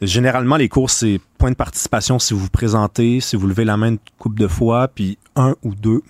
[0.00, 3.76] Généralement, les cours, c'est point de participation si vous vous présentez, si vous levez la
[3.76, 6.02] main une couple de fois, puis un ou deux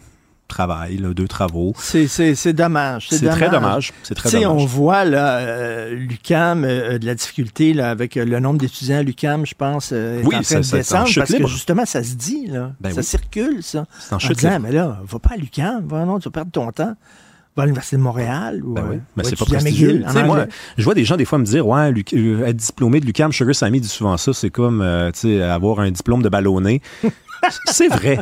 [0.52, 1.72] travail, là, deux travaux.
[1.78, 3.08] C'est, dommage.
[3.10, 3.92] C'est très dommage.
[4.02, 4.62] C'est très dommage.
[4.62, 8.98] on voit là, euh, l'UCAM, euh, de la difficulté là, avec euh, le nombre d'étudiants
[8.98, 11.86] à l'UCAM, je pense, euh, est Oui, en train ça- de descendre parce que justement,
[11.86, 12.72] ça se dit, là.
[12.80, 13.04] Ben ça oui.
[13.04, 13.86] circule, ça.
[13.98, 16.70] C'est en chute disant, mais là, va pas à l'UCAM, non, tu vas perdre ton
[16.70, 16.94] temps.
[17.54, 20.02] Va à l'Université de Montréal ou Ben oui, euh, ben c'est pas prestigieux.
[20.24, 20.46] Moi,
[20.78, 23.30] je vois des gens des fois me dire, ouais, Luc- euh, être diplômé de l'UQAM,
[23.30, 26.80] Sugar Sammy dit souvent ça, c'est comme, euh, tu sais, avoir un diplôme de ballonné.
[27.66, 28.18] c'est vrai,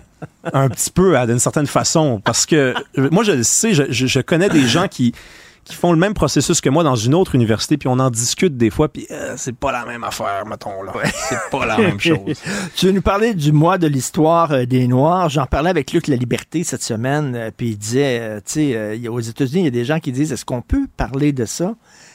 [0.53, 3.85] un petit peu, hein, d'une certaine façon, parce que euh, moi, je le sais, je,
[3.91, 5.15] je- je connais des gens qui
[5.71, 8.57] qui font le même processus que moi dans une autre université, puis on en discute
[8.57, 10.93] des fois, puis euh, c'est pas la même affaire, mettons, là.
[11.05, 12.41] C'est pas la même chose.
[12.75, 15.29] tu veux nous parler du mois de l'histoire euh, des Noirs?
[15.29, 19.09] J'en parlais avec Luc La Liberté cette semaine, euh, puis il disait, euh, tu sais,
[19.09, 21.75] aux États-Unis, il y a des gens qui disent, est-ce qu'on peut parler de ça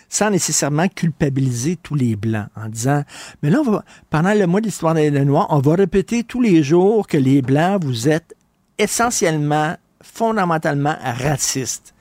[0.09, 3.03] sans nécessairement culpabiliser tous les Blancs, en disant,
[3.41, 6.41] mais là, on va, pendant le mois de l'histoire des Noirs, on va répéter tous
[6.41, 8.35] les jours que les Blancs, vous êtes
[8.77, 11.94] essentiellement, fondamentalement racistes.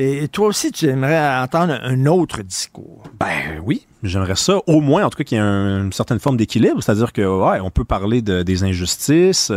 [0.00, 3.02] Et toi aussi, tu aimerais entendre un autre discours.
[3.18, 4.58] Ben oui, j'aimerais ça.
[4.68, 6.80] Au moins, en tout cas, qu'il y ait un- une certaine forme d'équilibre.
[6.80, 9.50] C'est-à-dire que, ouais, on peut parler de- des injustices,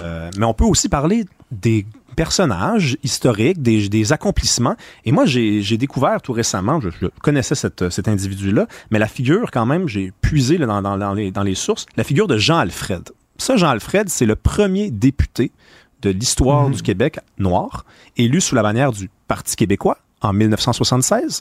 [0.00, 4.76] euh, mais on peut aussi parler des personnages historiques, des, accomplissements.
[5.04, 9.88] Et moi, j'ai découvert tout récemment, je, connaissais cet individu-là, mais la figure, quand même,
[9.88, 13.10] j'ai puisé dans, les, dans les sources, la figure de Jean Alfred.
[13.38, 15.50] Ça, Jean Alfred, c'est le premier député
[16.12, 17.84] de l'histoire du Québec noir,
[18.16, 21.40] élu sous la bannière du Parti québécois en 1976.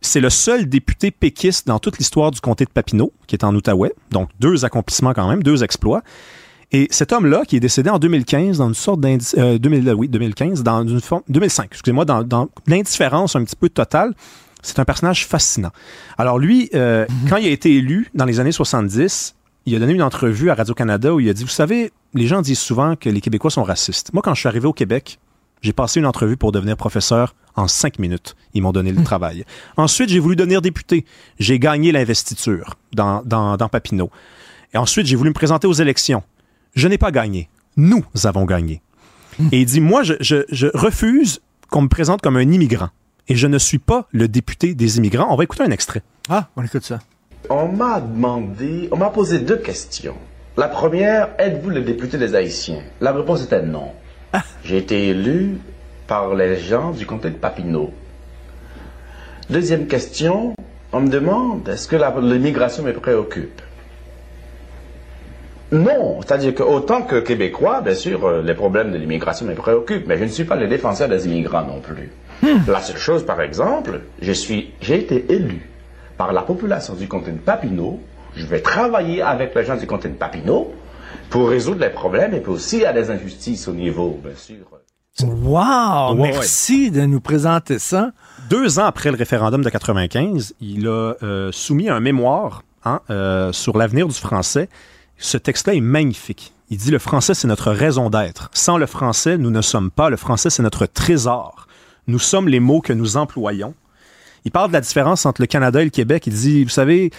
[0.00, 3.54] C'est le seul député péquiste dans toute l'histoire du comté de Papineau, qui est en
[3.54, 3.92] Outaouais.
[4.10, 6.02] Donc, deux accomplissements quand même, deux exploits.
[6.72, 10.08] Et cet homme-là, qui est décédé en 2015, dans une sorte d'indice, euh, 2000, oui,
[10.08, 14.14] 2015, dans une forme, 2005, excusez-moi, dans, dans l'indifférence un petit peu totale,
[14.62, 15.72] c'est un personnage fascinant.
[16.16, 19.34] Alors lui, euh, quand il a été élu dans les années 70,
[19.66, 22.42] il a donné une entrevue à Radio-Canada où il a dit, vous savez, les gens
[22.42, 24.12] disent souvent que les Québécois sont racistes.
[24.12, 25.18] Moi, quand je suis arrivé au Québec,
[25.60, 28.34] j'ai passé une entrevue pour devenir professeur en cinq minutes.
[28.54, 29.44] Ils m'ont donné le travail.
[29.76, 31.04] Ensuite, j'ai voulu devenir député.
[31.38, 34.10] J'ai gagné l'investiture dans, dans, dans Papineau.
[34.74, 36.22] Et ensuite, j'ai voulu me présenter aux élections.
[36.74, 37.48] Je n'ai pas gagné.
[37.76, 38.82] Nous avons gagné.
[39.52, 41.40] Et il dit, moi, je, je, je refuse
[41.70, 42.90] qu'on me présente comme un immigrant.
[43.28, 45.28] Et je ne suis pas le député des immigrants.
[45.30, 46.02] On va écouter un extrait.
[46.28, 46.98] Ah, on écoute ça.
[47.50, 50.16] On m'a demandé, on m'a posé deux questions.
[50.56, 52.82] La première, êtes-vous le député des Haïtiens?
[53.00, 53.92] La réponse était non.
[54.64, 55.58] J'ai été élu
[56.06, 57.92] par les gens du comté de Papineau.
[59.50, 60.54] Deuxième question,
[60.92, 63.60] on me demande, est-ce que l'immigration me préoccupe?
[65.72, 70.06] Non, c'est-à-dire que autant que Québécois, bien sûr, euh, les problèmes de l'immigration me préoccupent,
[70.06, 72.12] mais je ne suis pas le défenseur des immigrants non plus.
[72.68, 75.71] La seule chose, par exemple, je suis, j'ai été élu
[76.22, 77.98] par la population du comté de Papineau.
[78.36, 80.72] Je vais travailler avec les gens du comté de Papineau
[81.30, 84.36] pour résoudre les problèmes et puis aussi il y a des injustices au niveau, bien
[84.36, 84.64] sûr.
[85.20, 86.14] Wow!
[86.14, 88.12] Ouais, merci de nous présenter ça.
[88.48, 93.50] Deux ans après le référendum de 95, il a euh, soumis un mémoire hein, euh,
[93.50, 94.68] sur l'avenir du français.
[95.18, 96.52] Ce texte-là est magnifique.
[96.70, 98.48] Il dit le français, c'est notre raison d'être.
[98.52, 100.08] Sans le français, nous ne sommes pas.
[100.08, 101.66] Le français, c'est notre trésor.
[102.06, 103.74] Nous sommes les mots que nous employons.
[104.44, 106.26] Il parle de la différence entre le Canada et le Québec.
[106.26, 107.10] Il dit, vous savez,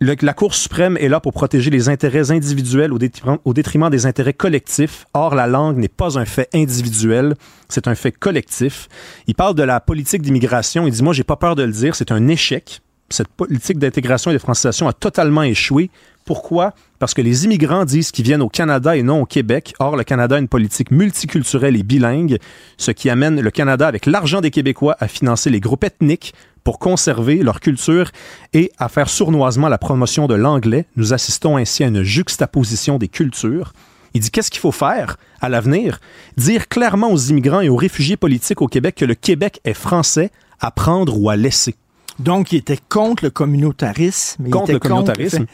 [0.00, 4.06] la Cour suprême est là pour protéger les intérêts individuels au détriment, au détriment des
[4.06, 5.06] intérêts collectifs.
[5.14, 7.34] Or, la langue n'est pas un fait individuel,
[7.68, 8.88] c'est un fait collectif.
[9.26, 10.86] Il parle de la politique d'immigration.
[10.86, 12.80] Il dit, moi, j'ai pas peur de le dire, c'est un échec.
[13.10, 15.90] Cette politique d'intégration et de francisation a totalement échoué.
[16.24, 16.72] Pourquoi?
[16.98, 19.74] Parce que les immigrants disent qu'ils viennent au Canada et non au Québec.
[19.78, 22.38] Or, le Canada a une politique multiculturelle et bilingue,
[22.76, 26.34] ce qui amène le Canada, avec l'argent des Québécois, à financer les groupes ethniques
[26.64, 28.10] pour conserver leur culture
[28.52, 30.86] et à faire sournoisement la promotion de l'anglais.
[30.96, 33.72] Nous assistons ainsi à une juxtaposition des cultures.
[34.14, 35.98] Il dit qu'est-ce qu'il faut faire à l'avenir?
[36.36, 40.30] Dire clairement aux immigrants et aux réfugiés politiques au Québec que le Québec est français
[40.60, 41.74] à prendre ou à laisser.
[42.18, 44.44] Donc, il était contre le communautarisme.
[44.46, 45.46] il Contre était le communautarisme.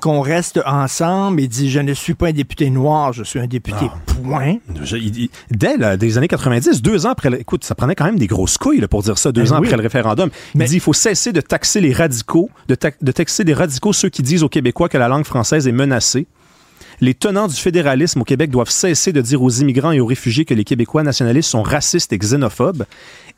[0.00, 1.40] Qu'on reste ensemble.
[1.40, 3.86] Il dit, je ne suis pas un député noir, je suis un député
[4.22, 4.56] point.
[4.82, 7.94] Je- il- il- dès là, des années 90, deux ans après, le- écoute, ça prenait
[7.94, 9.66] quand même des grosses couilles là, pour dire ça, deux Ben ans oui.
[9.66, 10.30] après le référendum.
[10.54, 13.92] Il dit il faut cesser de taxer les radicaux, de, ta- de taxer des radicaux
[13.92, 16.26] ceux qui disent aux Québécois que la langue française est menacée.
[17.02, 20.44] Les tenants du fédéralisme au Québec doivent cesser de dire aux immigrants et aux réfugiés
[20.44, 22.84] que les Québécois nationalistes sont racistes et xénophobes.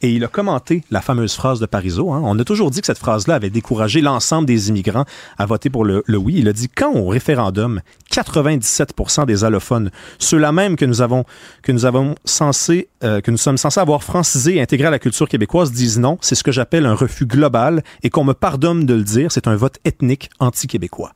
[0.02, 2.12] Et il a commenté la fameuse phrase de Parizeau.
[2.12, 2.20] hein.
[2.24, 5.06] On a toujours dit que cette phrase-là avait découragé l'ensemble des immigrants
[5.38, 6.34] à voter pour le, le oui.
[6.36, 7.80] Il a dit quand au référendum,
[8.12, 11.24] 97% des allophones, ceux-là même que nous avons
[11.62, 14.98] que nous avons censé euh, que nous sommes censés avoir francisé et intégré à la
[14.98, 16.18] culture québécoise disent non.
[16.20, 19.32] C'est ce que j'appelle un refus global et qu'on me pardonne de le dire.
[19.32, 21.14] C'est un vote ethnique anti-québécois.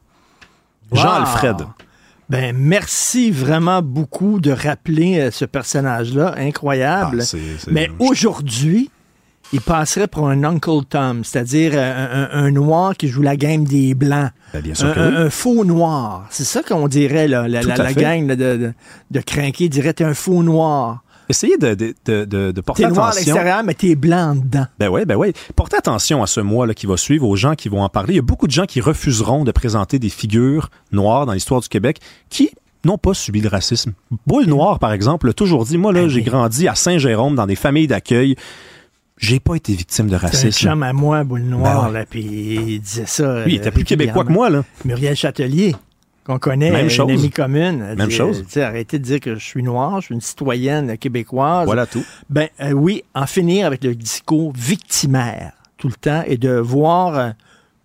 [0.90, 0.98] Wow.
[0.98, 1.66] Jean-Alfred.
[2.30, 6.34] Ben, merci vraiment beaucoup de rappeler euh, ce personnage-là.
[6.36, 7.18] Incroyable.
[7.20, 8.90] Ah, c'est- c'est- Mais aujourd'hui,
[9.52, 13.36] il passerait pour un Uncle Tom, c'est-à-dire euh, un, un- un noir qui joue la
[13.36, 14.30] game des Blancs.
[14.52, 15.06] Ben, bien sûr un, que oui.
[15.16, 16.26] un- un faux noir.
[16.28, 17.48] C'est ça qu'on dirait, là.
[17.48, 18.72] La, la- gang de, de,
[19.68, 21.02] dirait t'es un faux noir.
[21.28, 23.34] Essayez de, de, de, de- porter T'es noir à attention.
[23.34, 24.66] l'extérieur, mais t'es blanc dedans.
[24.78, 25.32] Ben oui, ben oui.
[25.56, 28.14] Portez attention à ce mois-là qui va suivre, aux gens qui vont en parler.
[28.14, 31.60] Il y a beaucoup de gens qui refuseront de présenter des figures noires dans l'histoire
[31.60, 31.98] du Québec
[32.30, 32.50] qui
[32.84, 33.92] n'ont pas subi le racisme.
[34.26, 37.56] Boule Noire, par exemple, a toujours dit, moi, là, j'ai grandi à Saint-Jérôme dans des
[37.56, 38.36] familles d'accueil.
[39.18, 40.50] J'ai pas été victime de C'est un racisme.
[40.68, 41.98] chum à moi, boule noire, Ben ouais.
[41.98, 43.44] là, puis il disait ça.
[43.44, 44.62] Lui, il était plus québécois que moi, là.
[44.84, 45.74] Muriel Châtelier,
[46.28, 47.10] qu'on connaît, Même une chose.
[47.10, 47.84] amie commune.
[47.90, 48.44] elle Même dit, chose.
[48.46, 51.64] tu sais, arrêtez de dire que je suis noire, je suis une citoyenne québécoise.
[51.66, 52.05] Voilà tout.
[52.28, 57.18] Ben euh, oui, en finir avec le discours victimaire tout le temps et de voir
[57.18, 57.30] euh,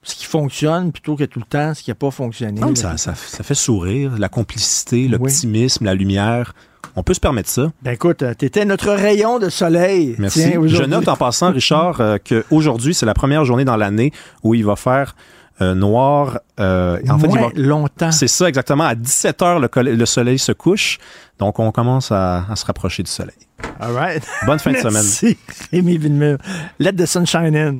[0.01, 2.59] ce qui fonctionne plutôt que tout le temps ce qui n'a pas fonctionné.
[2.59, 6.53] Non, ça, ça, ça fait sourire, la complicité, l'optimisme, la lumière.
[6.95, 7.71] On peut se permettre ça.
[7.81, 10.15] Ben écoute, euh, t'étais notre rayon de soleil.
[10.19, 10.41] Merci.
[10.51, 14.11] Tiens, Je note en passant, Richard, euh, qu'aujourd'hui, c'est la première journée dans l'année
[14.43, 15.15] où il va faire
[15.63, 16.39] euh, noir.
[16.59, 18.11] Euh, en fait, il Moins va- longtemps.
[18.11, 18.83] C'est ça, exactement.
[18.85, 20.99] À 17 heures, le, soleil se couche.
[21.39, 23.35] Donc, on commence à, à se rapprocher du soleil.
[23.79, 24.23] All right.
[24.45, 24.93] Bonne fin de semaine.
[24.93, 25.37] Merci,
[25.71, 26.37] Rémi Villemur.
[26.79, 27.79] Let the sunshine in.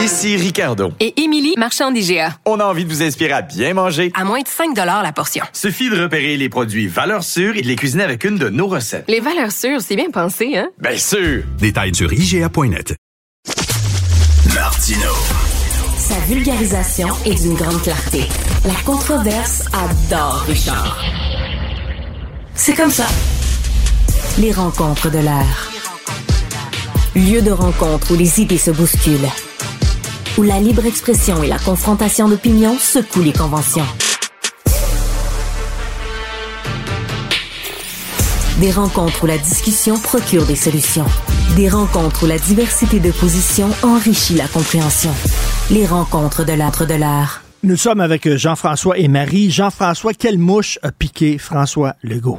[0.00, 0.90] Ici Ricardo.
[0.98, 2.36] Et Émilie, marchand d'IGA.
[2.44, 4.10] On a envie de vous inspirer à bien manger.
[4.14, 5.44] À moins de 5 la portion.
[5.52, 8.66] Suffit de repérer les produits valeurs sûres et de les cuisiner avec une de nos
[8.66, 9.04] recettes.
[9.08, 10.68] Les valeurs sûres, c'est bien pensé, hein?
[10.80, 11.44] Bien sûr!
[11.58, 12.96] Détails sur IGA.net.
[14.84, 18.28] Sa vulgarisation est d'une grande clarté.
[18.64, 20.98] La controverse adore Richard.
[22.56, 23.06] C'est comme ça.
[24.38, 25.70] Les rencontres de l'air.
[27.14, 29.30] Lieu de rencontre où les idées se bousculent.
[30.36, 33.86] Où la libre expression et la confrontation d'opinions secouent les conventions.
[38.62, 41.06] Des rencontres où la discussion procure des solutions.
[41.56, 45.10] Des rencontres où la diversité de positions enrichit la compréhension.
[45.68, 47.42] Les rencontres de l'âtre de l'art.
[47.64, 49.50] Nous sommes avec euh, Jean-François et Marie.
[49.50, 52.38] Jean-François, quelle mouche a piqué François Legault?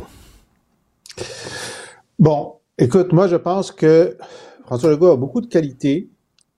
[2.19, 4.15] Bon, écoute, moi je pense que
[4.63, 6.09] François Legault a beaucoup de qualités,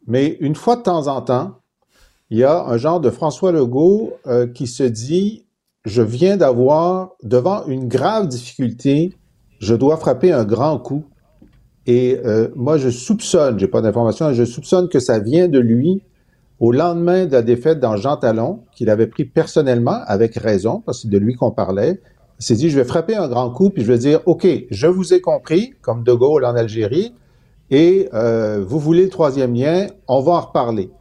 [0.05, 1.55] mais une fois de temps en temps,
[2.29, 5.47] il y a un genre de François Legault euh, qui se dit
[5.85, 9.15] je viens d'avoir devant une grave difficulté,
[9.59, 11.03] je dois frapper un grand coup.
[11.87, 16.01] Et euh, moi je soupçonne, j'ai pas d'informations, je soupçonne que ça vient de lui
[16.59, 20.99] au lendemain de la défaite dans Jean Talon, qu'il avait pris personnellement, avec raison, parce
[20.99, 22.01] que c'est de lui qu'on parlait.
[22.39, 24.87] Il s'est dit, je vais frapper un grand coup, puis je vais dire, OK, je
[24.87, 27.13] vous ai compris, comme De Gaulle en Algérie,
[27.71, 30.91] et euh, vous voulez le troisième lien, on va en reparler.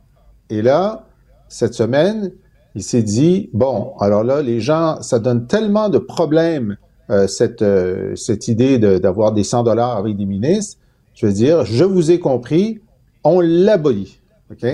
[0.51, 1.07] Et là,
[1.49, 2.33] cette semaine,
[2.75, 6.77] il s'est dit, bon, alors là, les gens, ça donne tellement de problèmes,
[7.11, 10.79] euh, cette, euh, cette idée de- d'avoir des 100 dollars avec des ministres,
[11.15, 12.81] je veux dire, je vous ai compris,
[13.25, 14.19] on l'abolit.
[14.51, 14.67] OK?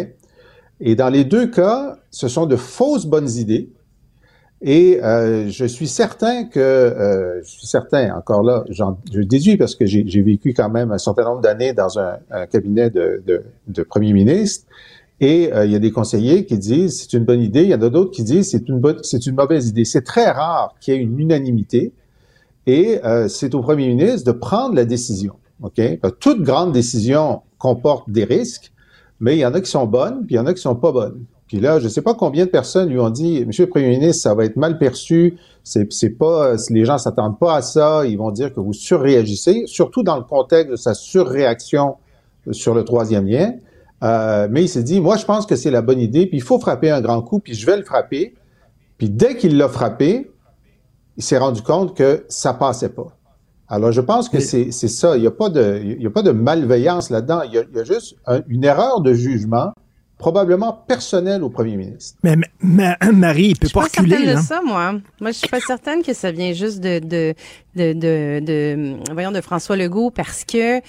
[0.80, 3.68] Et dans les deux cas, ce sont de fausses bonnes idées.
[4.62, 9.74] Et euh, je suis certain que, euh, je suis certain, encore là, je déduis parce
[9.74, 13.22] que j'ai j'ai vécu quand même un certain nombre d'années dans un, un cabinet de,
[13.26, 14.66] de, de premier ministre,
[15.18, 17.74] et euh, il y a des conseillers qui disent c'est une bonne idée, il y
[17.74, 19.86] en a d'autres qui disent c'est une bonne, c'est une mauvaise idée.
[19.86, 21.92] C'est très rare qu'il y ait une unanimité,
[22.70, 25.34] et euh, c'est au premier ministre de prendre la décision.
[26.20, 28.72] Toute grande décision comporte des risques,
[29.18, 30.76] mais il y en a qui sont bonnes, puis il y en a qui sont
[30.76, 31.24] pas bonnes.
[31.48, 33.88] Puis là, je ne sais pas combien de personnes lui ont dit, Monsieur le Premier
[33.88, 38.06] ministre, ça va être mal perçu, c'est, c'est pas, les gens s'attendent pas à ça,
[38.06, 41.96] ils vont dire que vous surréagissez, surtout dans le contexte de sa surréaction
[42.52, 43.54] sur le troisième lien.
[44.02, 46.42] Euh, mais il s'est dit, moi, je pense que c'est la bonne idée, puis il
[46.42, 48.34] faut frapper un grand coup, puis je vais le frapper.
[48.96, 50.30] Puis dès qu'il l'a frappé,
[51.20, 53.08] il s'est rendu compte que ça passait pas.
[53.68, 55.16] Alors, je pense que c'est, c'est ça.
[55.16, 57.42] Il n'y a pas de, il y a pas de malveillance là-dedans.
[57.44, 59.72] Il y a, il y a juste un- une erreur de jugement,
[60.18, 62.18] probablement personnelle au premier ministre.
[62.22, 62.46] Mais ma-
[62.98, 64.16] ma- Marie, il peut Je pas suis pas reculer.
[64.16, 64.40] certaine là.
[64.40, 64.92] de ça, moi.
[65.20, 67.34] Moi, je suis pas certaine que ça vient juste de de
[67.76, 70.80] de de, de, voyons de François Legault parce que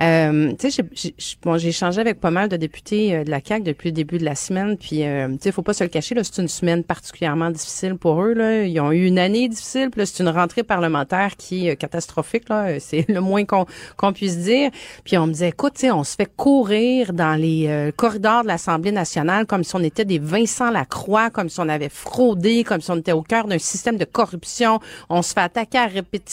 [0.00, 3.64] euh, tu sais, j'ai- bon, échangé avec pas mal de députés euh, de la CAQ
[3.64, 6.14] depuis le début de la semaine, puis euh, tu sais, faut pas se le cacher
[6.14, 8.64] là, c'est une semaine particulièrement difficile pour eux là.
[8.64, 12.48] Ils ont eu une année difficile, puis c'est une rentrée parlementaire qui est euh, catastrophique
[12.48, 12.80] là.
[12.80, 13.66] C'est le moins qu'on
[13.98, 14.70] qu'on puisse dire.
[15.04, 18.42] Puis on me disait, écoute, tu sais, on se fait courir dans les euh, corridors
[18.42, 22.64] de l'Assemblée nationale comme si on était des Vincent Lacroix, comme si on avait fraudé,
[22.64, 24.78] comme si on était au cœur d'un système de corruption.
[25.10, 26.29] On se fait attaquer à répétition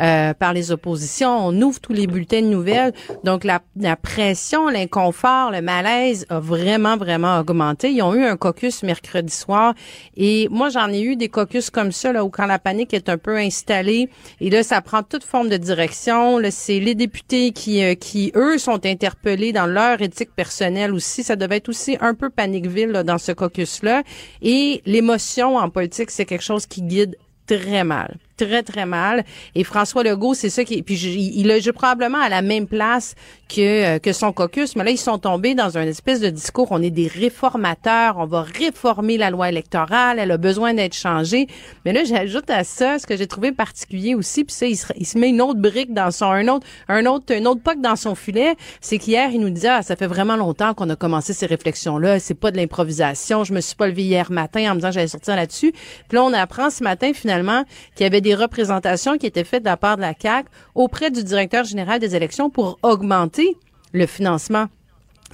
[0.00, 1.46] euh, par les oppositions.
[1.46, 2.92] On ouvre tous les bulletins de nouvelles.
[3.24, 7.90] Donc la, la pression, l'inconfort, le malaise a vraiment vraiment augmenté.
[7.90, 9.74] Ils ont eu un caucus mercredi soir
[10.16, 13.08] et moi j'en ai eu des caucus comme ça là où quand la panique est
[13.08, 14.08] un peu installée
[14.40, 16.38] et là ça prend toute forme de direction.
[16.38, 21.22] Là c'est les députés qui euh, qui eux sont interpellés dans leur éthique personnelle aussi.
[21.22, 24.02] Ça devait être aussi un peu paniqueville là, dans ce caucus là
[24.40, 27.16] et l'émotion en politique c'est quelque chose qui guide
[27.46, 29.24] très mal, très très mal.
[29.54, 33.14] Et François Legault, c'est ça qui, puis je- il je, probablement à la même place
[33.48, 36.68] que euh, que son caucus, mais là ils sont tombés dans un espèce de discours.
[36.70, 41.46] On est des réformateurs, on va réformer la loi électorale, elle a besoin d'être changée.
[41.84, 44.86] Mais là j'ajoute à ça ce que j'ai trouvé particulier aussi, puis ça il se,
[44.96, 47.80] il se met une autre brique dans son un autre un autre un autre poc
[47.80, 50.96] dans son filet, c'est qu'hier il nous disait ah, ça fait vraiment longtemps qu'on a
[50.96, 54.70] commencé ces réflexions là, c'est pas de l'improvisation, je me suis pas levé hier matin
[54.70, 55.72] en me disant j'allais sortir là-dessus.
[55.72, 57.64] Puis là on apprend ce matin finalement
[57.94, 61.10] qu'il y avait des représentations qui étaient faites de la part de la CAC auprès
[61.10, 63.56] du directeur général des élections pour augmenter
[63.92, 64.66] le financement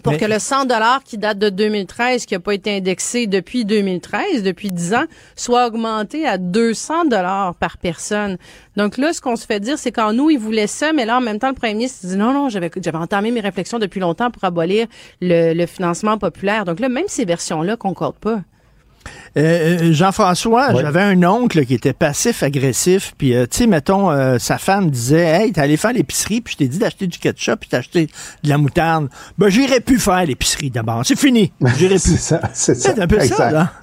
[0.05, 3.27] pour Mais- que le 100 dollars qui date de 2013, qui n'a pas été indexé
[3.27, 8.37] depuis 2013, depuis 10 ans, soit augmenté à 200 dollars par personne.
[8.77, 11.19] Donc là, ce qu'on se fait dire, c'est qu'en nous, ils voulaient ça, mais là,
[11.19, 13.99] en même temps, le premier ministre dit non, non, j'avais, j'avais entamé mes réflexions depuis
[13.99, 14.87] longtemps pour abolir
[15.21, 16.65] le, le financement populaire.
[16.65, 18.43] Donc là, même ces versions-là concordent pas.
[19.37, 19.41] Euh,
[19.81, 24.59] euh, Jean-François, j'avais un oncle qui était passif-agressif, puis euh, tu sais, mettons, euh, sa
[24.59, 27.69] femme disait, hey, t'es allé faire l'épicerie, puis je t'ai dit d'acheter du ketchup, puis
[27.69, 28.09] t'as acheté
[28.43, 29.09] de la moutarde.
[29.37, 31.03] Ben, j'irai plus faire l'épicerie d'abord.
[31.05, 31.53] C'est fini.
[31.77, 31.99] J'irai plus.
[31.99, 32.95] c'est ça, c'est ça.
[32.99, 33.73] un peu ça, là.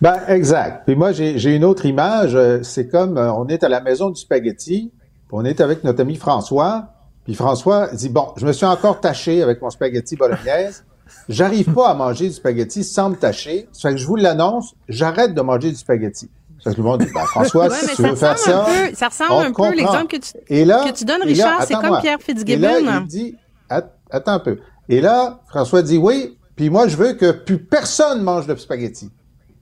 [0.00, 0.82] Ben, exact.
[0.86, 2.38] Puis moi, j'ai j'ai une autre image.
[2.62, 6.00] C'est comme euh, on est à la maison du spaghetti, puis on est avec notre
[6.02, 6.90] ami François.
[7.24, 10.84] Puis François dit Bon, je me suis encore taché avec mon spaghetti bolognaise.
[11.28, 13.68] J'arrive pas à manger du spaghetti sans me tacher.
[13.72, 16.28] Ça fait que je vous l'annonce, j'arrête de manger du spaghetti.
[16.62, 18.66] Ça fait que le monde dit ben, François, Ouais, si tu veux faire ça.
[18.66, 21.74] peu- ça ressemble un peu l'exemple que tu- Et là, que tu donnes, Richard, c'est
[21.74, 22.52] comme Pierre Fitzgibbon.
[22.52, 23.36] Et là, il dit
[23.68, 24.58] Att- Attends un peu.
[24.88, 29.10] Et là, François dit oui, puis moi, je veux que plus personne mange de spaghetti.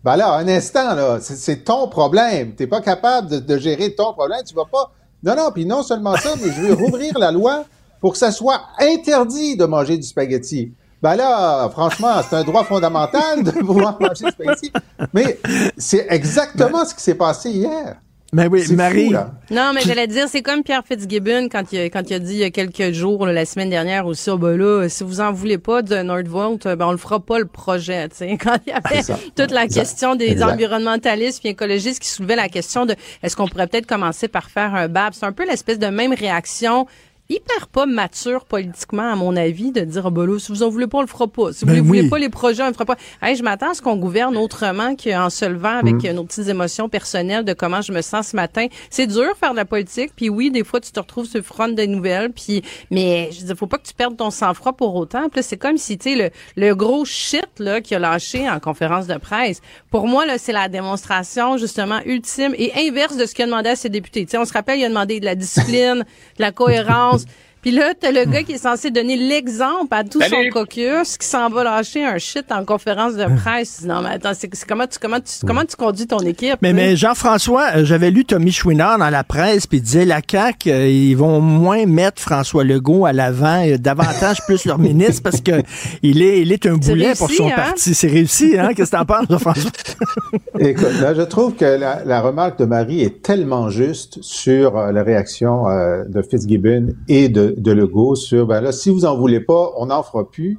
[0.05, 2.55] Ben là, un instant, là, c'est- c'est ton problème.
[2.55, 4.41] T'es pas capable de, de gérer ton problème.
[4.49, 4.93] Tu vas pas.
[5.23, 7.65] Non, non, puis non seulement ça, mais je veux rouvrir la loi
[8.01, 10.73] pour que ça soit interdit de manger du spaghetti.
[11.03, 14.73] Ben là, franchement, c'est un droit fondamental de pouvoir manger spaghetti.
[15.13, 15.39] Mais
[15.77, 17.97] c'est exactement ce qui s'est passé hier.
[18.33, 19.09] Mais oui, C'est fou, Marie.
[19.11, 19.31] là.
[19.53, 22.33] Non, mais j'allais dire, c'est comme Pierre Fitzgibbon quand il, a- quand il a dit
[22.33, 25.21] il y a quelques jours, là, la semaine dernière aussi, oh, ben là, si vous
[25.21, 28.37] en voulez pas de Nordvolt, ben on le fera pas le projet, tu sais.
[28.43, 29.17] Quand il y avait ça.
[29.37, 29.81] toute la Exact.
[29.81, 30.51] question des Exact.
[30.55, 34.75] environnementalistes puis écologistes qui soulevaient la question de est-ce qu'on pourrait peut-être commencer par faire
[34.75, 35.13] un BAB?
[35.15, 36.87] C'est un peu l'espèce de même réaction
[37.29, 40.69] hyper pas mature politiquement, à mon avis, de dire, ah ben là, si vous en
[40.69, 41.53] voulez pas, on le fera pas.
[41.53, 42.09] Si vous Ben ne voulez oui.
[42.09, 42.97] pas les projets, on le fera pas.
[43.23, 46.07] Hey, je m'attends à ce qu'on gouverne autrement qu'en se levant avec Mm.
[46.07, 48.67] euh, nos petites émotions personnelles de comment je me sens ce matin.
[48.91, 51.43] C'est dur faire de la politique, puis oui, des fois tu te retrouves sur le
[51.45, 54.95] front des nouvelles, puis mais je dire, faut pas que tu perdes ton sang-froid pour
[54.95, 55.29] autant.
[55.29, 58.61] Puis c'est comme si tu sais le, le gros shit là qu'il a lâché en
[58.61, 59.61] conférence de presse.
[59.91, 63.71] Pour moi là, c'est la démonstration justement ultime et inverse de ce qu'il a demandé
[63.71, 64.25] à ses députés.
[64.27, 66.05] Tu sais, on se rappelle, il a demandé de la discipline,
[66.37, 67.16] de la cohérence.
[67.17, 67.27] house
[67.67, 70.53] Puis là, t'as le gars qui est censé donner l'exemple à tout Salut.
[70.53, 73.83] son caucus qui s'en va lâcher un shit en conférence de presse.
[73.85, 76.73] Non, mais attends, c'est c'est comment tu comment tu comment tu conduis ton équipe Mais,
[76.73, 80.71] mais Jean-François, euh, j'avais lu Tommy Chouinard dans la presse, puis il disait la CAQ,
[80.71, 85.41] euh, ils vont moins mettre François Legault à l'avant, et davantage plus leur ministre, parce
[85.41, 85.65] que
[86.05, 87.57] il est, il est un boulet pour son hein?
[87.57, 87.95] parti.
[87.95, 88.75] C'est réussi, hein?
[88.77, 89.73] Qu'est-ce que t'en penses, Jean-François?
[90.61, 94.93] Écoute, là, je trouve que la, la remarque de Marie est tellement juste sur euh,
[94.93, 99.17] la réaction euh, de Fitzgibbon et de, de Legault sur, ben là, si vous en
[99.17, 100.59] voulez pas, on n'en fera plus.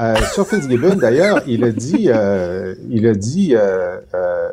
[0.00, 4.48] Euh, sur Fitzgibbon, d'ailleurs, il a dit, euh, il a dit, euh, euh,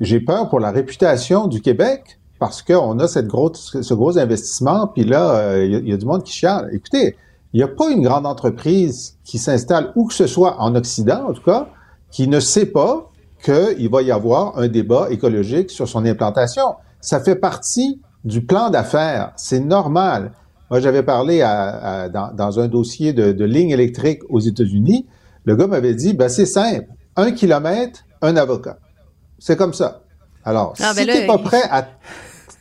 [0.00, 4.86] j'ai peur pour la réputation du Québec parce qu'on a cette grosse, ce gros investissement,
[4.88, 6.70] puis là, euh, il y, a- il y a du monde qui chiale.
[6.72, 7.16] Écoutez,
[7.52, 11.26] il n'y a pas une grande entreprise qui s'installe où que ce soit en Occident,
[11.28, 11.68] en tout cas,
[12.10, 13.10] qui ne sait pas
[13.42, 16.74] qu'il va y avoir un débat écologique sur son implantation.
[17.00, 19.32] Ça fait partie du plan d'affaires.
[19.36, 20.32] C'est normal.
[20.70, 25.06] Moi, j'avais parlé à- à- dans, dans un dossier de, de ligne électrique aux États-Unis.
[25.44, 26.86] Le gars m'avait dit, ben, c'est simple.
[27.16, 28.78] Un kilomètre, un avocat.
[29.38, 30.02] C'est comme ça.
[30.44, 31.86] Alors, Ah, si ben là, t'es pas il- prêt à,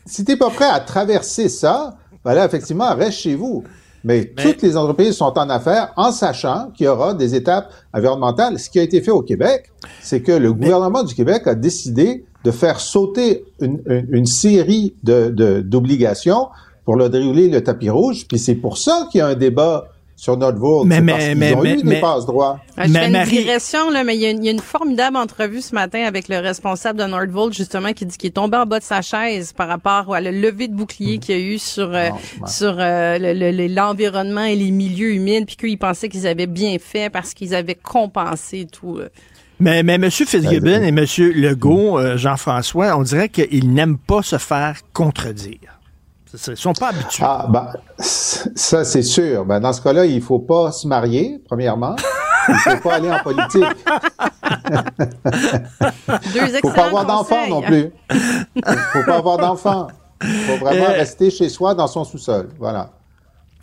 [0.06, 3.64] si t'es pas prêt à traverser ça, ben là, effectivement, reste chez vous.
[4.03, 8.60] Mais, toutes les entreprises sont en affaires en sachant qu'il y aura des étapes environnementales.
[8.60, 12.23] Ce qui a été fait au Québec, c'est que le gouvernement du Québec a décidé
[12.44, 16.49] de faire sauter une, une- une série de, de- d'obligations
[16.85, 18.25] pour le dérouler le tapis rouge.
[18.27, 20.85] Puis c'est pour ça qu'il y a un débat sur notre vote.
[20.87, 22.59] Mais- C'est mais- parce qu'ils mais- ont mais- eu mais- des passe-droits.
[22.77, 24.59] Ah, je fais une digression, là, mais il y, a une, il y a une
[24.61, 28.55] formidable entrevue ce matin avec le responsable de Nordvolt, justement, qui dit qu'il est tombé
[28.55, 31.41] en bas de sa chaise par rapport à le lever de bouclier qu'il y a
[31.41, 32.09] eu sur, euh,
[32.47, 36.47] sur euh, le- le- le- l'environnement et les milieux humides, puis qu'ils pensaient qu'ils avaient
[36.47, 38.99] bien fait parce qu'ils avaient compensé tout.
[38.99, 39.05] là.
[39.59, 40.09] Mais, mais M.
[40.09, 41.05] Fitzgibbon et M.
[41.33, 45.74] Legault, euh, Jean-François, on dirait qu'ils n'aiment pas se faire contredire.
[46.47, 47.23] Ils ne sont pas habitués.
[47.25, 47.67] Ah, ben,
[47.97, 49.45] ça, c'est sûr.
[49.45, 51.95] Ben, dans ce cas-là, il faut pas se marier, premièrement.
[52.47, 53.63] Il faut pas aller en politique.
[56.33, 57.91] Deux faut excellents pas avoir d'enfants non plus.
[58.93, 59.87] faut pas avoir d'enfants.
[60.21, 62.49] faut vraiment Euh, rester chez soi dans son sous-sol.
[62.59, 62.91] Voilà.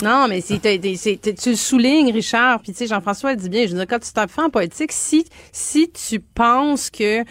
[0.03, 2.61] Non, mais t'as- tu le soulignes, Richard.
[2.61, 3.63] Puis tu sais, Jean-François le dit bien.
[3.67, 7.23] Je veux dire, quand tu t'en fais en politique, si si tu penses que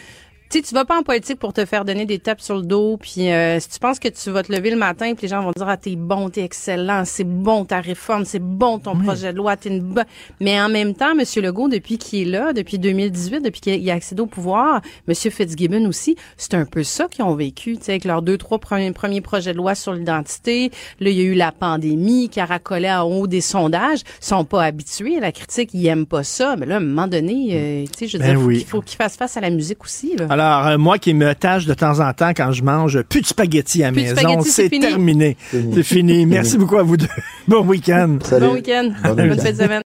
[0.52, 2.64] tu sais, tu vas pas en politique pour te faire donner des tapes sur le
[2.64, 5.28] dos, puis euh, si tu penses que tu vas te lever le matin, puis les
[5.30, 8.98] gens vont dire ah t'es bon, t'es excellent, c'est bon ta réforme, c'est bon ton
[8.98, 10.04] projet de loi, t'es une bonne.
[10.42, 13.94] Mais en même temps, Monsieur Legault, depuis qu'il est là, depuis 2018, depuis qu'il a
[13.94, 17.92] accédé au pouvoir, Monsieur Fitzgibbon aussi, c'est un peu ça qu'ils ont vécu, tu sais,
[17.94, 20.70] avec leurs deux trois premiers, premiers projets de loi sur l'identité.
[21.00, 24.26] Là, il y a eu la pandémie qui a racolé en haut des sondages, ils
[24.26, 26.58] sont pas habitués à la critique, ils aiment pas ça.
[26.58, 28.66] Mais là, à un moment donné, euh, tu sais, je veux Ben dire, faut qu'il
[28.66, 30.18] faut qu'ils fassent face à la musique aussi.
[30.18, 30.26] Là.
[30.30, 33.28] Alors, euh, moi qui me tâche de temps en temps quand je mange plus de
[33.28, 35.38] spaghettis à la Plus maison, c'est terminé.
[35.52, 36.26] C'est fini.
[36.26, 37.08] Merci beaucoup à vous deux.
[37.48, 38.20] Bon week-end.
[38.40, 38.92] Bon week-end.
[39.04, 39.82] Bonne fête de semaine.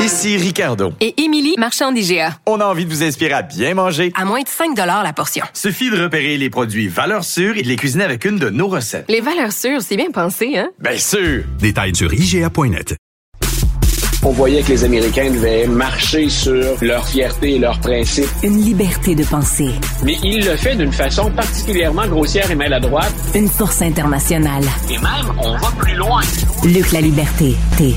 [0.00, 0.92] Ici Ricardo.
[1.00, 2.38] Et Émilie, marchand d'IGA.
[2.46, 4.12] On a envie de vous inspirer à bien manger.
[4.16, 5.44] À moins de 5 la portion.
[5.52, 8.68] Suffit de repérer les produits valeurs sûres et de les cuisiner avec une de nos
[8.68, 9.04] recettes.
[9.08, 10.70] Les valeurs sûres, c'est bien pensé, hein?
[10.80, 11.44] Bien sûr!
[11.60, 12.96] Détails sur IGA.net.
[14.22, 18.28] On voyait que les Américains devaient marcher sur leur fierté et leurs principes.
[18.42, 19.70] Une liberté de penser.
[20.04, 23.14] Mais il le fait d'une façon particulièrement grossière et maladroite.
[23.34, 24.62] Une force internationale.
[24.90, 26.20] Et même, on va plus loin.
[26.64, 27.54] Luc la liberté.
[27.78, 27.94] T.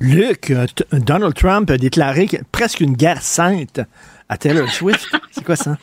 [0.00, 3.80] Luc, euh, t- Donald Trump a déclaré que- presque une guerre sainte
[4.28, 5.06] à Taylor Swift.
[5.30, 5.76] C'est quoi ça?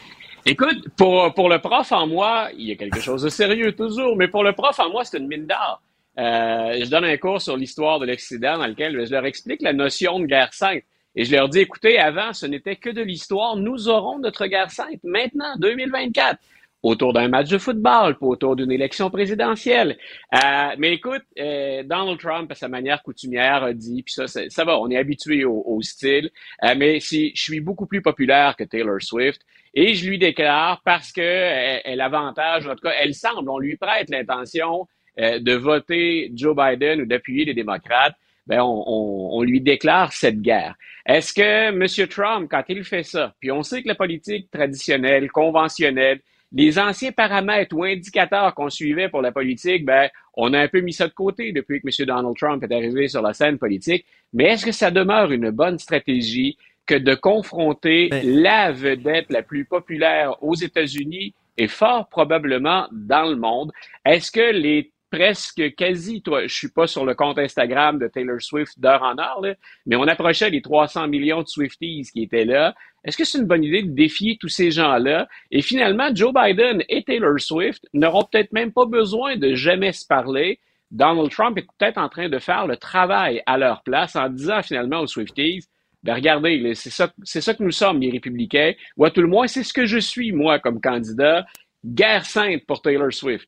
[0.46, 4.18] Écoute, pour, pour le prof en moi, il y a quelque chose de sérieux toujours,
[4.18, 5.82] mais pour le prof en moi, c'est une mine d'or.
[6.18, 9.74] Euh, je donne un cours sur l'histoire de l'Occident dans lequel je leur explique la
[9.74, 10.84] notion de guerre sainte.
[11.16, 13.56] Et je leur dis, écoutez, avant, ce n'était que de l'histoire.
[13.56, 16.40] Nous aurons notre guerre sainte maintenant, 2024,
[16.84, 19.98] autour d'un match de football, pas autour d'une élection présidentielle.
[20.34, 24.64] Euh, mais écoute, euh, Donald Trump, à sa manière coutumière, a dit, puis ça, ça
[24.66, 26.30] va, on est habitué au, au style,
[26.64, 29.42] euh, mais si je suis beaucoup plus populaire que Taylor Swift,
[29.74, 33.60] et je lui déclare parce que elle, elle avantage, en tout cas, elle semble, on
[33.60, 34.88] lui prête l'intention
[35.20, 38.16] euh, de voter Joe Biden ou d'appuyer les démocrates,
[38.48, 40.76] ben on, on- on lui déclare cette guerre.
[41.06, 42.08] Est-ce que M.
[42.08, 46.20] Trump, quand il fait ça, puis on sait que la politique traditionnelle, conventionnelle,
[46.54, 50.80] les anciens paramètres ou indicateurs qu'on suivait pour la politique, ben, on a un peu
[50.82, 52.06] mis ça de côté depuis que M.
[52.08, 54.06] Donald Trump est arrivé sur la scène politique.
[54.34, 56.56] Mais est-ce que ça demeure une bonne stratégie
[56.86, 63.36] que de confronter la vedette la plus populaire aux États-Unis et fort probablement dans le
[63.38, 63.72] monde?
[64.06, 68.42] Est-ce que les presque quasi, toi, je suis pas sur le compte Instagram de Taylor
[68.42, 69.54] Swift d'heure en heure, là,
[69.86, 72.76] mais on approchait les 300 millions de Swifties qui étaient là.
[73.06, 75.28] Est-ce que c'est une bonne idée de défier tous ces gens-là?
[75.52, 80.06] Et finalement, Joe Biden et Taylor Swift n'auront peut-être même pas besoin de jamais se
[80.06, 80.60] parler.
[80.92, 84.62] Donald Trump est peut-être en train de faire le travail à leur place en disant
[84.64, 85.64] finalement aux Swifties,
[86.04, 89.28] ben regardez, c'est ça, c'est ça que nous sommes, les républicains, ou à tout le
[89.28, 91.46] moins, c'est ce que je suis, moi, comme candidat.
[91.84, 93.48] Guerre sainte pour Taylor Swift.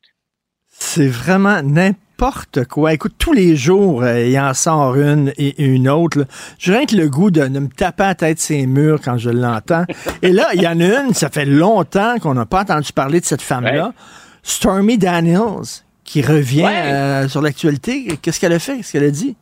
[0.70, 2.92] C'est vraiment n'importe quoi.
[2.92, 6.24] Écoute, tous les jours, euh, il en sort une et une autre.
[6.58, 9.18] J'ai rien que le goût de, de me taper à la tête ces murs quand
[9.18, 9.84] je l'entends.
[10.22, 13.20] et là, il y en a une, ça fait longtemps qu'on n'a pas entendu parler
[13.20, 13.92] de cette femme-là.
[14.42, 16.92] Stormy Daniels, qui revient Ouais.
[16.92, 18.16] euh, sur l'actualité.
[18.22, 18.76] Qu'est-ce qu'elle a fait?
[18.78, 19.36] Qu'est-ce qu'elle a dit?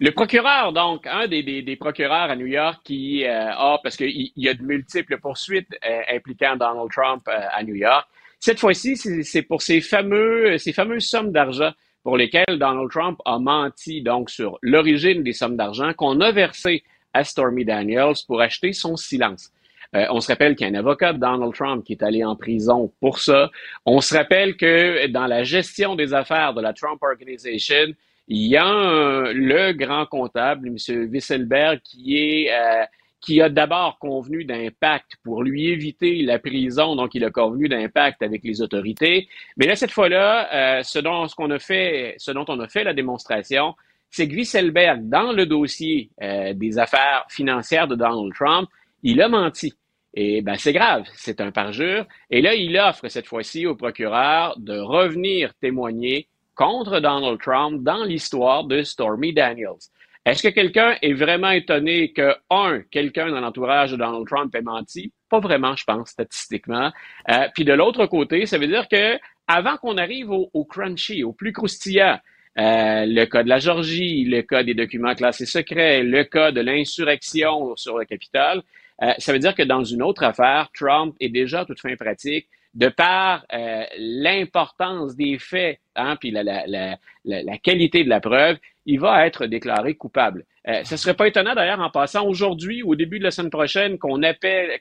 [0.00, 3.96] Le procureur, donc, un des, des, des procureurs à New York qui euh, a, parce
[3.96, 8.06] qu'il il y a de multiples poursuites euh, impliquant Donald Trump à New York,
[8.40, 13.38] cette fois-ci, c'est pour ces fameux, ces fameuses sommes d'argent pour lesquelles Donald Trump a
[13.38, 16.82] menti, donc, sur l'origine des sommes d'argent qu'on a versées
[17.12, 19.50] à Stormy Daniels pour acheter son silence.
[19.96, 22.22] Euh, on se rappelle qu'il y a un avocat de Donald Trump qui est allé
[22.22, 23.50] en prison pour ça.
[23.86, 27.94] On se rappelle que dans la gestion des affaires de la Trump Organization,
[28.28, 31.10] il y a un- le grand comptable, M.
[31.10, 32.84] Wisselberg, qui est euh,
[33.20, 37.68] qui a d'abord convenu d'un pacte pour lui éviter la prison, donc il a convenu
[37.68, 39.28] d'un pacte avec les autorités.
[39.56, 42.84] Mais là, cette fois-là, euh, ce dont qu'on a fait, ce dont on a fait
[42.84, 43.74] la démonstration,
[44.10, 48.68] c'est que Wisselberg, dans le dossier euh, des affaires financières de Donald Trump,
[49.02, 49.74] il a menti.
[50.14, 52.06] Et ben c'est grave, c'est un parjure.
[52.30, 58.04] Et là, il offre cette fois-ci au procureur de revenir témoigner contre Donald Trump dans
[58.04, 59.78] l'histoire de Stormy Daniels.
[60.24, 64.62] Est-ce que quelqu'un est vraiment étonné que, un, quelqu'un dans l'entourage de Donald Trump ait
[64.62, 65.12] menti?
[65.30, 66.92] Pas vraiment, je pense, statistiquement.
[67.30, 71.24] Euh, puis de l'autre côté, ça veut dire que avant qu'on arrive au, au crunchy,
[71.24, 72.18] au plus croustillant,
[72.58, 76.60] euh, le cas de la Georgie, le cas des documents classés secrets, le cas de
[76.60, 78.62] l'insurrection sur le Capitole,
[79.02, 81.94] euh, ça veut dire que dans une autre affaire, Trump est déjà à toute fin
[81.94, 88.08] pratique de par euh, l'importance des faits, hein, puis la, la, la, la, qualité de
[88.08, 90.44] la preuve, il va être déclaré coupable.
[90.68, 93.50] Euh, ce serait pas étonnant d'ailleurs en passant aujourd'hui ou au début de la semaine
[93.50, 94.20] prochaine qu'on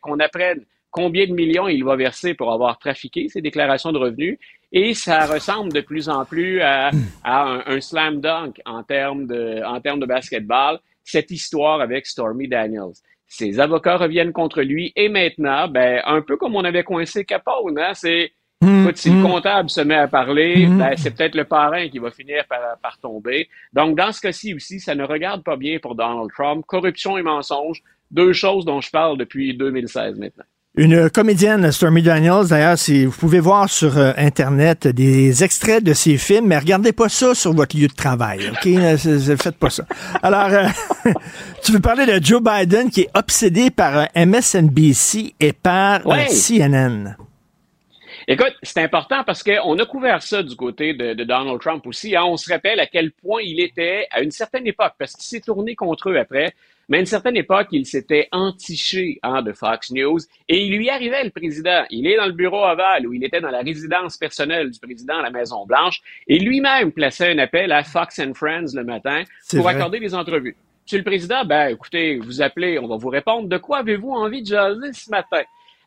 [0.01, 4.37] qu'on apprenne combien de millions il va verser pour avoir trafiqué ses déclarations de revenus.
[4.71, 6.91] Et ça ressemble de plus en plus à,
[7.23, 10.79] à un, un slam dunk en termes de, en termes de basketball.
[11.07, 12.93] cette histoire avec Stormy Daniels.
[13.27, 17.77] Ses avocats reviennent contre lui et maintenant, ben, un peu comme on avait coincé Capone,
[17.77, 19.21] hein, c'est Écoute, si le hum.
[19.33, 20.79] comptable se met à parler, Mhm.
[20.79, 23.47] ben, c'est peut-être le parrain qui va finir par, par tomber.
[23.71, 26.65] Donc, dans ce cas-ci aussi, ça ne regarde pas bien pour Donald Trump.
[26.65, 30.45] Corruption et mensonge, deux choses dont je parle depuis 2016 maintenant.
[30.79, 35.93] Une comédienne, Stormy Daniels, d'ailleurs, si vous pouvez voir sur euh, Internet des extraits de
[35.93, 38.61] ses films, mais regardez pas ça sur votre lieu de travail, OK?
[39.41, 39.85] Faites pas ça.
[40.21, 40.67] Alors, euh,
[41.63, 46.11] tu veux parler de Joe Biden qui est obsédé par euh, MSNBC et par euh,
[46.11, 46.27] Ouais.
[46.27, 47.15] CNN.
[48.27, 52.15] Écoute, c'est important parce qu'on a couvert ça du côté de, de Donald Trump aussi.
[52.15, 52.23] hein.
[52.27, 55.39] On se rappelle à quel point il était à une certaine époque, parce qu'il s'est
[55.43, 56.53] tourné contre eux après,
[56.89, 60.89] mais à une certaine époque, il s'était entiché hein, de Fox News et il lui
[60.89, 61.83] arrivait le président.
[61.89, 65.17] Il est dans le bureau aval où il était dans la résidence personnelle du président
[65.17, 69.63] à la Maison-Blanche et lui-même plaçait un appel à Fox and Friends le matin pour
[69.63, 69.75] vrai.
[69.75, 70.55] accorder des entrevues.
[70.85, 73.49] Monsieur le Président, ben écoutez, vous appelez, on va vous répondre.
[73.49, 75.41] De quoi avez-vous envie de jaser ce matin?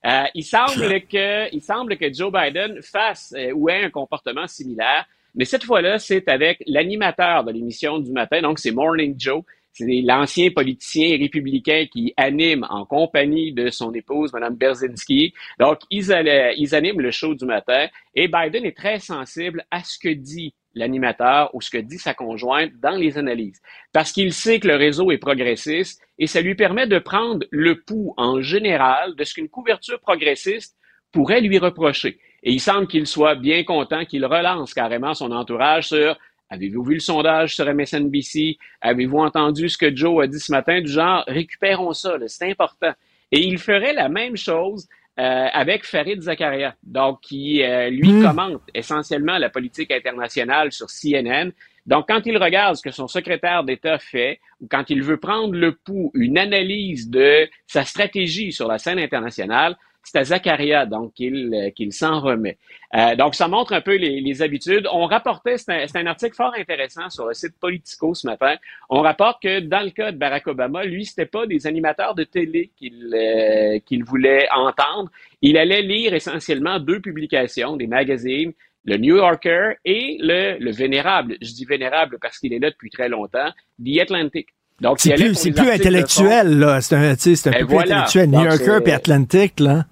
[0.04, 4.46] Euh, il semble que, il semble que Joe Biden fasse euh, ou ait un comportement
[4.46, 9.42] similaire, mais cette fois-là, c'est avec l'animateur de l'émission du matin, donc c'est Morning Joe.
[9.72, 15.32] C'est l'ancien politicien républicain qui anime en compagnie de son épouse, Mme Berzinski.
[15.58, 19.82] Donc, ils, allaient- ils animent le show du matin et Biden est très sensible à
[19.84, 23.60] ce que dit l'animateur ou ce que dit sa conjointe dans les analyses.
[23.92, 27.80] Parce qu'il sait que le réseau est progressiste et ça lui permet de prendre le
[27.80, 30.76] pouls en général de ce qu'une couverture progressiste
[31.12, 32.18] pourrait lui reprocher.
[32.42, 36.16] Et il semble qu'il soit bien content qu'il relance carrément son entourage sur
[36.50, 38.58] Avez-vous vu le sondage sur MSNBC?
[38.80, 40.80] Avez-vous entendu ce que Joe a dit ce matin?
[40.80, 42.92] Du genre, récupérons ça, c'est important.
[43.30, 48.22] Et il ferait la même chose euh, avec Farid Zakaria, donc qui, euh, lui, Mm.
[48.24, 51.50] commente essentiellement la politique internationale sur CNN.
[51.86, 55.54] Donc, quand il regarde ce que son secrétaire d'État fait, ou quand il veut prendre
[55.54, 61.14] le pouls, une analyse de sa stratégie sur la scène internationale, c'est à Zakaria donc
[61.14, 62.58] qu'il euh, s'en remet.
[62.94, 64.88] Euh, donc, ça montre un peu les, habitudes.
[64.92, 68.56] On rapportait, c'est un, article fort intéressant sur le site Politico ce matin.
[68.88, 72.24] On rapporte que dans le cas de Barack Obama, lui, c'était pas des animateurs de
[72.24, 75.10] télé qu'il euh, qu'il voulait entendre.
[75.42, 78.52] Il allait lire essentiellement deux publications, des magazines,
[78.84, 81.36] le New Yorker et le, le vénérable.
[81.42, 83.50] Je dis vénérable parce qu'il est là depuis très longtemps,
[83.84, 84.48] The Atlantic.
[84.80, 86.80] Donc, C'est plus, c'est intellectuel, là.
[86.80, 88.30] C'est un, c'est un Ben peu plus intellectuel.
[88.30, 89.84] New Yorker puis Atlantic, là.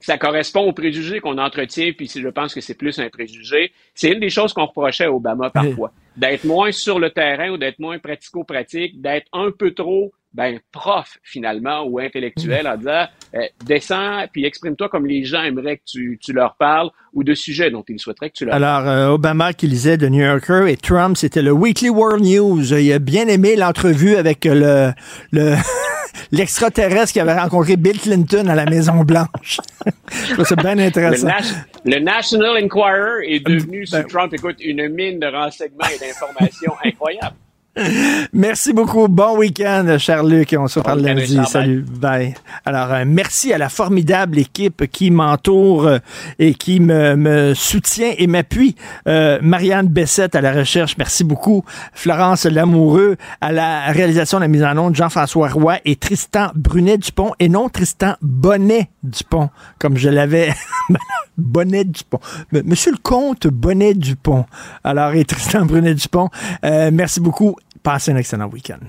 [0.00, 3.72] ça correspond aux préjugés qu'on entretient, puis je pense que c'est plus un préjugé.
[3.94, 5.92] C'est une des choses qu'on reprochait à Obama parfois.
[6.16, 11.16] D'être moins sur le terrain ou d'être moins pratico-pratique, d'être un peu trop ben, prof
[11.22, 16.18] finalement ou intellectuel en disant euh, descends puis exprime-toi comme les gens aimeraient que tu,
[16.22, 19.54] tu leur parles ou de sujets dont ils souhaiteraient que tu leur Alors, euh, Obama
[19.54, 22.74] qui lisait The New Yorker et Trump, c'était le Weekly World News.
[22.74, 24.92] Il a bien aimé l'entrevue avec le,
[25.32, 25.54] le
[26.32, 29.60] l'extraterrestre qui avait rencontré Bill Clinton à la Maison Blanche.
[30.44, 31.28] Ça bien Le, intéressant.
[31.28, 36.74] Nas- le National Enquirer est devenu, sous Trump, écoute, une mine de renseignements et d'informations
[36.84, 37.36] incroyable.
[38.32, 39.06] Merci beaucoup.
[39.08, 40.54] Bon week-end, cher Luc.
[40.58, 41.38] On se reparle lundi.
[41.46, 41.82] Salut.
[41.82, 42.34] Bye.
[42.64, 45.98] Alors, euh, merci à la formidable équipe qui m'entoure euh,
[46.38, 48.76] et qui me, me soutient et m'appuie.
[49.08, 50.96] Euh, Marianne Bessette à la recherche.
[50.96, 51.64] Merci beaucoup.
[51.92, 54.94] Florence Lamoureux à la réalisation de la mise en onde.
[54.94, 60.54] Jean-François Roy et Tristan Brunet-Dupont et non Tristan Bonnet-Dupont, comme je l'avais.
[61.38, 62.20] Bonnet-Dupont.
[62.52, 64.46] Monsieur le comte Bonnet-Dupont.
[64.84, 66.30] Alors, et Tristan Brunet-Dupont,
[66.64, 67.56] euh, merci beaucoup.
[67.86, 68.80] Passez un excellent week-end.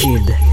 [0.00, 0.51] Kid.